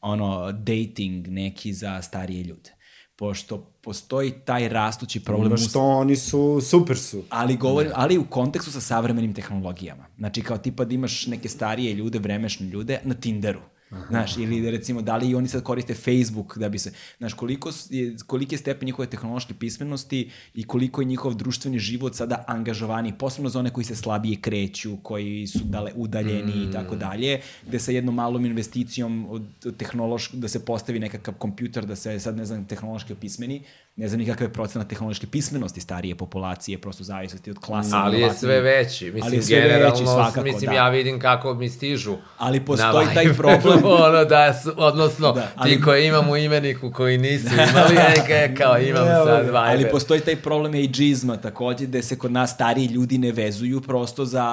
[0.00, 2.70] ono dating neki za starije ljude.
[3.16, 7.22] Pošto postoji taj rastući problem u što oni su, super su.
[7.28, 10.06] ali govorim, ali u kontekstu sa savremenim tehnologijama.
[10.18, 13.60] Znači kao tipa da imaš neke starije ljude, vremešne ljude na Tinderu.
[14.08, 17.70] Znaš, ili recimo, da li i oni sad koriste Facebook da bi se, znaš, koliko
[17.90, 23.18] je, koliki je stepen njihove tehnološke pismenosti i koliko je njihov društveni život sada angažovani,
[23.18, 27.78] posebno za one koji se slabije kreću, koji su dale udaljeni i tako dalje, gde
[27.78, 32.36] sa jednom malom investicijom od, od tehnološk, da se postavi nekakav kompjuter, da se sad,
[32.36, 33.62] ne znam, tehnološki opismeni,
[34.00, 37.96] ne znam nikakve procena tehnološke pismenosti starije populacije, prosto zavisnosti od klasa.
[37.96, 39.04] Ali je sve veći.
[39.04, 40.72] Mislim, Ali je sve generalno, veći, svakako, mislim, da.
[40.72, 42.16] ja vidim kako mi stižu.
[42.38, 43.78] Ali postoji taj problem.
[44.06, 47.94] ono da, su, odnosno, Da, da, ali- ti koji imam u imeniku koji nisu imali,
[47.94, 49.40] neke, kao imam Evo sad.
[49.40, 49.56] Viber.
[49.56, 54.24] Ali postoji taj problem ageizma takođe, gde se kod nas stariji ljudi ne vezuju prosto
[54.24, 54.44] za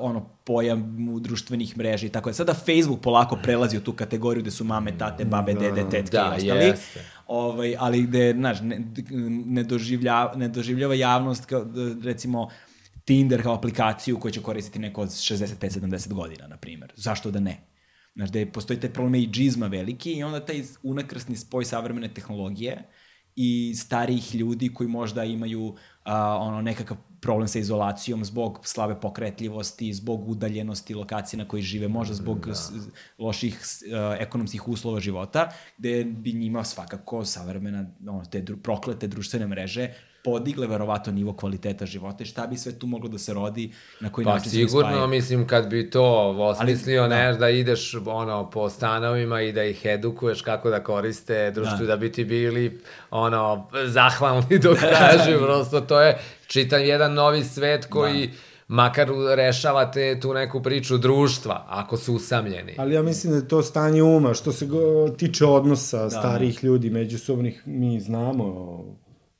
[0.00, 2.34] ono pojam u društvenih mreža i tako je.
[2.34, 6.32] Sada Facebook polako prelazi u tu kategoriju gde su mame, tate, babe, dede, tetke Da,
[6.34, 6.64] i ostali.
[6.64, 7.00] jeste.
[7.30, 8.80] Ovaj, ali gde, znaš, ne,
[9.46, 11.66] ne, doživlja, ne doživljava javnost kao,
[12.02, 12.48] recimo,
[13.04, 16.92] Tinder kao aplikaciju koju će koristiti neko od 65-70 godina, na primjer.
[16.96, 17.60] Zašto da ne?
[18.14, 22.82] Znaš, gde postoji taj problem ageizma veliki i onda taj unakrsni spoj savremene tehnologije
[23.36, 29.92] i starijih ljudi koji možda imaju a, ono nekakav problem sa izolacijom zbog slabe pokretljivosti,
[29.94, 32.52] zbog udaljenosti lokacije na kojoj žive, možda zbog da.
[33.18, 33.60] loših
[33.94, 35.48] a, ekonomskih uslova života,
[35.78, 39.88] gde bi njima svakako savremena, ono, te dru, proklete društvene mreže
[40.24, 44.12] podigle verovato nivo kvaliteta života i šta bi sve tu moglo da se rodi, na
[44.12, 45.08] koji Pa način se sigurno, spajaju.
[45.08, 47.16] mislim, kad bi to osmislio, Ali, da.
[47.16, 51.86] ne, da ideš ono, po stanovima i da ih edukuješ kako da koriste društvo, Da.
[51.86, 52.80] da, bi ti bili
[53.10, 56.18] ono, zahvalni dok traži, prosto to je
[56.50, 58.32] čitan jedan novi svet koji Da.
[58.68, 62.74] makar rešavate tu neku priču društva, ako su usamljeni.
[62.78, 66.10] Ali ja mislim da je to stanje uma, što se go, tiče odnosa da.
[66.10, 68.78] starijih ljudi, međusobnih, mi znamo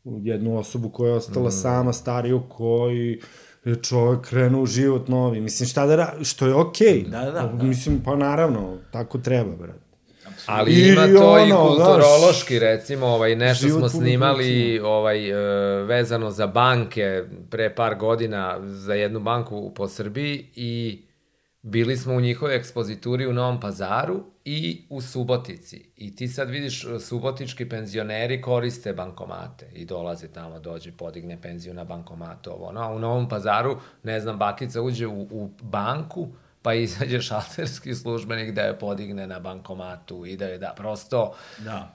[0.05, 1.53] jednu osobu koja je ostala mm.
[1.53, 3.21] sama, stariju, koji
[3.65, 5.41] je čovjek krenuo u život novi.
[5.41, 6.15] Mislim, šta da ra...
[6.23, 7.05] što je okej.
[7.05, 7.11] Okay.
[7.11, 7.65] Da, da, da.
[7.65, 9.90] Mislim, pa naravno, tako treba, brate.
[10.51, 15.35] Ali I ima to i ono, kulturološki, recimo, ovaj, nešto smo snimali ovaj, e,
[15.85, 21.03] vezano za banke pre par godina za jednu banku po Srbiji i
[21.63, 25.91] bili smo u njihovoj ekspozituri u Novom pazaru i u Subotici.
[25.97, 31.85] I ti sad vidiš, subotički penzioneri koriste bankomate i dolaze tamo, dođe, podigne penziju na
[31.85, 32.81] bankomatu, ovo, ono.
[32.81, 36.29] A u Novom pazaru, ne znam, bakica uđe u, u banku,
[36.63, 41.93] pa izađe šalterski službenik da je podigne na bankomatu i da je da prosto Da.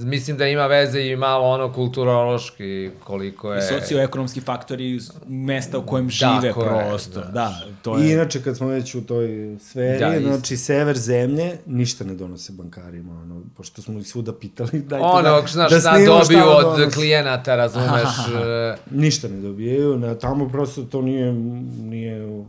[0.00, 5.78] mislim da ima veze i malo ono kulturološki koliko je I socioekonomski faktori iz mesta
[5.78, 7.12] u kojem žive Tako je, prosto.
[7.12, 7.32] znaš.
[7.32, 8.12] Da, to I je...
[8.12, 9.28] inače, kad smo već u toj
[9.60, 10.28] sferi, Da, da, isto.
[10.28, 15.22] znači, sever zemlje ništa ne donose bankarima, ono, pošto smo ih svuda pitali, dajte ono,
[15.22, 16.90] da, znaš, da šta snimamo dobiju vam od donose.
[16.90, 18.08] klijenata, razumeš,
[18.44, 21.32] e, Ništa ne dobijaju, na, tamo prosto to nije,
[21.80, 22.44] nije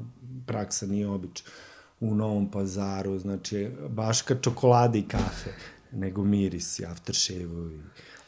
[0.51, 1.43] praksa, nije obič.
[1.99, 5.49] U Novom pazaru, znači, baška čokolade i kafe,
[5.91, 7.79] nego miris i aftershave-ovi,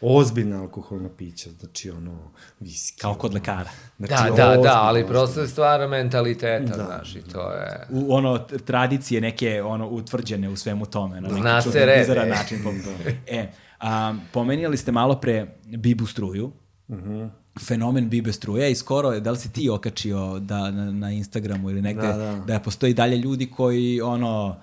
[0.02, 3.02] ozbiljna alkoholna pića, znači ono, viski.
[3.02, 3.70] Kao kod lekara.
[3.98, 6.84] da, Znači, da, da, ozbiljno, ali prosto je stvar mentaliteta, da.
[6.84, 7.88] znaš, i to je...
[7.90, 12.28] u ono tradicije neke ono utvrđene u svemu tome na neki Zna se čudan, red,
[12.30, 12.60] način.
[13.28, 16.52] e, a, pomenijali ste malo pre Bibu struju.
[16.90, 17.26] Mhm.
[17.60, 21.70] Fenomen Bibe struje i skoro, je, da li si ti okačio da, na, na Instagramu
[21.70, 22.36] ili negde, Da, da.
[22.48, 24.56] da postoji dalje ljudi koji ono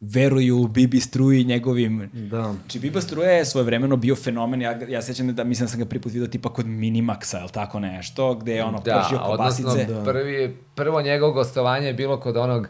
[0.00, 2.10] veruju u Bibi struji i njegovim...
[2.12, 2.52] Da.
[2.52, 5.86] Znači, Biba struja je svojevremeno bio fenomen, ja, ja sećam da, mislim da sam ga
[5.86, 9.64] prvi put vidio tipa kod Minimaxa, ili tako nešto, gde je ono Da, pržio odnosno,
[9.64, 9.92] kobasice.
[9.92, 10.04] Da.
[10.04, 12.68] prvi, prvo njegovo gostovanje je bilo kod onog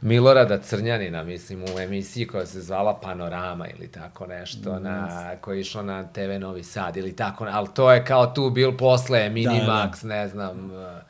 [0.00, 5.60] Milorada Crnjanina, mislim, u emisiji koja se zvala Panorama ili tako nešto, na, koja je
[5.60, 10.04] išla na TV Novi Sad ili tako, ali to je kao tu bil posle Minimax,
[10.04, 11.00] ne znam, eh,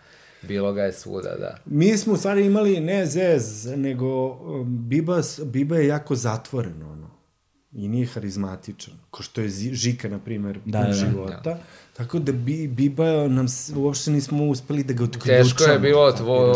[0.42, 1.56] bilo ga je svuda, da.
[1.64, 6.95] Mi smo u stvari imali ne zez, nego um, Biba, Biba je jako zatvoren, ono.
[7.78, 8.94] I nije harizmatičan.
[9.10, 10.92] Ko što je Žika, na primer, Da, da, da, da.
[10.94, 11.58] života.
[11.96, 13.46] Tako da bi, Biba nam
[13.76, 15.38] uopšte nismo uspeli da ga otključamo.
[15.44, 16.54] Teško je bilo tvo,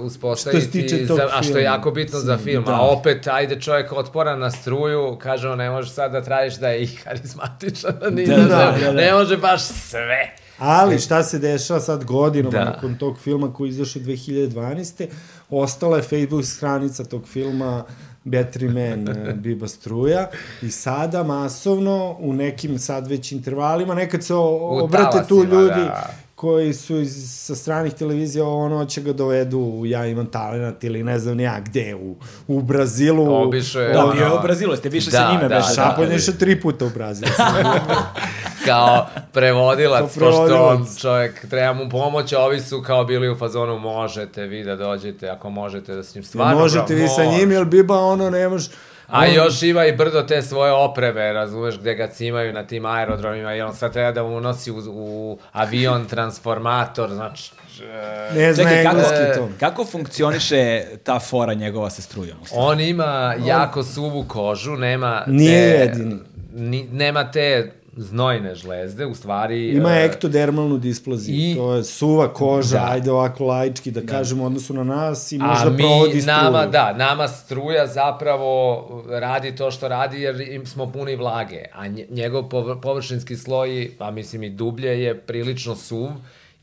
[0.00, 2.64] uspostaviti, Što se tiče tog za, a što je jako bitno za film.
[2.64, 2.72] Da.
[2.72, 6.68] A opet, ajde čovjek otporan na struju, kaže on, ne može sad da tražiš da
[6.68, 8.92] je i harizmatičan, da, ni, Da, da, da, da, da, da.
[8.92, 10.36] ne može baš sve.
[10.58, 12.58] Ali šta se dešava sad godinama Da.
[12.58, 12.64] da.
[12.70, 15.06] nakon tog filma koji izašao 2012.
[15.50, 17.84] Ostala je Facebook stranica tog filma
[18.24, 20.28] Battery Man eh, Biba Struja
[20.62, 26.10] i sada masovno u nekim sad već intervalima nekad se o, obrate tu ljudi da.
[26.34, 31.02] koji su iz, sa stranih televizija ono će ga dovedu u ja imam talent ili
[31.02, 32.16] ne znam ja gde u,
[32.48, 35.54] u Brazilu Obišao je, Da, bio je u Brazilu, ste više Da, sa njime da,
[35.56, 35.68] beše.
[35.68, 35.74] da.
[35.74, 37.30] Šapan je išao tri puta u Brazilu.
[38.66, 43.78] kao prevodilac, pošto on čovjek treba mu pomoć, a ovi su kao bili u fazonu
[43.78, 46.60] možete vi da dođete, ako možete da s njim stvarno...
[46.60, 48.70] Možete vi sa njim, jer Biba ono ne može...
[49.08, 52.84] A on- još ima i brdo te svoje opreme, razumeš, gde ga cimaju na tim
[52.86, 57.52] aerodromima i on sad treba da mu nosi u, u avion transformator, znači...
[57.82, 59.48] e, Ne zna Čekaj, kako, engleski to.
[59.60, 62.36] kako funkcioniše ta fora njegova sa strujom?
[62.52, 66.18] On ima jako suvu kožu, nema Nije te, jedini.
[66.54, 69.68] Ni, nema te znojne žlezde, u stvari...
[69.68, 72.88] Ima e, ektodermalnu displaziju, i- to je suva koža, Da.
[72.90, 76.26] ajde ovako laički da, kažemo u odnosu na nas i možda mi, provodi struju.
[76.34, 81.86] nama, da, nama struja zapravo radi to što radi jer im smo puni vlage, a
[81.86, 86.08] nje- njegov povr- površinski sloj, a mislim i dublje, je prilično suv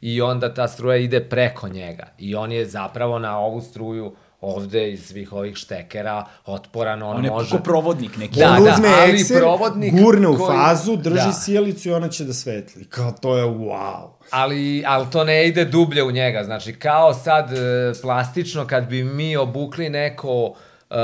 [0.01, 2.07] i onda ta struja ide preko njega.
[2.17, 4.11] I on je zapravo na ovu struju
[4.41, 7.59] ovde iz svih ovih štekera otporan, on, On je može...
[7.63, 8.39] provodnik neki.
[8.39, 11.33] Da, on da, uzme ali ekser, provodnik gurne u koji- fazu, drži Da.
[11.33, 12.85] sjelicu i ona će da svetli.
[12.85, 14.07] Kao to je wow.
[14.31, 16.43] ali, ali to ne ide dublje u njega.
[16.43, 17.57] Znači, kao sad e,
[18.01, 20.53] plastično, kad bi mi obukli neko
[20.89, 20.95] e,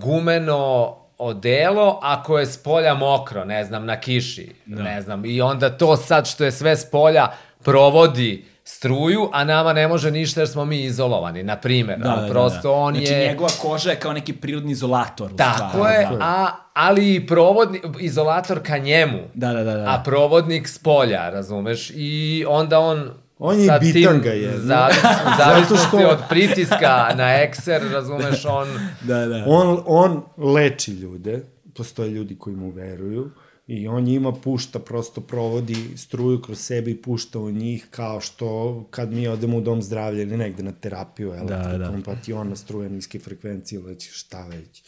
[0.00, 4.82] gumeno odelo, ako je s polja mokro, ne znam, na kiši, da.
[4.82, 7.28] ne znam, i onda to sad što je sve s polja
[7.64, 11.98] provodi struju, a nama ne može ništa jer smo mi izolovani, na primjer.
[11.98, 12.70] Da, da, da, Prosto da.
[12.70, 13.28] on znači, je...
[13.28, 15.30] njegova koža je kao neki prirodni izolator.
[15.36, 16.18] Tako je, Da.
[16.20, 19.18] a, ali i provodni, izolator ka njemu.
[19.34, 19.84] Da, da, da, da.
[19.84, 21.90] A provodnik s polja, razumeš?
[21.90, 23.10] I onda on...
[23.38, 24.58] On je bitanga jedna.
[24.58, 24.96] zavis,
[25.38, 28.68] zavisnosti što- od pritiska na ekser, razumeš, on...
[29.00, 29.44] Da, da.
[29.46, 31.42] On, on leči ljude,
[31.76, 33.30] postoje ljudi koji mu veruju,
[33.72, 38.84] i on njima pušta, prosto provodi struju kroz sebe i pušta u njih kao što
[38.90, 42.56] kad mi odemo u dom zdravlja ili negde na terapiju, elektrokompationa, da.
[42.56, 44.82] struja niske frekvencije, ili već šta već.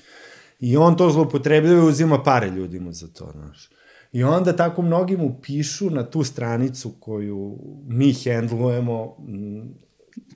[0.61, 3.71] I on to zloupotrebljava i uzima pare ljudima za to, znaš.
[4.13, 9.17] I onda tako mnogi mu pišu na tu stranicu koju mi hendlujemo,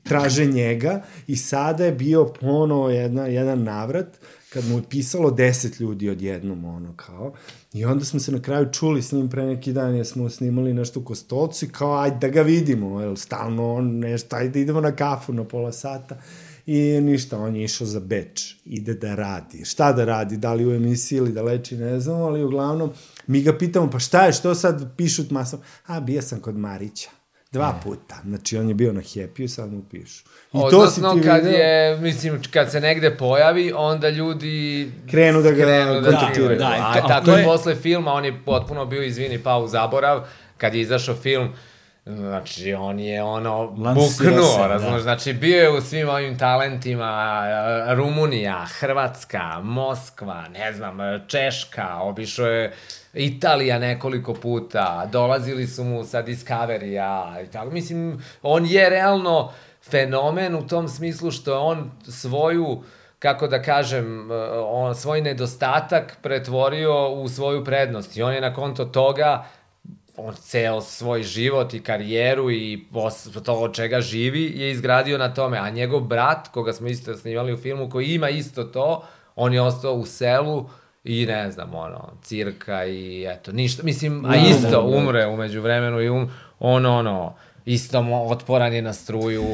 [0.02, 4.18] traže njega i sada je bio ponovo jedna, jedan navrat
[4.52, 7.32] kad mu je pisalo deset ljudi odjednom, ono kao.
[7.72, 10.74] I onda smo se na kraju čuli s njim pre neki dan, jer smo snimali
[10.74, 14.80] nešto u Kostolcu i kao, ajde da ga vidimo, jel, stalno on nešto, ajde idemo
[14.80, 16.20] na kafu na pola sata.
[16.66, 19.64] I ništa, on je išao za Beč, ide da radi.
[19.64, 22.90] Šta da radi, da li u emisiji ili da leči, ne znam, ali uglavnom
[23.26, 25.60] mi ga pitamo, pa šta je, što sad pišu masom?
[25.86, 27.17] A, bio sam kod Marića.
[27.52, 28.16] Dva puta.
[28.24, 30.24] Znači, on je bio na Happy-u, sad mu pišu.
[30.24, 31.58] I Odnosno, kad video?
[31.58, 36.48] je, mislim, kad se negde pojavi, onda ljudi Krenu da ga krenu da kontaktiraju.
[36.50, 39.38] da, Da, a, to- a tako to je posle filma, on je potpuno bio, izvini,
[39.38, 40.26] pao u zaborav,
[40.56, 41.48] kad je izašao film,
[42.16, 44.66] Znači, on je ono buknuo, se, da.
[44.66, 47.44] razumiješ, znači bio je u svim ovim talentima
[47.94, 52.72] Rumunija, Hrvatska, Moskva, ne znam, Češka, obišao je
[53.14, 59.52] Italija nekoliko puta, dolazili su mu sa Discovery-a i tako, mislim, on je realno
[59.90, 62.82] fenomen u tom smislu što je on svoju
[63.18, 64.28] kako da kažem,
[64.64, 69.44] on svoj nedostatak pretvorio u svoju prednost i on je na konto toga
[70.18, 75.34] on ceo svoj život i karijeru i pos, to od čega živi je izgradio na
[75.34, 79.04] tome, a njegov brat, koga smo isto snimali u filmu, koji ima isto to,
[79.36, 80.68] on je ostao u selu
[81.04, 86.08] i ne znam, ono, cirka i eto, ništa, mislim, a isto umre umeđu vremenu i
[86.08, 87.34] um, on, ono,
[87.64, 88.00] isto
[88.30, 89.44] otporan je na struju.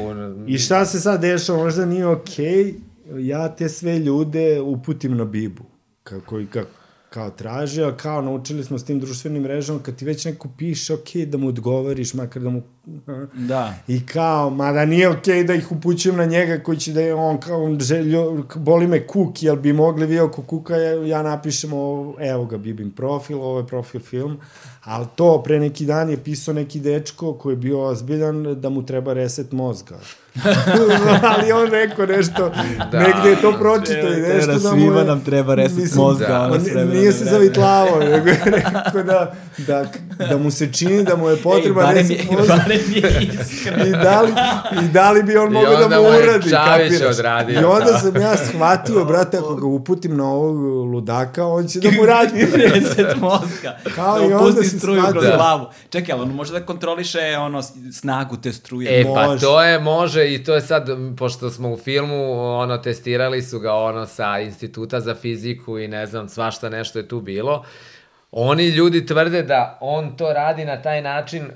[0.47, 2.73] I šta se sad dešava, možda nije okej,
[3.17, 5.63] ja te sve ljude uputim na Bibu,
[6.03, 6.84] kako i kako
[7.15, 10.93] kao traži, a kao naučili smo s tim društvenim mrežama, kad ti već neko piše,
[10.93, 12.61] okej, da mu odgovoriš, makar da mu...
[13.49, 13.73] Da.
[13.87, 17.39] I kao, mada nije okej da ih upućujem na njega koji će da je on
[17.39, 21.73] kao on željo, boli me kuk, jel bi mogli vi oko kuka, ja, ja napišem
[21.73, 24.37] ovo, evo ga, bibim profil, ovo je profil film,
[24.83, 28.85] ali to pre neki dan je pisao neki dečko koji je bio ozbiljan da mu
[28.85, 29.99] treba reset mozga.
[31.35, 32.51] ali on rekao nešto,
[32.91, 35.05] da, negde je to pročito i nešto da, mu svima je...
[35.05, 36.51] nam treba reset mozga, da.
[36.53, 37.37] on vremena nije se vreme.
[37.37, 39.35] zavitlavao, nego je rekao da,
[39.67, 39.85] da,
[40.29, 42.65] da mu se čini da mu je potreban Ej, reset mozga.
[42.75, 43.21] Je.
[43.87, 44.31] I da li,
[44.81, 47.01] I da li bi on mogao da mu uradi, kapiraš?
[47.11, 47.61] odradio.
[47.61, 51.91] I onda sam ja shvatio, brate, ako ga uputim na ovog ludaka, on će da
[51.91, 52.47] mu radi.
[52.73, 53.77] reset mozga.
[53.95, 55.35] Kao da i onda se struju shvati- kroz Da.
[55.35, 55.65] glavu.
[55.89, 57.61] Čekaj, ali on može da kontroliše ono,
[57.93, 59.01] snagu te struje.
[59.01, 59.41] E, pa Može.
[59.41, 60.87] to je, može i to je sad,
[61.17, 66.05] pošto smo u filmu, ono, testirali su ga, ono, sa instituta za fiziku i ne
[66.05, 67.63] znam, svašta nešto je tu bilo.
[68.37, 71.51] Oni ljudi tvrde da on to radi na taj način e,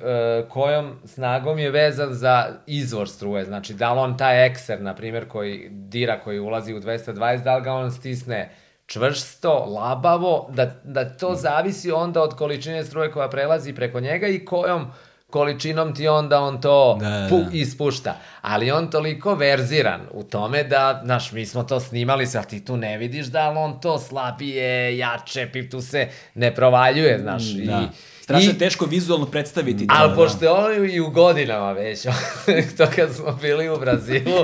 [0.50, 3.46] kojom snagom je vezan za izvor struje.
[3.46, 7.56] Znači, da li on taj ekser, na primjer, koji dira, koji ulazi u 220, da
[7.56, 8.50] li ga on stisne
[8.86, 14.46] čvrsto, labavo, da, da to zavisi onda od količine struje koja prelazi preko njega i
[14.46, 14.88] kojom
[15.30, 17.50] količinom ti onda on to Da, da, pu, da.
[17.54, 18.18] ispušta.
[18.42, 22.78] Ali on toliko verziran u tome da, znaš, mi smo to snimali, sad ti tu
[22.78, 27.44] ne vidiš da on to slabije, jače, pip tu se ne provaljuje, znaš.
[27.44, 27.74] Da.
[27.74, 27.88] I,
[28.30, 29.88] Strašno I- je teško vizualno predstaviti.
[29.88, 30.16] to, Ali da.
[30.16, 32.02] pošto je on i u godinama već,
[32.78, 34.44] to kad smo bili u Brazilu,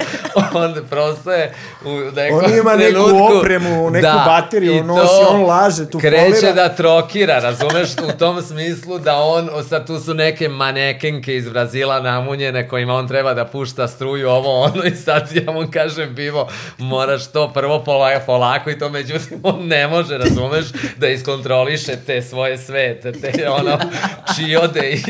[0.54, 1.54] on prosto je
[1.86, 5.44] u nekom On ima neku trenutku- opremu, neku da, bateriju, i on nosi, to on
[5.44, 6.52] laže, tu Kreće folira.
[6.54, 12.00] da trokira, razumeš, u tom smislu da on, sad tu su neke manekenke iz Brazila
[12.02, 16.48] namunjene kojima on treba da pušta struju, ovo ono i sad ja mu kažem bivo,
[16.78, 20.66] moraš to prvo pola, polako i to međutim on ne može, razumeš,
[20.98, 23.32] da iskontroliše te svoje sve, te, te
[23.76, 23.92] ono,
[24.38, 25.02] čiode i,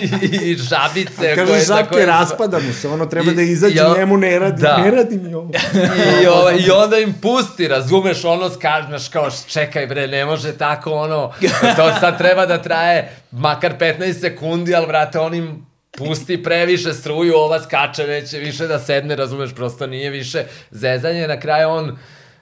[0.44, 1.36] i žabice.
[1.36, 4.18] Kaže, koje- za Žake, koje- raspada mu se, ono treba I- da izađe, ja- njemu
[4.18, 4.78] ne radi, da.
[4.78, 5.52] ne radi mi ovo.
[6.24, 10.92] I, o, I onda im pusti, razumeš, ono skažnaš kao, čekaj bre, ne može tako,
[10.92, 11.32] ono,
[11.76, 17.34] to sad treba da traje makar 15 sekundi, ali vrate, on im pusti previše struju,
[17.36, 21.98] ova skače, neće više da sedne, razumeš, prosto nije više zezanje, na kraju on,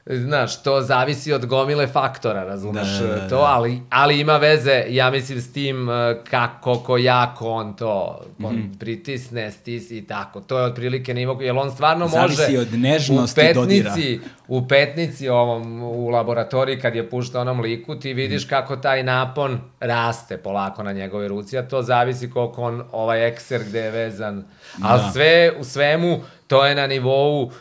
[0.08, 4.86] znaš, to zavisi od gomile faktora, razumeš, Da, da, da, to, ali, ali ima veze,
[4.90, 5.94] ja mislim, s tim eh,
[6.24, 8.74] kako, ko jako on to on Mhm.
[8.74, 10.42] pritisne, stisi i tako.
[10.42, 12.60] To je otprilike nivo, jer on stvarno Zavisi može...
[12.60, 13.90] od nežnosti u dodira.
[13.90, 19.04] petnici, u petnici ovom, u laboratoriji kad je pušta onom liku, ti vidiš kako taj
[19.04, 23.92] napon raste polako na njegove ruci, a to zavisi koliko on, ovaj ekser gde je
[23.92, 24.44] vezan.
[24.82, 25.12] Ali Da.
[25.12, 26.18] sve, u svemu,
[26.48, 27.52] to je na nivou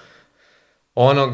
[0.94, 1.30] onog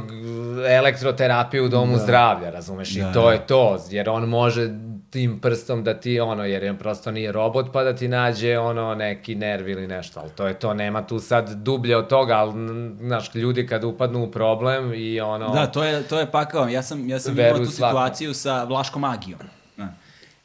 [0.69, 1.99] elektroterapije u domu da.
[1.99, 3.33] zdravlja, razumeš, Da, i to da.
[3.33, 4.71] je to, jer on može
[5.11, 8.95] tim prstom da ti ono, jer on prosto nije robot pa da ti nađe ono
[8.95, 12.53] neki nerv ili nešto, ali to je to, nema tu sad dublje od toga, ali
[12.99, 15.55] znaš, ljudi kad upadnu u problem i ono...
[15.55, 16.69] Da, to je, to je pakao.
[16.69, 19.41] Ja sam, ja sam imao tu situaciju sa Vlaškom magijom.
[19.77, 19.89] Da.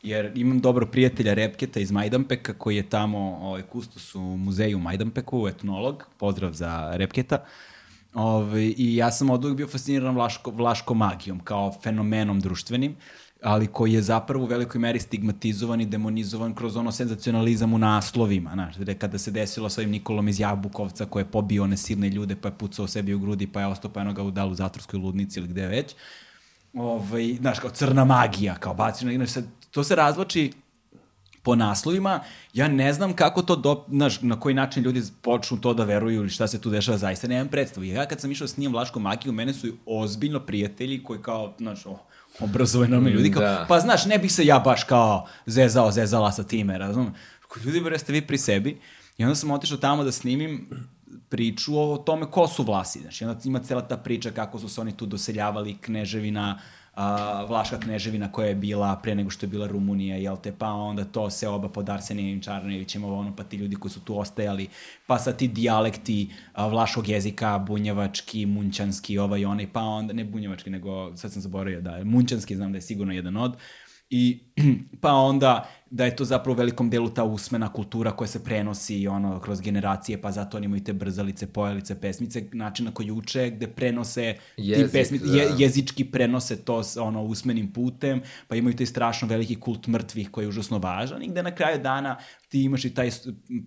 [0.04, 5.48] Jer imam dobro prijatelja Repketa iz Majdanpeka koji je tamo ovaj, kustos u muzeju Majdanpeku,
[5.48, 7.46] etnolog, pozdrav za Repketa.
[8.14, 12.96] Ovaj, I ja sam od uvijek bio fasciniran Vlaško, Vlaškom magijom kao fenomenom društvenim,
[13.42, 18.52] ali koji je zapravo u velikoj meri stigmatizovan i demonizovan kroz ono senzacionalizam u naslovima,
[18.54, 22.10] znaš, gde kada se desilo sa ovim Nikolom iz Jabukovca koji je pobio one silne
[22.10, 24.56] ljude pa je pucao sebi u grudi pa je ostao pa eno ga udal u
[24.56, 25.96] zatvorskoj ludnici ili gde već,
[26.74, 30.52] ovaj, znaš, kao crna magija, kao bacio, znaš, to se razloči
[31.44, 32.20] po naslovima,
[32.54, 36.16] ja ne znam kako to, do, znaš, na koji način ljudi počnu to da veruju
[36.16, 37.84] ili šta se tu dešava, zaista nemam predstavu.
[37.84, 41.86] Ja kad sam išao s njim Vlaškom magiju, mene su ozbiljno prijatelji koji kao, znaš,
[41.86, 41.98] o,
[42.40, 43.66] obrazovani normalni ljudi, kao, Da.
[43.70, 47.14] pa znaš, ne bih se ja baš kao zezao, zezala sa time, razumem?
[47.48, 48.80] Ko ljudi, bre, ste vi pri sebi.
[49.18, 50.70] I onda sam otišao tamo da snimim
[51.30, 53.00] priču o tome ko su Vlasi.
[53.00, 56.60] Znači, onda ima cela ta priča kako su se oni tu doseljavali, kneževina,
[56.94, 60.72] a, Vlaška kneževina koja je bila pre nego što je bila Rumunija, jel te, pa
[60.72, 64.20] onda to se oba pod Arsenijevim Čarnevićem, ovo ono, pa ti ljudi koji su tu
[64.20, 64.68] ostajali,
[65.08, 71.16] pa sad ti dijalekti vlaškog jezika, bunjevački, munćanski, ovaj onaj, pa onda, ne bunjevački, nego,
[71.18, 73.58] sad sam zaboravio da je munćanski, znam da je sigurno jedan od,
[74.10, 74.40] I
[75.02, 79.08] pa onda da je to zapravo u velikom delu ta usmena kultura koja se prenosi
[79.08, 83.50] ono kroz generacije, pa zato oni imaju te brzalice, pojelice, pesmice, način na koji uče,
[83.50, 85.38] gde prenose Jezik, ti pesmice, da.
[85.38, 90.46] je, jezički prenose to ono usmenim putem, pa imaju taj strašno veliki kult mrtvih koji
[90.46, 92.18] je užasno važan i gde na kraju dana
[92.54, 93.10] ti imaš i taj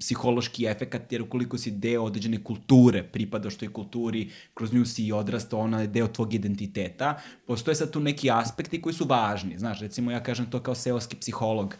[0.01, 5.13] psihološki efekat, jer ukoliko si deo određene kulture, pripadaš toj kulturi, kroz nju si i
[5.13, 7.17] odrastao, ona je deo tvog identiteta,
[7.47, 9.59] postoje sad tu neki aspekti koji su važni.
[9.59, 11.75] Znaš, recimo ja kažem to kao seoski psiholog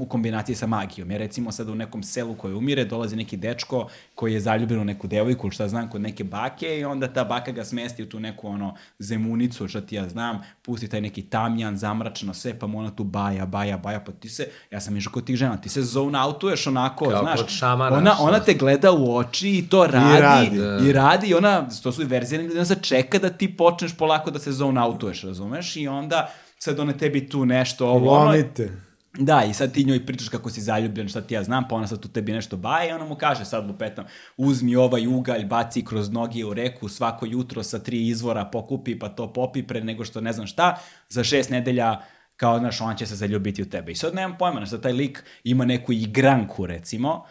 [0.00, 1.10] u kombinaciji sa magijom.
[1.10, 4.84] Ja recimo sad u nekom selu koje umire dolazi neki dečko koji je zaljubljen u
[4.84, 8.08] neku devojku ili šta znam kod neke bake i onda ta baka ga smesti u
[8.08, 12.66] tu neku ono zemunicu, šta ti ja znam, pusti taj neki tamjan, zamračeno sve, pa
[12.66, 15.56] mu ona tu baja, baja, baja, pa ti se, ja sam išao kod tih žena,
[15.56, 19.58] ti se zone outuješ onako, Kao znaš, kod šamana, ona, ona te gleda u oči
[19.58, 22.82] i to radi, i radi, i, radi, i ona, to su i verzije, ona sad
[22.82, 27.28] čeka da ti počneš polako da se zone outuješ, razumeš, i onda sad one tebi
[27.28, 28.89] tu nešto, ovo, ono, Lomite.
[29.18, 31.86] Da, i sad ti njoj pričaš kako si zaljubljen, šta ti ja znam, pa ona
[31.86, 34.04] sad tu tebi nešto baje i ona mu kaže sad lupetam,
[34.36, 39.08] uzmi ovaj ugalj, baci kroz noge u reku svako jutro sa tri izvora, pokupi pa
[39.08, 40.78] to popi pre nego što ne znam šta,
[41.08, 42.00] za šest nedelja
[42.36, 43.92] kao, znaš, on će se zaljubiti u tebe.
[43.92, 47.24] I sad nemam pojma, znaš, da taj lik ima neku igranku, recimo,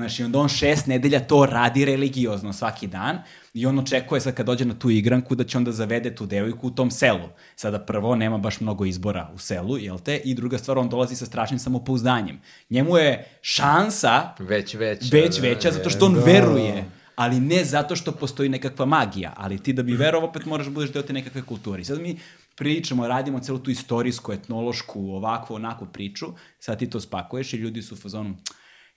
[0.00, 3.18] Znaš, i onda on šest nedelja to radi religiozno svaki dan
[3.54, 6.66] i on očekuje sad kad dođe na tu igranku da će onda zavede tu devojku
[6.66, 7.28] u tom selu.
[7.56, 10.16] Sada prvo, nema baš mnogo izbora u selu, jel te?
[10.16, 12.40] I druga stvar, on dolazi sa strašnim samopouzdanjem.
[12.70, 15.08] Njemu je šansa Već veća.
[15.12, 15.72] već da, veća je.
[15.72, 16.20] zato što on da.
[16.20, 16.84] veruje
[17.16, 20.72] ali ne zato što postoji nekakva magija, ali ti da bi verovao opet moraš da
[20.72, 21.82] budeš deo te nekakve kulture.
[21.82, 22.18] I sad mi
[22.56, 26.26] pričamo, radimo celu tu istorijsku, etnološku, ovakvu, onakvu priču,
[26.58, 28.36] sad ti to spakuješ i ljudi su u fazonu,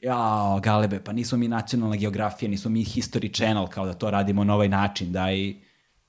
[0.04, 4.44] jao, galebe, pa nismo mi nacionalna geografija, nismo mi History Channel, kao da to radimo
[4.44, 5.54] na ovaj način, daj,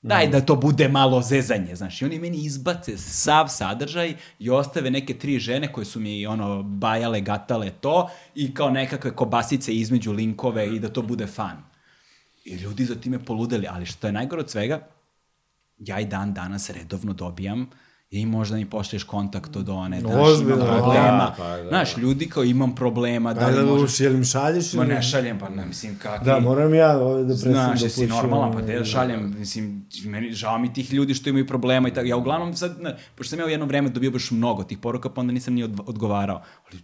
[0.05, 2.01] Daj da to bude malo zezanje, znaš.
[2.01, 6.63] I oni meni izbace sav sadržaj i ostave neke tri žene koje su mi ono
[6.63, 11.63] bajale, gatale to i kao nekakve kobasice između linkove i da to bude fan.
[12.45, 14.87] I ljudi za time poludeli, ali što je najgore od svega,
[15.77, 17.69] ja i dan danas redovno dobijam
[18.09, 21.17] i možda mi pošliješ kontakt od one, znaš, Ozbiljno, imam problema.
[21.17, 21.67] da, pa da.
[21.69, 23.99] Znaš, ljudi kao imam problema, da Da, li da, možeš...
[23.99, 24.73] jel im šalješ?
[24.73, 26.25] Ma ne šaljem, pa ne, mislim, kakvi...
[26.25, 29.85] Da, moram ja ovde da presim Znaš, da jesi normalan, pa te da šaljem, mislim,
[30.05, 32.07] meni, žao mi tih ljudi što imaju problema i tako.
[32.07, 35.09] Ja uglavnom sad, ne, pošto sam ja u jedno vreme dobio baš mnogo tih poruka,
[35.09, 36.41] pa onda nisam ni od, odgovarao.
[36.71, 36.81] Ali,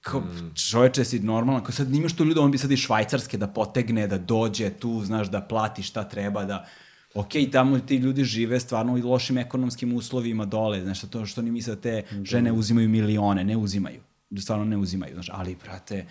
[0.00, 0.22] kao,
[0.70, 4.06] čoveče, si normalan, kao sad nimaš tu ljudi, on bi sad iz Švajcarske da potegne,
[4.06, 6.66] da dođe tu, znaš, da plati šta treba, da...
[7.14, 11.50] Ok, tamo ti ljudi žive stvarno u lošim ekonomskim uslovima dole, znaš, to što oni
[11.50, 14.00] misle da te žene uzimaju milione, ne uzimaju.
[14.30, 16.06] Da stvarno ne uzimaju, znaš, ali, brate,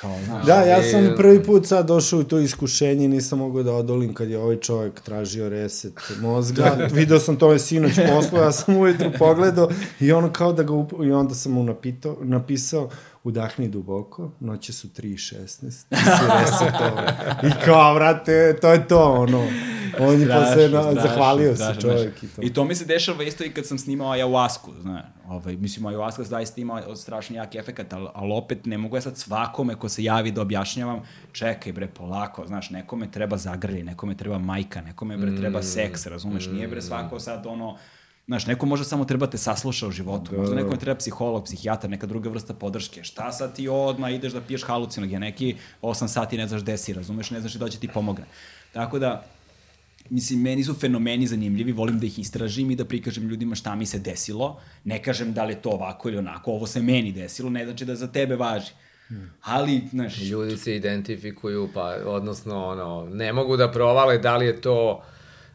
[0.00, 3.62] kao, znaš, Da, ja sam prvi put sad došao u to iskušenje i nisam mogao
[3.62, 6.76] da odolim kad je ovaj čovjek tražio reset mozga.
[6.94, 9.68] Video sam to je sinoć poslo, ja sam ujutru pogledao
[10.00, 10.92] i ono kao da ga up...
[11.04, 12.90] i onda sam mu napitao, napisao
[13.24, 16.00] udahni duboko, noće su 3.16, ti si
[16.40, 17.04] resetovao.
[17.42, 19.42] I kao, vrate, to je to, ono.
[20.00, 22.42] On je posle na, zahvalio se čovjek i to.
[22.42, 25.02] I to mi se dešava isto i kad sam snimao ayahuasku, znaš.
[25.28, 29.18] Ovaj, mislim, ayahuasca zaista ima strašno jak efekat, ali, ali opet ne mogu ja sad
[29.18, 31.00] svakome ko se javi da objašnjavam,
[31.32, 36.46] čekaj bre, polako, znaš, nekome treba zagrlje, nekome treba majka, nekome bre treba seks, razumeš,
[36.46, 37.76] nije bre svako sad ono,
[38.26, 40.38] Znaš, neko možda samo treba te sasluša u životu, da.
[40.38, 43.04] možda nekome treba psiholog, psihijatar, neka druga vrsta podrške.
[43.04, 46.92] Šta sad ti odmah ideš da piješ halucinogen, neki 8 sati ne znaš gde si,
[46.92, 48.24] razumeš, ne znaš i da će ti pomogne.
[48.72, 49.24] Tako da,
[50.10, 53.86] mislim, meni su fenomeni zanimljivi, volim da ih istražim i da prikažem ljudima šta mi
[53.86, 54.60] se desilo.
[54.84, 57.84] Ne kažem da li je to ovako ili onako, ovo se meni desilo, ne znači
[57.84, 58.72] da za tebe važi.
[59.42, 64.60] Ali, znaš, Ljudi se identifikuju, pa, odnosno, ono, ne mogu da provale da li je
[64.60, 65.02] to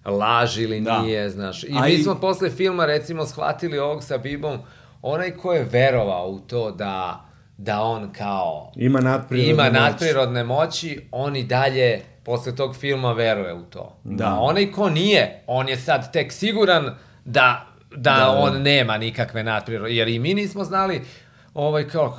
[0.08, 1.02] laž ili Da.
[1.02, 1.64] nije, znaš.
[1.64, 4.60] I A mi i- smo posle filma, recimo, shvatili ovog sa Bibom,
[5.02, 7.26] onaj ko je verovao u to da,
[7.58, 9.74] da on kao Ima nadprirodne ima moći.
[9.74, 13.96] nadprirodne moći, on i dalje posle tog filma veruje u to.
[14.04, 14.28] Da.
[14.28, 16.96] A onaj ko nije, on je sad tek siguran
[17.26, 18.30] da, da, Da.
[18.32, 21.02] on nema nikakve nadprirodne, jer i mi nismo znali
[21.54, 22.18] ovaj kao,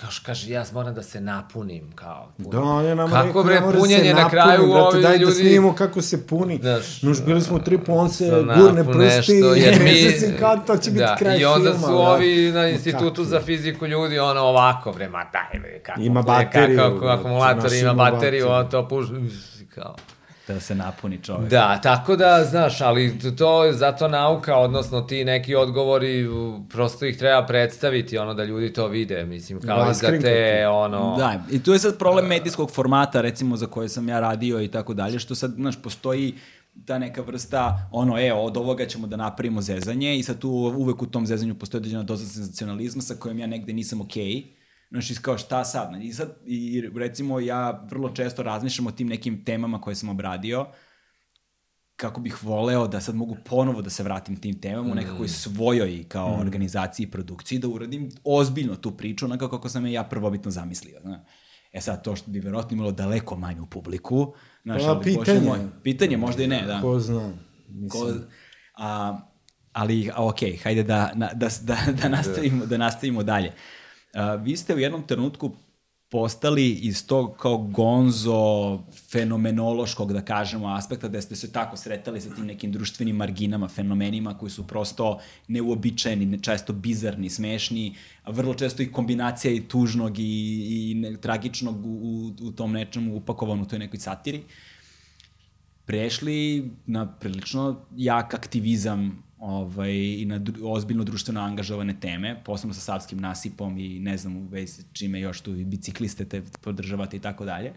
[0.00, 2.28] kao kaže, ja moram da se napunim, kao.
[2.38, 5.24] Da, on je nama Kako bre, da punjenje se na kraju, brate, ovi daj da
[5.24, 6.58] ljudi- snimimo kako se puni.
[6.62, 9.90] Znaš, Nuž, bili smo u tripu, on se gurne prsti nešto, jer mi...
[9.90, 11.86] i se kao to će biti da, kraj I onda filma.
[11.86, 11.98] su da.
[11.98, 13.24] ovi na institutu kako?
[13.24, 17.60] za fiziku ljudi, ono ovako, bre, ma daj, bre, kako, Ima bateriju, Kako, brate, akumulator
[17.70, 19.12] znaš, ima bateriju, on to puša,
[19.74, 19.94] kao.
[20.48, 21.50] Da se napuni čovek.
[21.50, 26.28] Da, tako da, znaš, ali to je zato nauka, odnosno ti neki odgovori,
[26.70, 31.16] prosto ih treba predstaviti, ono, da ljudi to vide, mislim, kao i za te, ono...
[31.16, 34.68] Da, i tu je sad problem medijskog formata, recimo, za koje sam ja radio i
[34.68, 36.34] tako dalje, što sad, znaš, postoji
[36.86, 41.02] ta neka vrsta, ono, e, od ovoga ćemo da napravimo zezanje i sad tu uvek
[41.02, 44.24] u tom zezanju postoji određena doza senzacionalizma sa kojom ja negde nisam okej.
[44.24, 44.61] Okay.
[44.92, 46.02] Znaš, kao šta sad?
[46.02, 50.66] I sad, i recimo, ja vrlo često razmišljam o tim nekim temama koje sam obradio,
[51.96, 56.04] kako bih voleo da sad mogu ponovo da se vratim tim temama u nekakvoj svojoj
[56.08, 60.50] kao organizaciji i produkciji, da uradim ozbiljno tu priču, onako kako sam je ja prvobitno
[60.50, 61.00] zamislio.
[61.00, 61.20] Znaš.
[61.72, 65.40] E sad, to što bi verovatno imalo daleko manju publiku, znaš, Pa, ali, pitanje.
[65.40, 66.80] moj, pitanje možda i ne, da.
[66.80, 67.32] Ko zna.
[67.88, 68.24] Ko, Mislim,
[68.76, 69.20] a,
[69.72, 73.52] ali, a, ok, hajde da, na, da, da, da, nastavimo, da nastavimo dalje.
[74.12, 75.50] A, vi ste u jednom trenutku
[76.12, 78.78] postali iz tog kao gonzo
[79.10, 84.38] fenomenološkog, da kažemo, aspekta, da ste se tako sretali sa tim nekim društvenim marginama, fenomenima
[84.38, 85.18] koji su prosto
[85.48, 87.94] neuobičajeni, ne- često bizarni, smešni,
[88.24, 90.22] a vrlo često i kombinacija i tužnog i,
[90.90, 94.42] i ne, tragičnog u, u, tom nečemu upakovano u toj nekoj satiri.
[95.84, 102.80] Prešli na prilično jak aktivizam ovaj, i na dru, ozbiljno društveno angažovane teme, posebno sa
[102.80, 107.20] savskim nasipom i ne znam u vezi čime još tu i bicikliste te podržavate i
[107.20, 107.72] tako dalje.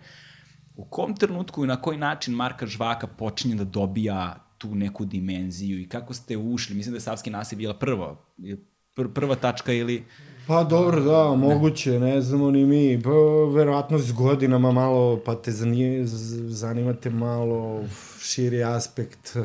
[0.75, 5.79] U kom trenutku i na koji način Marka Žvaka počinje da dobija tu neku dimenziju
[5.79, 6.75] i kako ste ušli?
[6.75, 8.17] Mislim da je Savski nasip bila prvo,
[8.95, 10.03] pr prva tačka ili...
[10.47, 13.01] Pa dobro, da, moguće, ne znamo ni mi.
[13.03, 13.09] Pa,
[13.55, 16.05] verovatno s godinama malo, pa te zanima,
[16.47, 17.83] zanimate malo
[18.19, 19.37] širi aspekt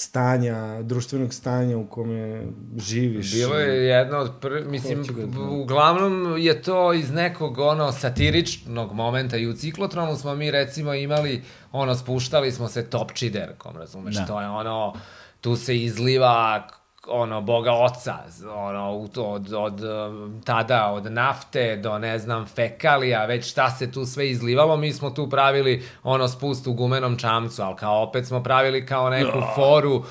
[0.00, 2.42] stanja, društvenog stanja u kome
[2.76, 3.32] živiš.
[3.32, 9.36] Bilo je jedna od prvi, mislim, da uglavnom je to iz nekog ono satiričnog momenta
[9.36, 11.42] i u ciklotronu smo mi recimo imali,
[11.72, 14.26] ono, spuštali smo se topčiderkom, razumeš, Da.
[14.26, 14.94] to je ono,
[15.40, 16.66] tu se izliva
[17.10, 18.14] ono, boga oca,
[18.56, 24.04] ono, od, od um, tada, od nafte do, ne znam, fekalija, već šta se tu
[24.06, 28.42] sve izlivalo, mi smo tu pravili, ono, spust u gumenom čamcu, ali kao opet smo
[28.42, 30.04] pravili kao neku foru, uh,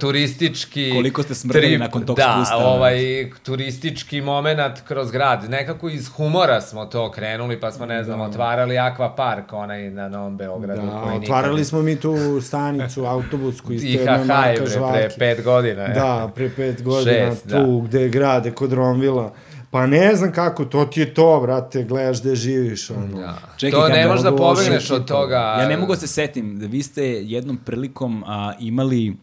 [0.00, 0.90] turistički...
[0.94, 5.50] Koliko ste smrdili trip, nakon tog da, spusta, Da, ovaj, turistički moment kroz grad.
[5.50, 8.24] Nekako iz humora smo to krenuli, pa smo, ne znam, Da.
[8.24, 10.82] otvarali Aqua Park, onaj na Novom Beogradu.
[10.82, 11.66] Da, koji otvarali nikad...
[11.66, 15.18] smo mi tu stanicu, autobusku, isto IHH je bre, pre žvaki.
[15.18, 15.82] pet godina.
[15.82, 16.21] je.
[16.26, 17.86] Da, pre pet godina, Šest, tu da.
[17.88, 19.32] gde grade, kod Romvila.
[19.70, 23.20] Pa ne znam kako, to ti je to, brate, gledaš gde živiš, ono.
[23.20, 23.38] Da.
[23.56, 25.36] Čekaj, to ne možeš da pobegneš od toga.
[25.36, 29.16] Ja ne mogu da se setim da vi ste jednom prilikom a, imali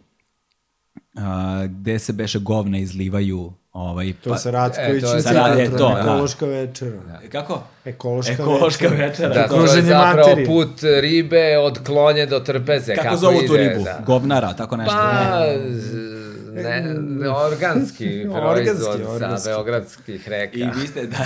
[1.16, 5.32] a, gde se beše govna izlivaju ovaj, To sa Racković e, to je i sa
[5.32, 6.02] Rade, Centrom, to, da.
[6.02, 7.00] ekološka večera.
[7.32, 7.64] Kako?
[7.86, 9.08] Ekološka, Ekološka večera.
[9.08, 9.34] večera.
[9.34, 10.46] Da, to je zapravo materije.
[10.46, 10.70] put
[11.02, 12.96] ribe od klonje do trpeze.
[12.96, 13.84] Kako, Kako, zovu tu ide, ribu?
[13.84, 14.04] Da.
[14.06, 14.96] Govnara, tako nešto.
[14.96, 16.19] Pa, Ne.
[16.60, 18.30] Ne, ne, organski Organski,
[18.86, 19.44] proizvod organski.
[19.44, 20.58] sa beogradskih reka.
[20.58, 21.18] I vi ste, da,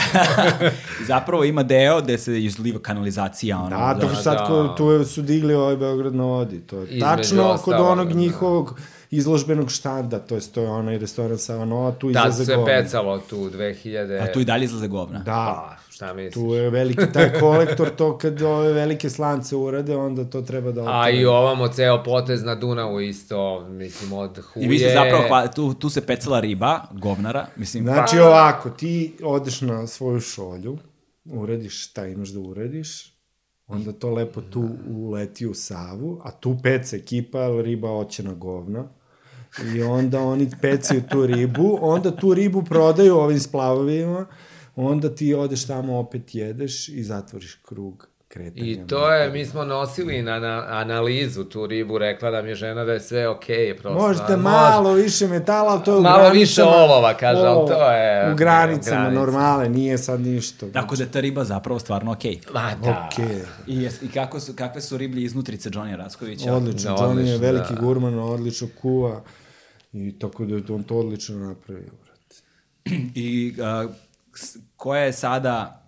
[1.06, 3.58] zapravo ima deo gde se izliva kanalizacija.
[3.58, 4.46] Ono, Da, to Da, sad da.
[4.46, 6.60] ko, tu su digli ovaj Beograd na vodi.
[6.60, 8.14] To je Između tačno kod ostalog, onog da.
[8.14, 8.80] njihovog
[9.12, 12.66] izložbenog štanda, to je to je onaj restoran Savanova, tu Tad izlaze se govna.
[12.68, 14.24] pecalo tu 2000...
[14.24, 15.20] A tu i dalje izlaze govna.
[15.20, 16.34] Da, Pa, šta misliš?
[16.36, 20.82] tu je veliki taj kolektor, to kad ove velike slance urade, onda to treba da
[20.82, 21.14] A otvore.
[21.14, 24.66] i ovamo ceo potez na Dunavu isto, mislim, od huje...
[24.66, 28.70] I vi ste zapravo, hva- tu, tu se pecala riba, govnara, mislim, Znači Pa- ovako,
[28.70, 30.78] ti odeš na svoju šolju,
[31.26, 33.14] uradiš šta imaš da uradiš,
[33.68, 38.84] onda to lepo tu uleti u Savu, a tu peca ekipa, riba oće na govna,
[39.66, 44.26] i onda oni pecaju tu ribu, onda tu ribu prodaju ovim splavovima,
[44.78, 48.66] onda ti odeš tamo opet jedeš i zatvoriš krug kretanja.
[48.66, 52.84] I to je, mi smo nosili na, na analizu tu ribu, rekla nam je žena
[52.84, 54.00] da je sve okej, okay, prosto.
[54.00, 56.40] Možete Može- malo više metala, ali to je u Malo granicama.
[56.40, 59.20] više olova, kaže, ali to je, U granicama, granica.
[59.20, 60.66] normale, nije sad ništa.
[60.68, 62.40] tako da je ta riba zapravo stvarno okej.
[62.54, 63.10] Ma da.
[63.14, 63.38] Okej.
[63.68, 66.54] I, jes- I kako su, kakve su riblje iznutrice Johnny Rackovića?
[66.54, 67.82] Odlično, Da, Johnny je veliki da.
[67.82, 69.22] gurman, odlično kuva
[69.94, 72.36] i tako da je on to odlično napravio, brate.
[73.16, 73.88] I a,
[74.76, 75.84] koja je sada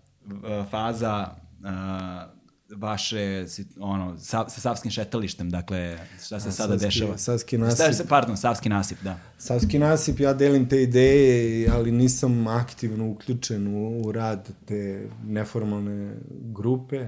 [0.72, 1.28] faza
[1.64, 2.28] a,
[2.72, 3.46] vaše,
[3.80, 7.18] ono, sa, sa Savskim šetalištem, dakle, šta se A, sada Savski- dešava?
[7.18, 7.94] Savski nasip.
[7.94, 9.20] Šta- Pardon, Savski nasip, da.
[9.38, 16.16] Savski nasip, ja delim te ideje, ali nisam aktivno uključen u, u rad te neformalne
[16.32, 17.08] grupe.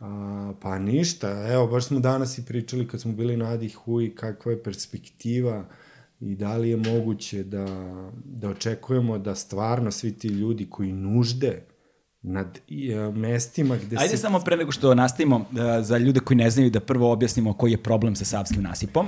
[0.00, 4.14] A, pa ništa, evo, baš smo danas i pričali kad smo bili na Adi Hui,
[4.14, 5.64] kakva je perspektiva
[6.20, 7.66] i da li je moguće da,
[8.24, 11.62] da očekujemo da stvarno svi ti ljudi koji nužde
[12.22, 12.58] nad
[12.96, 14.16] a, mestima gde Ajde se...
[14.16, 17.70] samo pre nego što nastavimo, da, za ljude koji ne znaju, da prvo objasnimo koji
[17.72, 19.06] je problem sa Savskim nasipom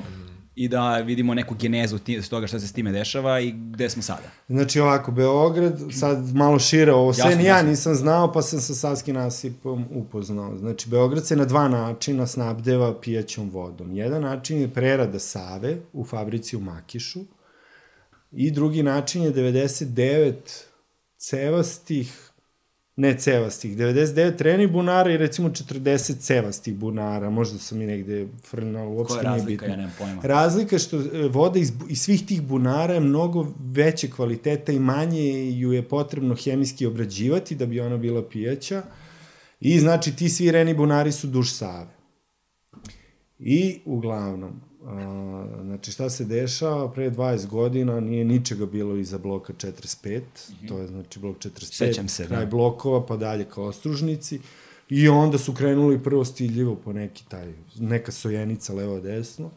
[0.59, 4.03] i da vidimo neku genezu s toga šta se s time dešava i gde smo
[4.03, 4.31] sada.
[4.49, 8.75] Znači ovako, Beograd, sad malo šire, ovo sve ni ja nisam znao, pa sam sa
[8.75, 10.57] Savskim nasipom upoznao.
[10.57, 13.97] Znači, Beograd se na dva načina snabdeva pijaćom vodom.
[13.97, 17.21] Jedan način je prerada Save u fabrici u Makišu
[18.33, 20.35] i drugi način je 99
[21.17, 22.28] cevastih
[22.99, 28.91] ne cevastih, 99 treni bunara i recimo 40 cevastih bunara, možda sam i negde frnao,
[28.91, 29.75] uopšte Koja je nije razlika, bitno.
[29.75, 30.23] ja nemam pojma.
[30.23, 34.79] Razlika je što e, voda iz, iz svih tih bunara je mnogo veće kvaliteta i
[34.79, 38.83] manje ju je potrebno hemijski obrađivati da bi ona bila pijaća.
[39.61, 41.95] I znači ti svi reni bunari su duž Save.
[43.39, 49.53] I uglavnom, a, znači šta se dešava, pre 20 godina nije ničega bilo iza bloka
[49.53, 50.21] 45,
[50.69, 52.51] to je znači blok 45, Sećam se, kraj da.
[52.51, 54.41] blokova pa dalje ka Ostružnici.
[54.91, 59.51] I onda su krenuli prvo stiljivo po neki taj, neka sojenica levo-desno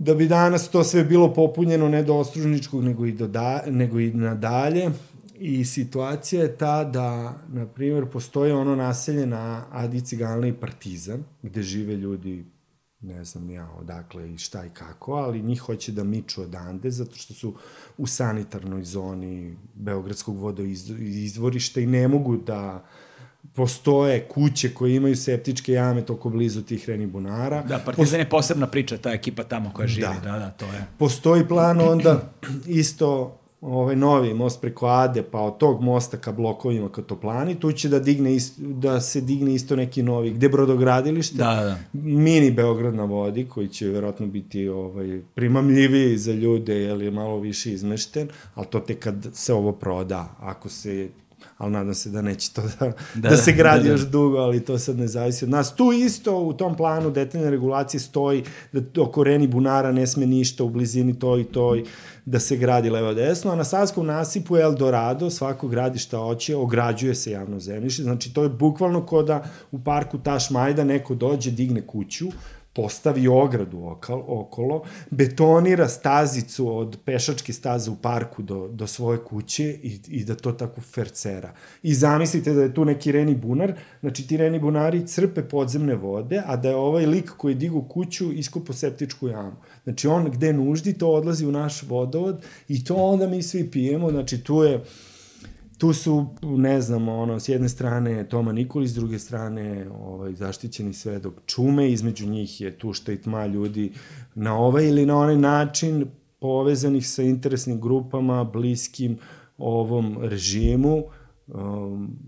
[0.00, 4.00] da bi danas to sve bilo popunjeno ne do Ostružničkog, nego i, do da, nego
[4.00, 4.90] i nadalje.
[5.38, 11.24] I situacija je ta da, na primjer, postoje ono naselje na Adi Ciganli i Partizan,
[11.42, 12.44] gde žive ljudi,
[13.02, 17.16] ne znam ja odakle i šta i kako, ali njih hoće da miču odande, zato
[17.16, 17.54] što su
[17.98, 22.84] u sanitarnoj zoni Beogradskog vodoizvorišta i ne mogu da
[23.54, 27.62] postoje kuće koje imaju septičke jame toko blizu tih reni bunara.
[27.62, 30.38] Da, Partizan je posebna priča, ta ekipa tamo koja živi, da, Da.
[30.38, 30.86] da, to je.
[30.98, 32.32] Postoji plan onda
[32.66, 37.72] isto ovaj novi most preko Ade, pa od tog mosta ka blokovima ka Toplani, tu
[37.72, 41.78] će da, digne isto, da se digne isto neki novi, gde brodogradilište, Da, da.
[41.92, 47.38] mini Beograd na vodi, koji će verovatno biti ovaj, primamljiviji za ljude, jer je malo
[47.38, 50.36] više izmešten, ali to tek kad se ovo proda.
[50.40, 51.08] Ako se
[51.58, 53.90] ali nadam se da neće to da, da, Da, da se gradi da, da.
[53.90, 55.76] još dugo, ali to sad ne zavisi od nas.
[55.76, 60.64] Tu isto u tom planu detaljne regulacije stoji da oko Reni Bunara ne sme ništa
[60.64, 61.84] u blizini to i to i
[62.30, 66.56] da se gradi levo desno, a na Savskom nasipu je Eldorado, svako gradi šta hoće,
[66.56, 71.14] ograđuje se javno zemljište, znači to je bukvalno ko da u parku Taš Majda neko
[71.14, 72.26] dođe, digne kuću,
[72.72, 79.64] postavi ogradu okal, okolo, betonira stazicu od pešačke staze u parku do, do svoje kuće
[79.64, 81.52] i, i da to tako fercera.
[81.82, 86.42] I zamislite da je tu neki reni bunar, znači ti reni bunari crpe podzemne vode,
[86.46, 89.56] a da je ovaj lik koji digu kuću iskupo septičku jamu.
[89.84, 94.10] Znači on gde nuždi, to odlazi u naš vodovod i to onda mi svi pijemo,
[94.10, 94.84] znači tu je
[95.80, 100.92] tu su, ne znam, ono, s jedne strane Toma Nikolić, s druge strane ovaj, zaštićeni
[100.92, 103.92] svedok Čume, između njih je tu šta i tma ljudi
[104.34, 106.06] na ovaj ili na onaj način
[106.40, 109.18] povezanih sa interesnim grupama, bliskim
[109.58, 111.04] ovom režimu.
[111.46, 112.18] Um,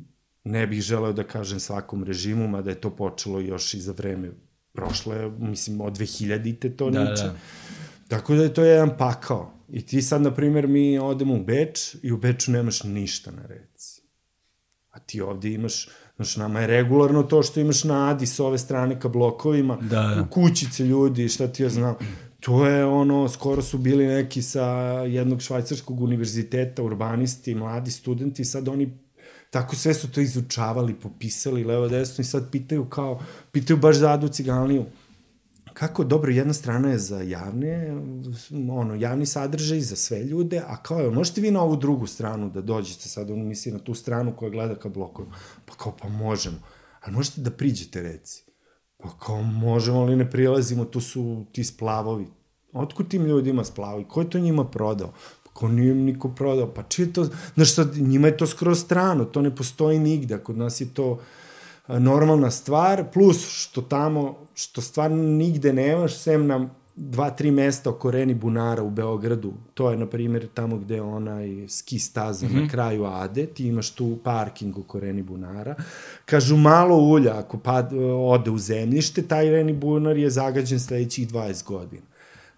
[0.44, 4.30] ne bih želeo da kažem svakom režimu, mada je to počelo još i za vreme
[4.72, 7.22] prošle, mislim, od 2000-te to Da, niče.
[7.22, 7.34] da.
[8.08, 9.52] Tako da je to jedan pakao.
[9.72, 13.46] I ti sad, na primjer, mi odemo u Beč i u Beču nemaš ništa na
[13.46, 14.02] reci.
[14.90, 18.58] A ti ovde imaš, znaš, nama je regularno to što imaš na Adi s ove
[18.58, 20.22] strane ka blokovima, Da, da.
[20.22, 21.94] u kućice ljudi, šta ti ja znam.
[22.40, 24.66] To je ono, skoro su bili neki sa
[25.06, 28.98] jednog švajcarskog univerziteta, urbanisti, mladi studenti, sad oni
[29.50, 33.20] tako sve su to izučavali, popisali levo desno i sad pitaju kao,
[33.52, 34.84] pitaju baš za Adu Ciganliju
[35.74, 37.96] kako dobro jedna strana je za javne
[38.70, 42.50] ono javni sadržaj za sve ljude a kao je možete vi na ovu drugu stranu
[42.50, 45.34] da dođete sad on misli na tu stranu koja gleda ka blokovima?
[45.66, 46.58] Pa kao pa možemo.
[47.00, 48.44] Ali možete da priđete reci?
[48.96, 52.26] Pa kao možemo ali ne prilazimo tu su ti splavovi.
[52.72, 55.12] Otkud tim ljudima splavovi ko je to njima prodao?
[55.44, 56.74] Pa kao nije niko prodao.
[56.74, 60.56] Pa čije to znaš sad njima je to skroz strano to ne postoji nigde kod
[60.56, 61.20] nas je to
[61.88, 68.10] normalna stvar, plus što tamo, što stvarno nigde nemaš, sem na dva, tri mesta oko
[68.10, 72.50] Reni Bunara u Beogradu, to je, na primjer, tamo gde je onaj ski staza mm
[72.50, 72.62] -hmm.
[72.62, 75.74] na kraju Ade, ti imaš tu parking oko Reni Bunara,
[76.24, 81.64] kažu malo ulja, ako pad, ode u zemljište, taj Reni Bunar je zagađen sledećih 20
[81.64, 82.02] godina.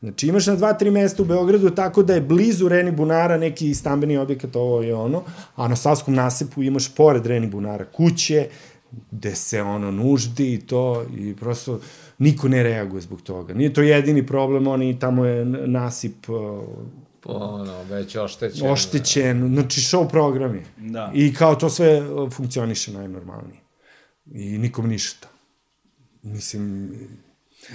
[0.01, 3.75] Znači imaš na dva, tri mesta u Beogradu tako da je blizu Reni Bunara neki
[3.75, 5.23] stambeni objekat ovo i ono,
[5.57, 8.49] a na Savskom nasepu imaš pored Reni Bunara kuće,
[9.11, 11.81] gde se ono nuždi i to i prosto
[12.19, 13.55] niko ne reaguje zbog toga.
[13.55, 16.65] Nije to jedini problem, oni tamo je nasip uh,
[17.25, 18.71] Ono, već oštećen.
[18.71, 20.65] oštećen, znači show program je.
[20.77, 21.11] Da.
[21.15, 23.61] I kao to sve funkcioniše najnormalnije.
[24.33, 25.29] I nikom ništa.
[26.23, 26.93] Mislim,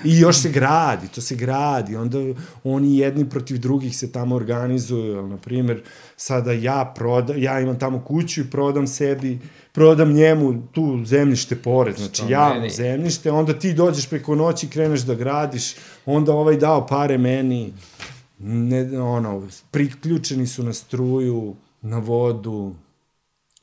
[0.04, 2.18] I još se gradi, to se gradi, onda
[2.64, 5.82] oni jedni protiv drugih se tamo organizuju, na primjer,
[6.18, 9.40] sada ja prodam, ja imam tamo kuću i prodam sebi,
[9.72, 12.70] prodam njemu tu zemljište pored, znači Što meni?
[12.70, 15.76] zemljište, onda ti dođeš preko noći kreneš da gradiš,
[16.06, 17.74] onda ovaj dao pare meni,
[18.40, 22.76] ne, ono, priključeni su na struju, na vodu,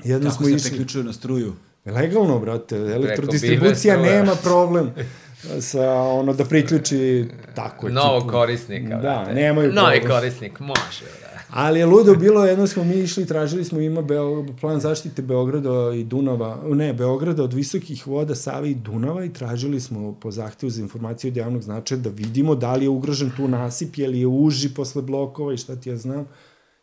[0.04, 0.70] jedno Kako smo se išli...
[0.70, 1.54] priključuju na struju?
[1.84, 4.90] Legalno, brate, elektrodistribucija nema problem
[5.60, 7.24] sa ono da priključi
[7.54, 8.32] tako Novog ekipu.
[8.32, 9.34] korisnika, Da, brate.
[9.34, 10.10] nemaju Novi problem.
[10.10, 11.26] korisnik, može, da.
[11.50, 15.70] Ali je ludo bilo, jedno smo mi išli, tražili smo ima Beo, plan zaštite Beograda
[15.94, 20.70] i Dunava, ne, Beograda od visokih voda Save i Dunava i tražili smo po zahtevu
[20.70, 24.20] za informaciju od javnog značaja da vidimo da li je ugrožen tu nasip, je li
[24.20, 26.26] je uži posle blokova i šta ti ja znam.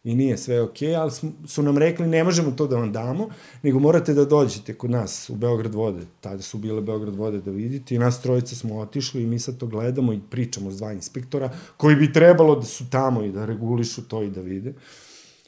[0.04, 1.12] I nije sve okay, ali
[1.48, 3.30] su nam rekli ne možemo to da vam damo,
[3.62, 6.02] nego morate da dođete kod nas u Beograd vode.
[6.22, 9.58] Tada su bile Beograd vode da vidite i nas trojica smo otišli i mi sad
[9.58, 13.46] to gledamo i pričamo s dva inspektora koji bi trebalo da su tamo i da
[13.46, 14.74] regulišu to i da vide.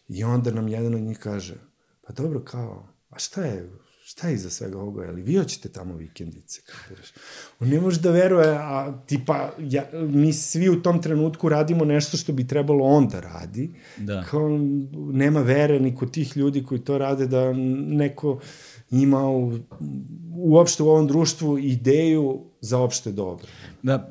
[0.07, 1.56] I onda nam jedan od njih kaže,
[2.07, 3.69] pa dobro kao, a šta je,
[4.15, 7.07] šta je iza svega ovoga, je li vi hoćete tamo vikendice, kapiraš?
[7.59, 12.17] On ne može da veruje, a tipa, ja, mi svi u tom trenutku radimo nešto
[12.17, 14.23] što bi trebalo on da radi, Da.
[14.23, 14.59] kao
[15.11, 18.39] nema vere ni kod tih ljudi koji to rade da neko
[18.91, 19.59] ima u,
[20.35, 23.47] uopšte u ovom društvu ideju za opšte dobro.
[23.83, 24.07] Da,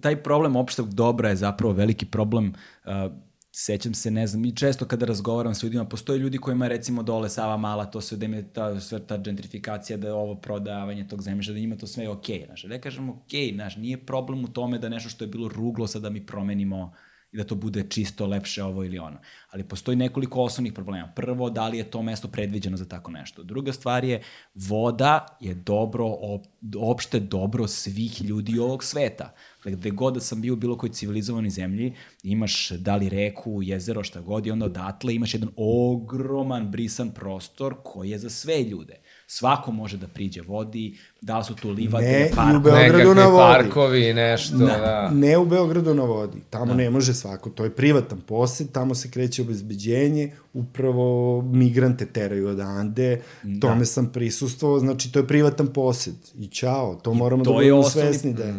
[0.00, 2.52] taj problem opšteg dobra je zapravo veliki problem
[2.84, 3.12] uh,
[3.60, 7.28] sećam se, ne znam, i često kada razgovaram s ljudima, postoje ljudi kojima recimo dole
[7.28, 11.08] Sava Mala, to sve da im je ta, sve ta gentrifikacija, da je ovo prodavanje
[11.08, 12.62] tog zemljišta, da njima to sve je okej, znaš.
[12.62, 16.10] Da kažem okej, znaš, nije problem u tome da nešto što je bilo ruglo sada
[16.10, 16.92] mi promenimo
[17.32, 19.18] i da to bude čisto, lepše ovo ili ono.
[19.50, 21.12] Ali postoji nekoliko osnovnih problema.
[21.16, 23.42] Prvo, da li je to mesto predviđeno za tako nešto.
[23.42, 24.22] Druga stvar je,
[24.54, 26.46] voda je dobro, op,
[26.76, 29.34] opšte dobro svih ljudi ovog sveta.
[29.56, 33.62] Dakle, gde god da sam bio u bilo kojoj civilizovanoj zemlji, imaš da li reku,
[33.62, 38.62] jezero, šta god i onda odatle imaš jedan ogroman brisan prostor koji je za sve
[38.62, 39.00] ljude.
[39.30, 42.62] Svako može da priđe vodi, da li su tu livade, Ne, i u parkovi.
[42.62, 43.54] Beogradu na vodi.
[43.54, 45.10] parkovi, nešto, da.
[45.10, 49.10] Ne u Beogradu na vodi, tamo ne može svako, to je privatan posed, tamo se
[49.10, 51.06] kreće obezbeđenje, upravo
[51.42, 53.20] migrante teraju odande,
[53.60, 57.64] tome sam prisustvovao, znači to je privatan posed i ćao, to moramo da to je
[57.64, 58.54] budemo osnovni- svesni da je.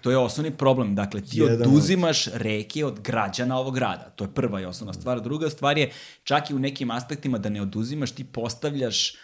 [0.00, 0.94] To je osnovni problem.
[0.94, 4.04] Dakle, ti Jedan od- oduzimaš reke od građana ovog grada.
[4.06, 5.20] To je prva i osnovna stvar.
[5.20, 5.90] Druga stvar je,
[6.24, 9.14] čak i u nekim aspektima da ne oduzimaš, ti postavljaš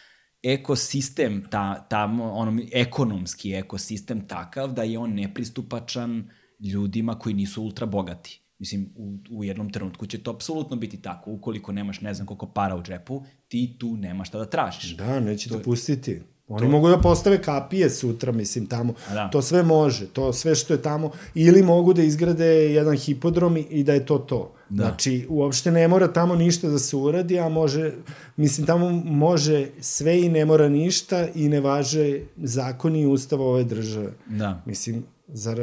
[0.42, 7.86] ekosistem, ta, tamo, ono, ekonomski ekosistem takav da je on nepristupačan ljudima koji nisu ultra
[7.86, 8.42] bogati.
[8.58, 11.32] Mislim, u, u jednom trenutku će to apsolutno biti tako.
[11.32, 14.96] Ukoliko nemaš ne znam koliko para u džepu, ti tu nemaš šta da tražiš.
[14.96, 16.20] Da, neće te pustiti.
[16.50, 18.92] Oni mogu da postave kapije sutra, mislim, tamo.
[19.08, 19.28] Da.
[19.28, 21.10] To sve može, to sve što je tamo.
[21.34, 24.52] Ili mogu da izgrade jedan hipodrom i- i da je to to.
[24.70, 24.84] Da.
[24.84, 27.92] Znači, uopšte ne mora tamo ništa da se uradi, a može,
[28.36, 33.64] mislim, tamo može sve i ne mora ništa i ne važe zakoni i ustava ove
[33.64, 34.12] države.
[34.26, 34.62] Da.
[34.66, 35.58] Mislim, zar,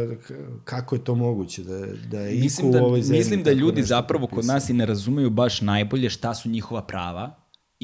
[0.63, 3.51] kako je to moguće da, da je Mislim iko da, u ovoj zemlji mislim da
[3.51, 7.35] ljudi zapravo kod nas i ne razumeju baš najbolje šta su njihova prava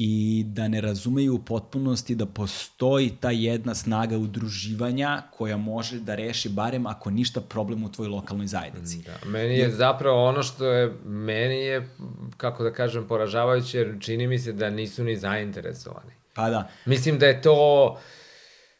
[0.04, 6.14] i da ne razumeju u potpunosti da postoji ta jedna snaga udruživanja koja može da
[6.14, 8.98] reši barem ako ništa problem u tvojoj lokalnoj zajednici.
[9.02, 11.88] Da, meni je zapravo ono što je, meni je,
[12.36, 16.12] kako da kažem, poražavajuće, jer čini mi se da nisu ni zainteresovani.
[16.34, 17.98] Pa da, Mislim da je to,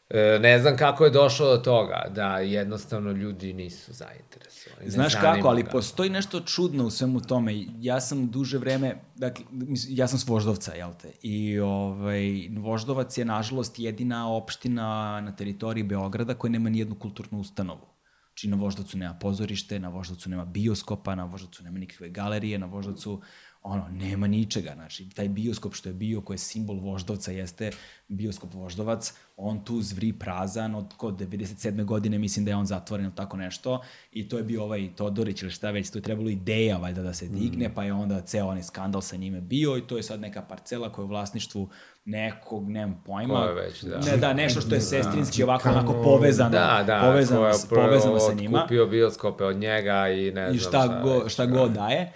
[0.09, 4.52] e, ne znam kako je došlo do toga, da jednostavno ljudi nisu zainteresovani.
[4.83, 5.69] Ne Znaš kako, ali ga.
[5.69, 7.53] postoji nešto čudno u svemu tome.
[7.79, 9.45] Ja sam duže vreme, dakle,
[9.89, 11.11] ja sam s Voždovca, jel te?
[11.21, 17.93] I ovaj, Voždovac je, nažalost, jedina opština na teritoriji Beograda koja nema nijednu kulturnu ustanovu.
[18.27, 22.65] Znači, na Voždovcu nema pozorište, na Voždovcu nema bioskopa, na Voždovcu nema nikakve galerije, na
[22.65, 23.21] Voždovcu
[23.63, 24.73] ono, nema ničega.
[24.73, 27.71] Znači, taj bioskop što je bio, koji je simbol Voždovca, jeste
[28.07, 31.83] bioskop Voždovac, on tu zvri prazan od kod 97.
[31.85, 33.81] godine, mislim da je on zatvoren ili tako nešto,
[34.11, 37.13] i to je bio ovaj Todorić ili šta već, to je trebalo ideja valjda da
[37.13, 37.73] se digne, mm.
[37.73, 40.91] pa je onda ceo onaj skandal sa njime bio i to je sad neka parcela
[40.91, 41.69] koja je u vlasništvu
[42.05, 43.33] nekog, nemam pojma.
[43.33, 43.99] Ko je već, da.
[43.99, 48.33] Ne, da, nešto što je sestrinski ovako onako povezano, Da, da, povezano, je povezano sa
[48.33, 51.57] njima Kupio bioskope od njega i ne znam i šta, go, šta da.
[51.57, 52.11] god daje.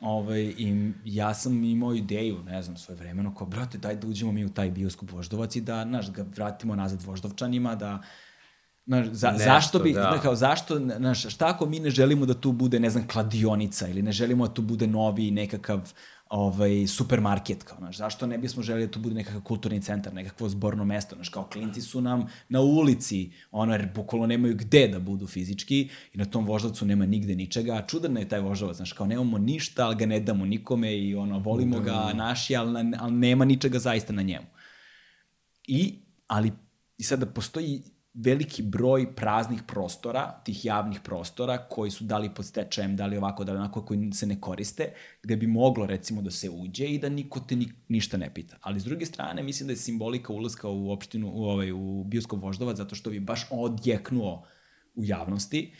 [0.00, 4.32] Ovaj, I ja sam imao ideju, ne znam, svoje vremeno, kao, brate, daj da uđemo
[4.32, 8.02] mi u taj bioskop Voždovac i da, znaš, ga vratimo nazad Voždovčanima, da,
[8.86, 10.00] Znaš, za, Nešto, zašto bi, da.
[10.00, 10.18] da.
[10.22, 14.02] kao, zašto, znaš, šta ako mi ne želimo da tu bude, ne znam, kladionica ili
[14.02, 15.92] ne želimo da tu bude novi nekakav
[16.30, 20.48] ovaj, supermarket, kao, znaš, zašto ne bismo želeli da tu bude nekakav kulturni centar, nekakvo
[20.48, 24.98] zborno mesto, znaš, kao klinci su nam na ulici, ono, jer bukvalno nemaju gde da
[24.98, 28.92] budu fizički i na tom voždovcu nema nigde ničega, a čudan je taj voždovac, znaš,
[28.92, 31.84] kao nemamo ništa, ali ga ne damo nikome i ono, volimo da.
[31.84, 34.46] ga naši, ali, na, ali nema ničega zaista na njemu.
[35.66, 36.52] I, ali,
[36.98, 37.82] i sada postoji
[38.14, 43.16] veliki broj praznih prostora, tih javnih prostora, koji su da li pod stečajem, da li
[43.16, 44.92] ovako, da li onako, koji se ne koriste,
[45.22, 48.58] gde bi moglo, recimo, da se uđe i da niko te ni, ništa ne pita.
[48.60, 52.42] Ali, s druge strane, mislim da je simbolika ulaska u opštinu, u, ovaj, u bioskop
[52.42, 54.46] Voždovac, zato što bi baš odjeknuo
[54.94, 55.72] u javnosti,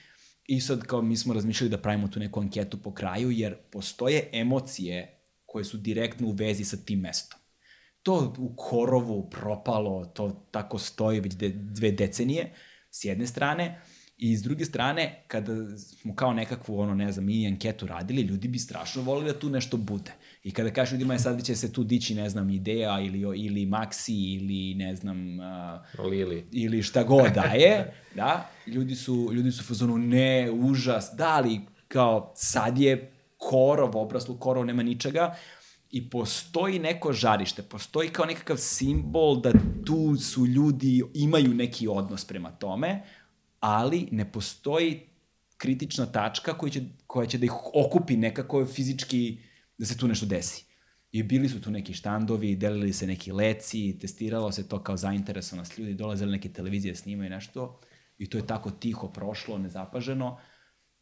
[0.50, 4.30] I sad kao mi smo razmišljali da pravimo tu neku anketu po kraju, jer postoje
[4.32, 7.39] emocije koje su direktno u vezi sa tim mestom.
[8.02, 12.52] To u korovu propalo, to tako stoji već de, dve decenije,
[12.90, 13.80] s jedne strane,
[14.22, 18.48] i s druge strane, kada smo kao nekakvu, ono, ne znam, mini anketu radili, ljudi
[18.48, 20.12] bi strašno volili da tu nešto bude.
[20.44, 23.66] I kada kažeš ljudima, je sad će se tu dići, ne znam, ideja ili, ili
[23.66, 25.38] Maxi ili, ne znam,
[25.98, 26.46] uh, Lili.
[26.52, 31.60] ili šta god da je, da, ljudi su, ljudi su fazonu, ne, užas, da, ali
[31.88, 35.36] kao sad je korov, obraslu korov, nema ničega,
[35.90, 39.52] i postoji neko žarište, postoji kao nekakav simbol da
[39.86, 43.02] tu su ljudi, imaju neki odnos prema tome,
[43.60, 45.00] ali ne postoji
[45.56, 49.38] kritična tačka koja će, koja će da ih okupi nekako fizički
[49.78, 50.64] da se tu nešto desi.
[51.12, 55.78] I bili su tu neki štandovi, delili se neki leci, testiralo se to kao zainteresovanost
[55.78, 57.80] ljudi, dolazili neke televizije snimaju nešto
[58.18, 60.38] i to je tako tiho prošlo, nezapaženo.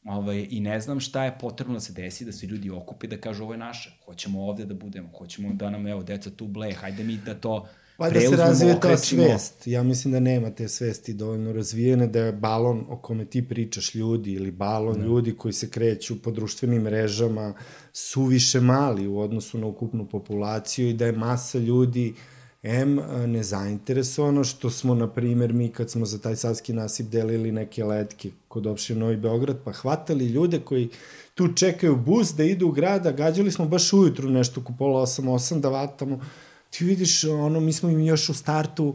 [0.04, 3.10] Ovaj, I ne znam šta je potrebno da se desi, da se ljudi okupe i
[3.10, 6.46] da kažu ovo je naše, hoćemo ovde da budemo, hoćemo da nam, evo, deca tu
[6.46, 7.66] ble, hajde mi da to
[7.98, 9.66] Pa da se razvije ta svest.
[9.66, 13.94] Ja mislim da nema te svesti dovoljno razvijene, da je balon o kome ti pričaš
[13.94, 15.04] ljudi ili balon Da.
[15.04, 17.54] ljudi koji se kreću po društvenim mrežama
[17.92, 22.14] suviše mali u odnosu na ukupnu populaciju i da je masa ljudi
[22.62, 27.84] M nezainteresovano što smo, na primer, mi kad smo za taj savski nasip delili neke
[27.84, 30.88] letke kod opštine Novi Beograd, pa hvatali ljude koji
[31.34, 35.06] tu čekaju bus da idu u grad, a gađali smo baš ujutru nešto oko pola
[35.06, 36.20] 8-8 da vatamo.
[36.70, 38.94] Ti vidiš, ono, mi smo im još u startu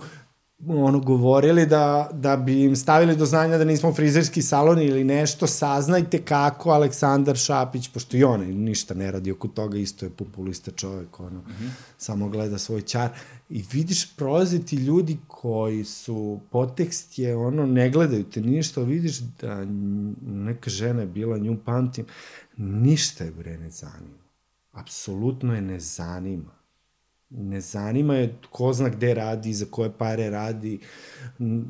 [0.67, 5.47] ono govorili da, da bi im stavili do znanja da nismo frizerski salon ili nešto,
[5.47, 10.71] saznajte kako Aleksandar Šapić, pošto i on ništa ne radi oko toga, isto je populista
[10.71, 11.69] čovek, ono, mm -hmm.
[11.97, 13.09] samo gleda svoj čar.
[13.49, 19.65] I vidiš prolaziti ljudi koji su, potekst je ono, ne gledaju te ništa, vidiš da
[20.21, 22.05] neka žena je bila, nju pamtim,
[22.57, 24.23] ništa je bre ne zanima.
[24.71, 26.62] Apsolutno je ne zanima
[27.37, 30.79] ne zanima je ko zna gde radi, za koje pare radi,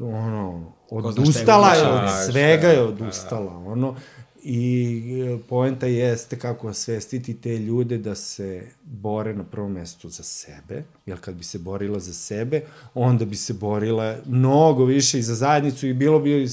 [0.01, 3.95] ono, odustala je od svega je odustala, ono,
[4.43, 10.23] i e, poenta jeste kako osvestiti te ljude da se bore na prvom mestu za
[10.23, 12.61] sebe, jer kad bi se borila za sebe,
[12.93, 16.47] onda bi se borila mnogo više i za zajednicu i bilo bi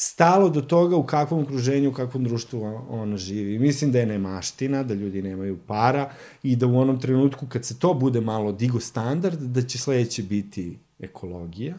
[0.00, 3.58] stalo do toga u kakvom okruženju, u kakvom društvu ona živi.
[3.58, 6.10] Mislim da je nemaština, da ljudi nemaju para
[6.42, 10.22] i da u onom trenutku kad se to bude malo digo standard, da će sledeće
[10.22, 11.74] biti ekologija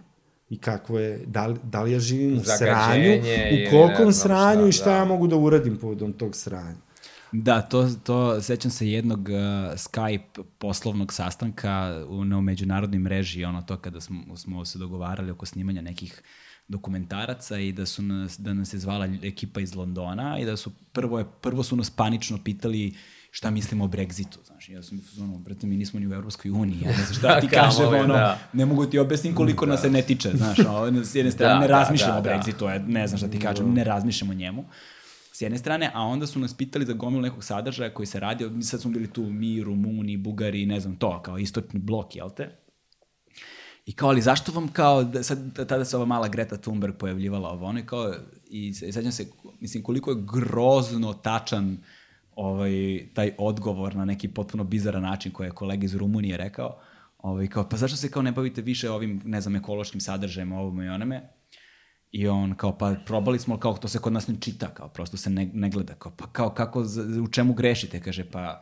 [0.49, 3.21] i kakvo je, da li, da li ja živim u sranju,
[3.53, 4.95] u kolkom sranju šta, i šta da.
[4.95, 6.77] ja mogu da uradim povodom tog sranja.
[7.31, 9.35] Da, to, to sećam se jednog uh,
[9.75, 15.45] Skype poslovnog sastanka u, na međunarodnoj mreži, ono to kada smo, smo se dogovarali oko
[15.45, 20.39] snimanja nekih uh, dokumentaraca i da su nas, da nas je zvala ekipa iz Londona
[20.39, 22.93] i da su prvo, je, prvo su nas panično pitali
[23.31, 26.81] šta mislimo o Brexitu, znaš, ja sam ono, brate, mi nismo ni u Evropskoj uniji,
[26.81, 28.39] ja ne znam šta ti kažem, ono, da.
[28.53, 29.71] ne mogu ti objasnim koliko da.
[29.71, 32.29] nas se ne tiče, znaš, ono, s jedne strane da, ne da, razmišljamo da, da,
[32.29, 32.79] o Brexitu, da.
[32.79, 34.65] ne znam šta ti kažem, ne razmišljamo o njemu,
[35.33, 38.49] s jedne strane, a onda su nas pitali za gomilu nekog sadržaja koji se radi,
[38.49, 42.29] mi sad smo bili tu mi, Rumuni, Bugari, ne znam to, kao istočni blok, jel
[42.29, 42.58] te?
[43.89, 47.49] I kao, ali zašto vam kao, da, sad, tada se ova mala Greta Thunberg pojavljivala
[47.49, 48.13] ovo, ono i kao,
[48.49, 49.27] i sećam se,
[49.59, 51.77] mislim, koliko je grozno tačan
[52.35, 56.79] ovaj, taj odgovor na neki potpuno bizaran način koji je kolega iz Rumunije rekao,
[57.17, 60.81] ovaj, kao, pa zašto se kao ne bavite više ovim, ne znam, ekološkim sadržajem, ovom
[60.81, 61.29] i onome,
[62.11, 65.17] I on kao, pa probali smo, kao to se kod nas ne čita, kao prosto
[65.17, 66.85] se ne, ne gleda, kao, pa kao, kako,
[67.23, 68.61] u čemu grešite, kaže, pa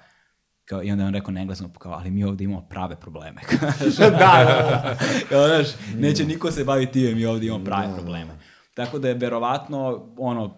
[0.69, 3.41] Kao, I onda je on rekao neglasno, kao, ali mi ovde imamo prave probleme.
[3.99, 4.97] da, da, da.
[5.29, 8.31] kao, znaš, neće niko se baviti time, mi ovde imamo prave da, probleme.
[8.73, 10.57] Tako da je verovatno, ono,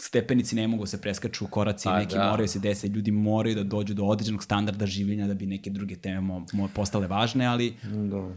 [0.00, 2.30] stepenici ne mogu se preskaču, koraci pa, neki da.
[2.30, 5.96] moraju se desiti, ljudi moraju da dođu do određenog standarda življenja da bi neke druge
[5.96, 8.28] teme mo, mo, postale važne, ali da.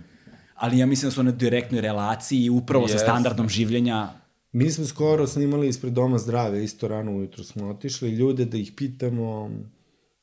[0.55, 2.91] ali ja mislim da su na direktnoj relaciji upravo yes.
[2.91, 4.09] sa standardom življenja
[4.53, 8.71] Mi smo skoro snimali ispred Doma zdrave, isto rano ujutru smo otišli, ljude da ih
[8.77, 9.49] pitamo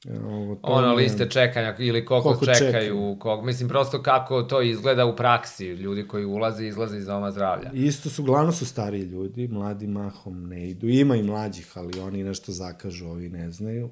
[0.09, 5.07] Ovo, to ono, liste čekanja ili koliko, koliko čekaju, koliko, mislim prosto kako to izgleda
[5.07, 7.71] u praksi, ljudi koji ulaze i izlaze iz doma zdravlja.
[7.73, 12.25] Isto su, glavno su stariji ljudi, mladi mahom ne idu, ima i mlađih, ali oni
[12.25, 13.91] nešto zakažu, ovi ne znaju.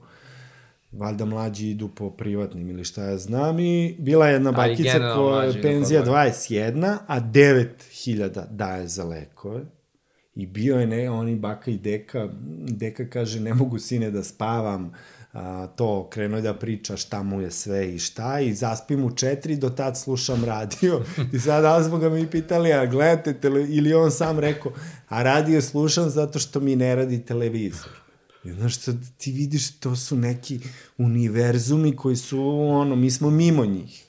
[0.93, 5.45] Valjda mlađi idu po privatnim ili šta ja znam i bila je jedna bakica koja
[5.45, 9.61] je penzija 21, a 9000 daje za lekove.
[10.35, 12.29] I bio je ne, oni baka i deka,
[12.69, 14.93] deka kaže ne mogu sine da spavam,
[15.33, 19.57] a, to krenuo da priča šta mu je sve i šta i zaspim u četiri,
[19.57, 21.03] do tad slušam radio
[21.33, 24.73] i sad da smo ga mi pitali, a gledate tele, ili on sam rekao,
[25.09, 27.91] a radio slušam zato što mi ne radi televizor.
[28.45, 30.61] I znaš što ti vidiš, to su neki
[30.99, 34.05] univerzumi koji su, ono, mi smo mimo njih.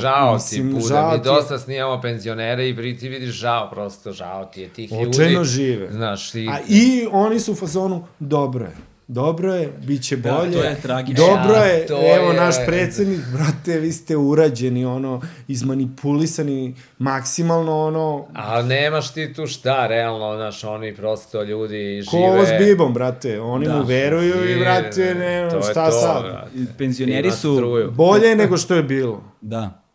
[0.00, 4.68] Žao ti, Buda, mi dosta snijamo penzionere i ti vidiš žao, prosto žao ti je
[4.68, 5.08] tih ljudi.
[5.08, 5.92] Očeno žive.
[5.92, 6.48] Znaš, ti...
[6.52, 8.76] A i oni su u fazonu, dobro je,
[9.12, 10.50] dobro je, bit će bolje.
[10.50, 11.26] Da, to je tragično.
[11.26, 12.36] Dobro ja, je, evo je...
[12.36, 18.26] naš predsednik, brate, vi ste urađeni, ono, izmanipulisani maksimalno, ono...
[18.34, 22.28] A nemaš ti tu šta, realno, znaš, oni prosto ljudi žive...
[22.28, 26.22] Kolo s bibom, brate, oni da, mu veruju i, brate, ne, šta to, sad.
[26.22, 26.48] Brate.
[26.78, 27.60] Penzioneri su...
[27.92, 29.22] Bolje nego što je bilo.
[29.40, 29.89] Da.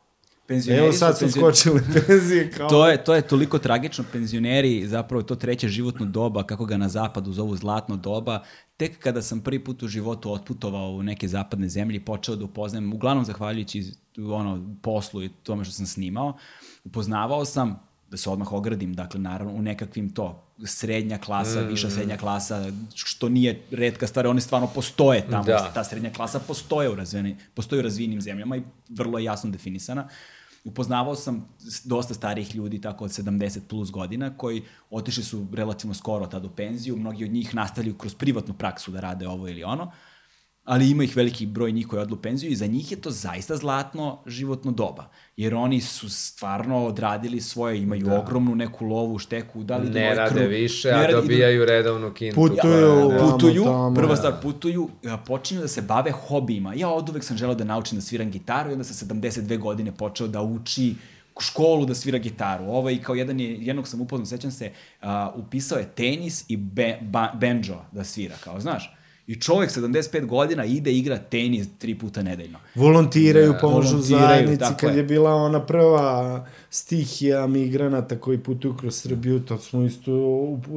[0.48, 2.70] Penzioneri Evo sad su skočili penzije kao...
[2.70, 4.04] to, je, to je toliko tragično.
[4.12, 8.44] Penzioneri, zapravo to treće životno doba, kako ga na zapadu zovu zlatno doba,
[8.78, 12.46] tek kada sam prvi put u životu otputovao u neke zapadne zemlje i počeo da
[12.46, 13.84] upoznajem, uglavnom zahvaljujući
[14.18, 16.38] ono, poslu i tome što sam snimao,
[16.84, 17.80] upoznavao sam,
[18.12, 21.68] da se odmah ogradim, dakle, naravno, u nekakvim to, srednja klasa, mm.
[21.68, 25.72] viša srednja klasa, što nije redka stvar, one stvarno postoje tamo, da.
[25.74, 30.02] ta srednja klasa postoje u, razvijeni, postoje u razvijenim zemljama i vrlo je jasno definisana.
[30.02, 30.35] Uh,
[30.66, 31.48] upoznavao sam
[31.84, 36.50] dosta starijih ljudi, tako od 70 plus godina, koji otišli su relativno skoro tad u
[36.50, 39.92] penziju, mnogi od njih nastavljaju kroz privatnu praksu da rade ovo ili ono.
[40.66, 43.56] Ali ima ih veliki broj njih koji odlu penziju i za njih je to zaista
[43.56, 45.10] zlatno životno doba.
[45.38, 48.20] Jer oni su stvarno odradili svoje, imaju da.
[48.20, 52.14] ogromnu neku lovu, šteku, da li ne rade krv, više, ne a dobijaju idu, redovnu
[52.14, 52.36] kintu.
[52.36, 54.90] Putuju, ja, putuju, tamo, prva stvar, putuju,
[55.26, 56.74] počinju da se bave hobijima.
[56.74, 59.92] Ja od uvek sam želeo da naučim da sviram gitaru i onda sa 72 godine
[59.92, 60.96] počeo da uči
[61.40, 62.66] školu da svira gitaru.
[62.66, 64.72] Ovaj, kao jedan je, jednog sam upoznao, sećam se,
[65.02, 68.95] uh, upisao je tenis i be, ba, banjo da svira, kao, znaš.
[69.28, 72.60] I čovjek 75 godina ide igra tenis tri puta nedeljno.
[72.76, 74.66] Volontiraju, da, pomožu zajednici.
[74.80, 74.98] Kad je.
[74.98, 80.12] je bila ona prva stihija migranata koji putuju kroz Srbiju, to smo isto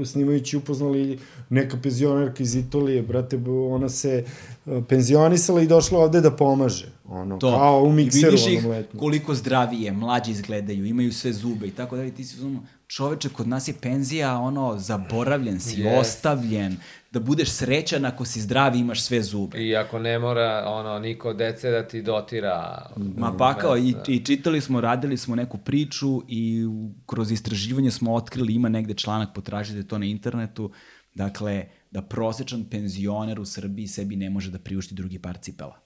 [0.04, 1.18] snimajući upoznali
[1.48, 3.38] neka penzionerka iz Italije, brate,
[3.70, 4.24] ona se
[4.66, 6.92] e, penzionisala i došla ovde da pomaže.
[7.08, 7.50] Ono, to.
[7.50, 8.26] kao u mikseru.
[8.26, 8.64] I vidiš ih
[8.98, 12.10] koliko zdravije, mlađi izgledaju, imaju sve zube i tako dalje.
[12.10, 16.00] Ti si ono, čoveče, kod nas je penzija, ono, zaboravljen si, yes.
[16.00, 16.76] ostavljen,
[17.10, 19.59] da budeš srećan ako si zdrav i imaš sve zube.
[19.64, 22.86] I ako ne mora, ono, niko dece da ti dotira.
[22.97, 26.64] Ma pa kao, i, i čitali smo, radili smo neku priču i
[27.06, 30.72] kroz istraživanje smo otkrili, ima negde članak, potražite to na internetu,
[31.14, 35.80] dakle, da prosečan penzioner u Srbiji sebi ne može da priušti drugi par cipela.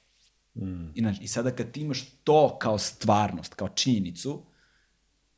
[0.55, 0.91] Mm.
[0.95, 4.43] Inači, I sada kad ti imaš to kao stvarnost, kao činjenicu,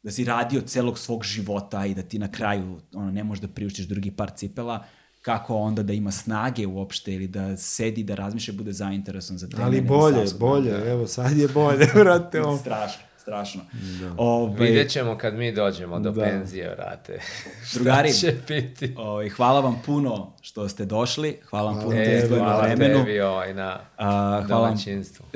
[0.03, 3.49] da si radio celog svog života i da ti na kraju ono, ne možeš da
[3.49, 4.85] priuštiš drugi par cipela,
[5.25, 9.63] kako onda da ima snage uopšte ili da sedi, da razmišlja, bude zainteresovan za teme.
[9.63, 10.91] Ali bolje, bolje, da...
[10.91, 12.43] evo sad je bolje, vrate.
[12.61, 13.61] Strašno strašno.
[14.01, 14.15] Da.
[14.17, 16.23] Ove, Vidjet ćemo kad mi dođemo do da.
[16.23, 17.21] penzije, vrate.
[17.75, 18.95] Drugari, će biti?
[18.97, 21.39] Ove, hvala vam puno što ste došli.
[21.51, 22.99] Hvala vam puno e, na hvala vremenu.
[22.99, 25.27] tebi ovaj na a, hvala domaćinstvu.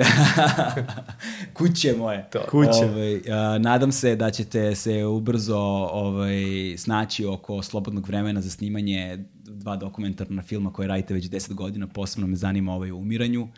[1.58, 2.26] Kuće moje.
[2.32, 2.46] To.
[2.50, 2.84] Kuće.
[2.84, 5.58] Ove, a, nadam se da ćete se ubrzo
[5.92, 6.42] ovaj,
[6.78, 9.24] snaći oko slobodnog vremena za snimanje
[9.58, 11.86] dva dokumentarna filma koje radite već 10 godina.
[11.86, 13.48] Posebno me zanima ovaj umiranju.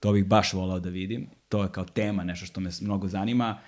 [0.00, 1.30] To bih baš volao da vidim.
[1.48, 3.58] To je kao tema, nešto što me mnogo zanima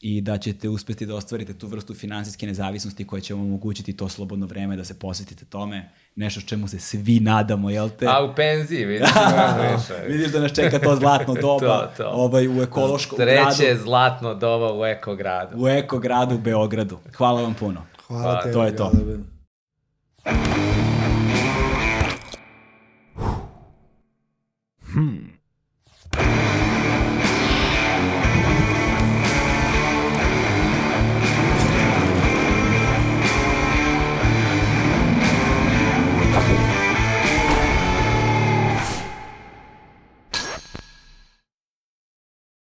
[0.00, 4.08] i da ćete uspeti da ostvarite tu vrstu finansijske nezavisnosti koja će vam omogućiti to
[4.08, 8.06] slobodno vreme da se posvetite tome, nešto čemu se svi nadamo, jel te?
[8.08, 9.08] A u penziji, vidiš.
[10.08, 12.10] vidiš da nas čeka to zlatno doba to, to.
[12.12, 13.56] Ovaj, u ekološkom Treće gradu.
[13.56, 15.56] Treće zlatno doba u ekogradu.
[15.64, 16.98] U ekogradu u Beogradu.
[17.16, 17.82] Hvala vam puno.
[18.06, 18.52] Hvala, Hvala te.
[18.52, 18.92] To je to.
[24.96, 25.36] Hmm.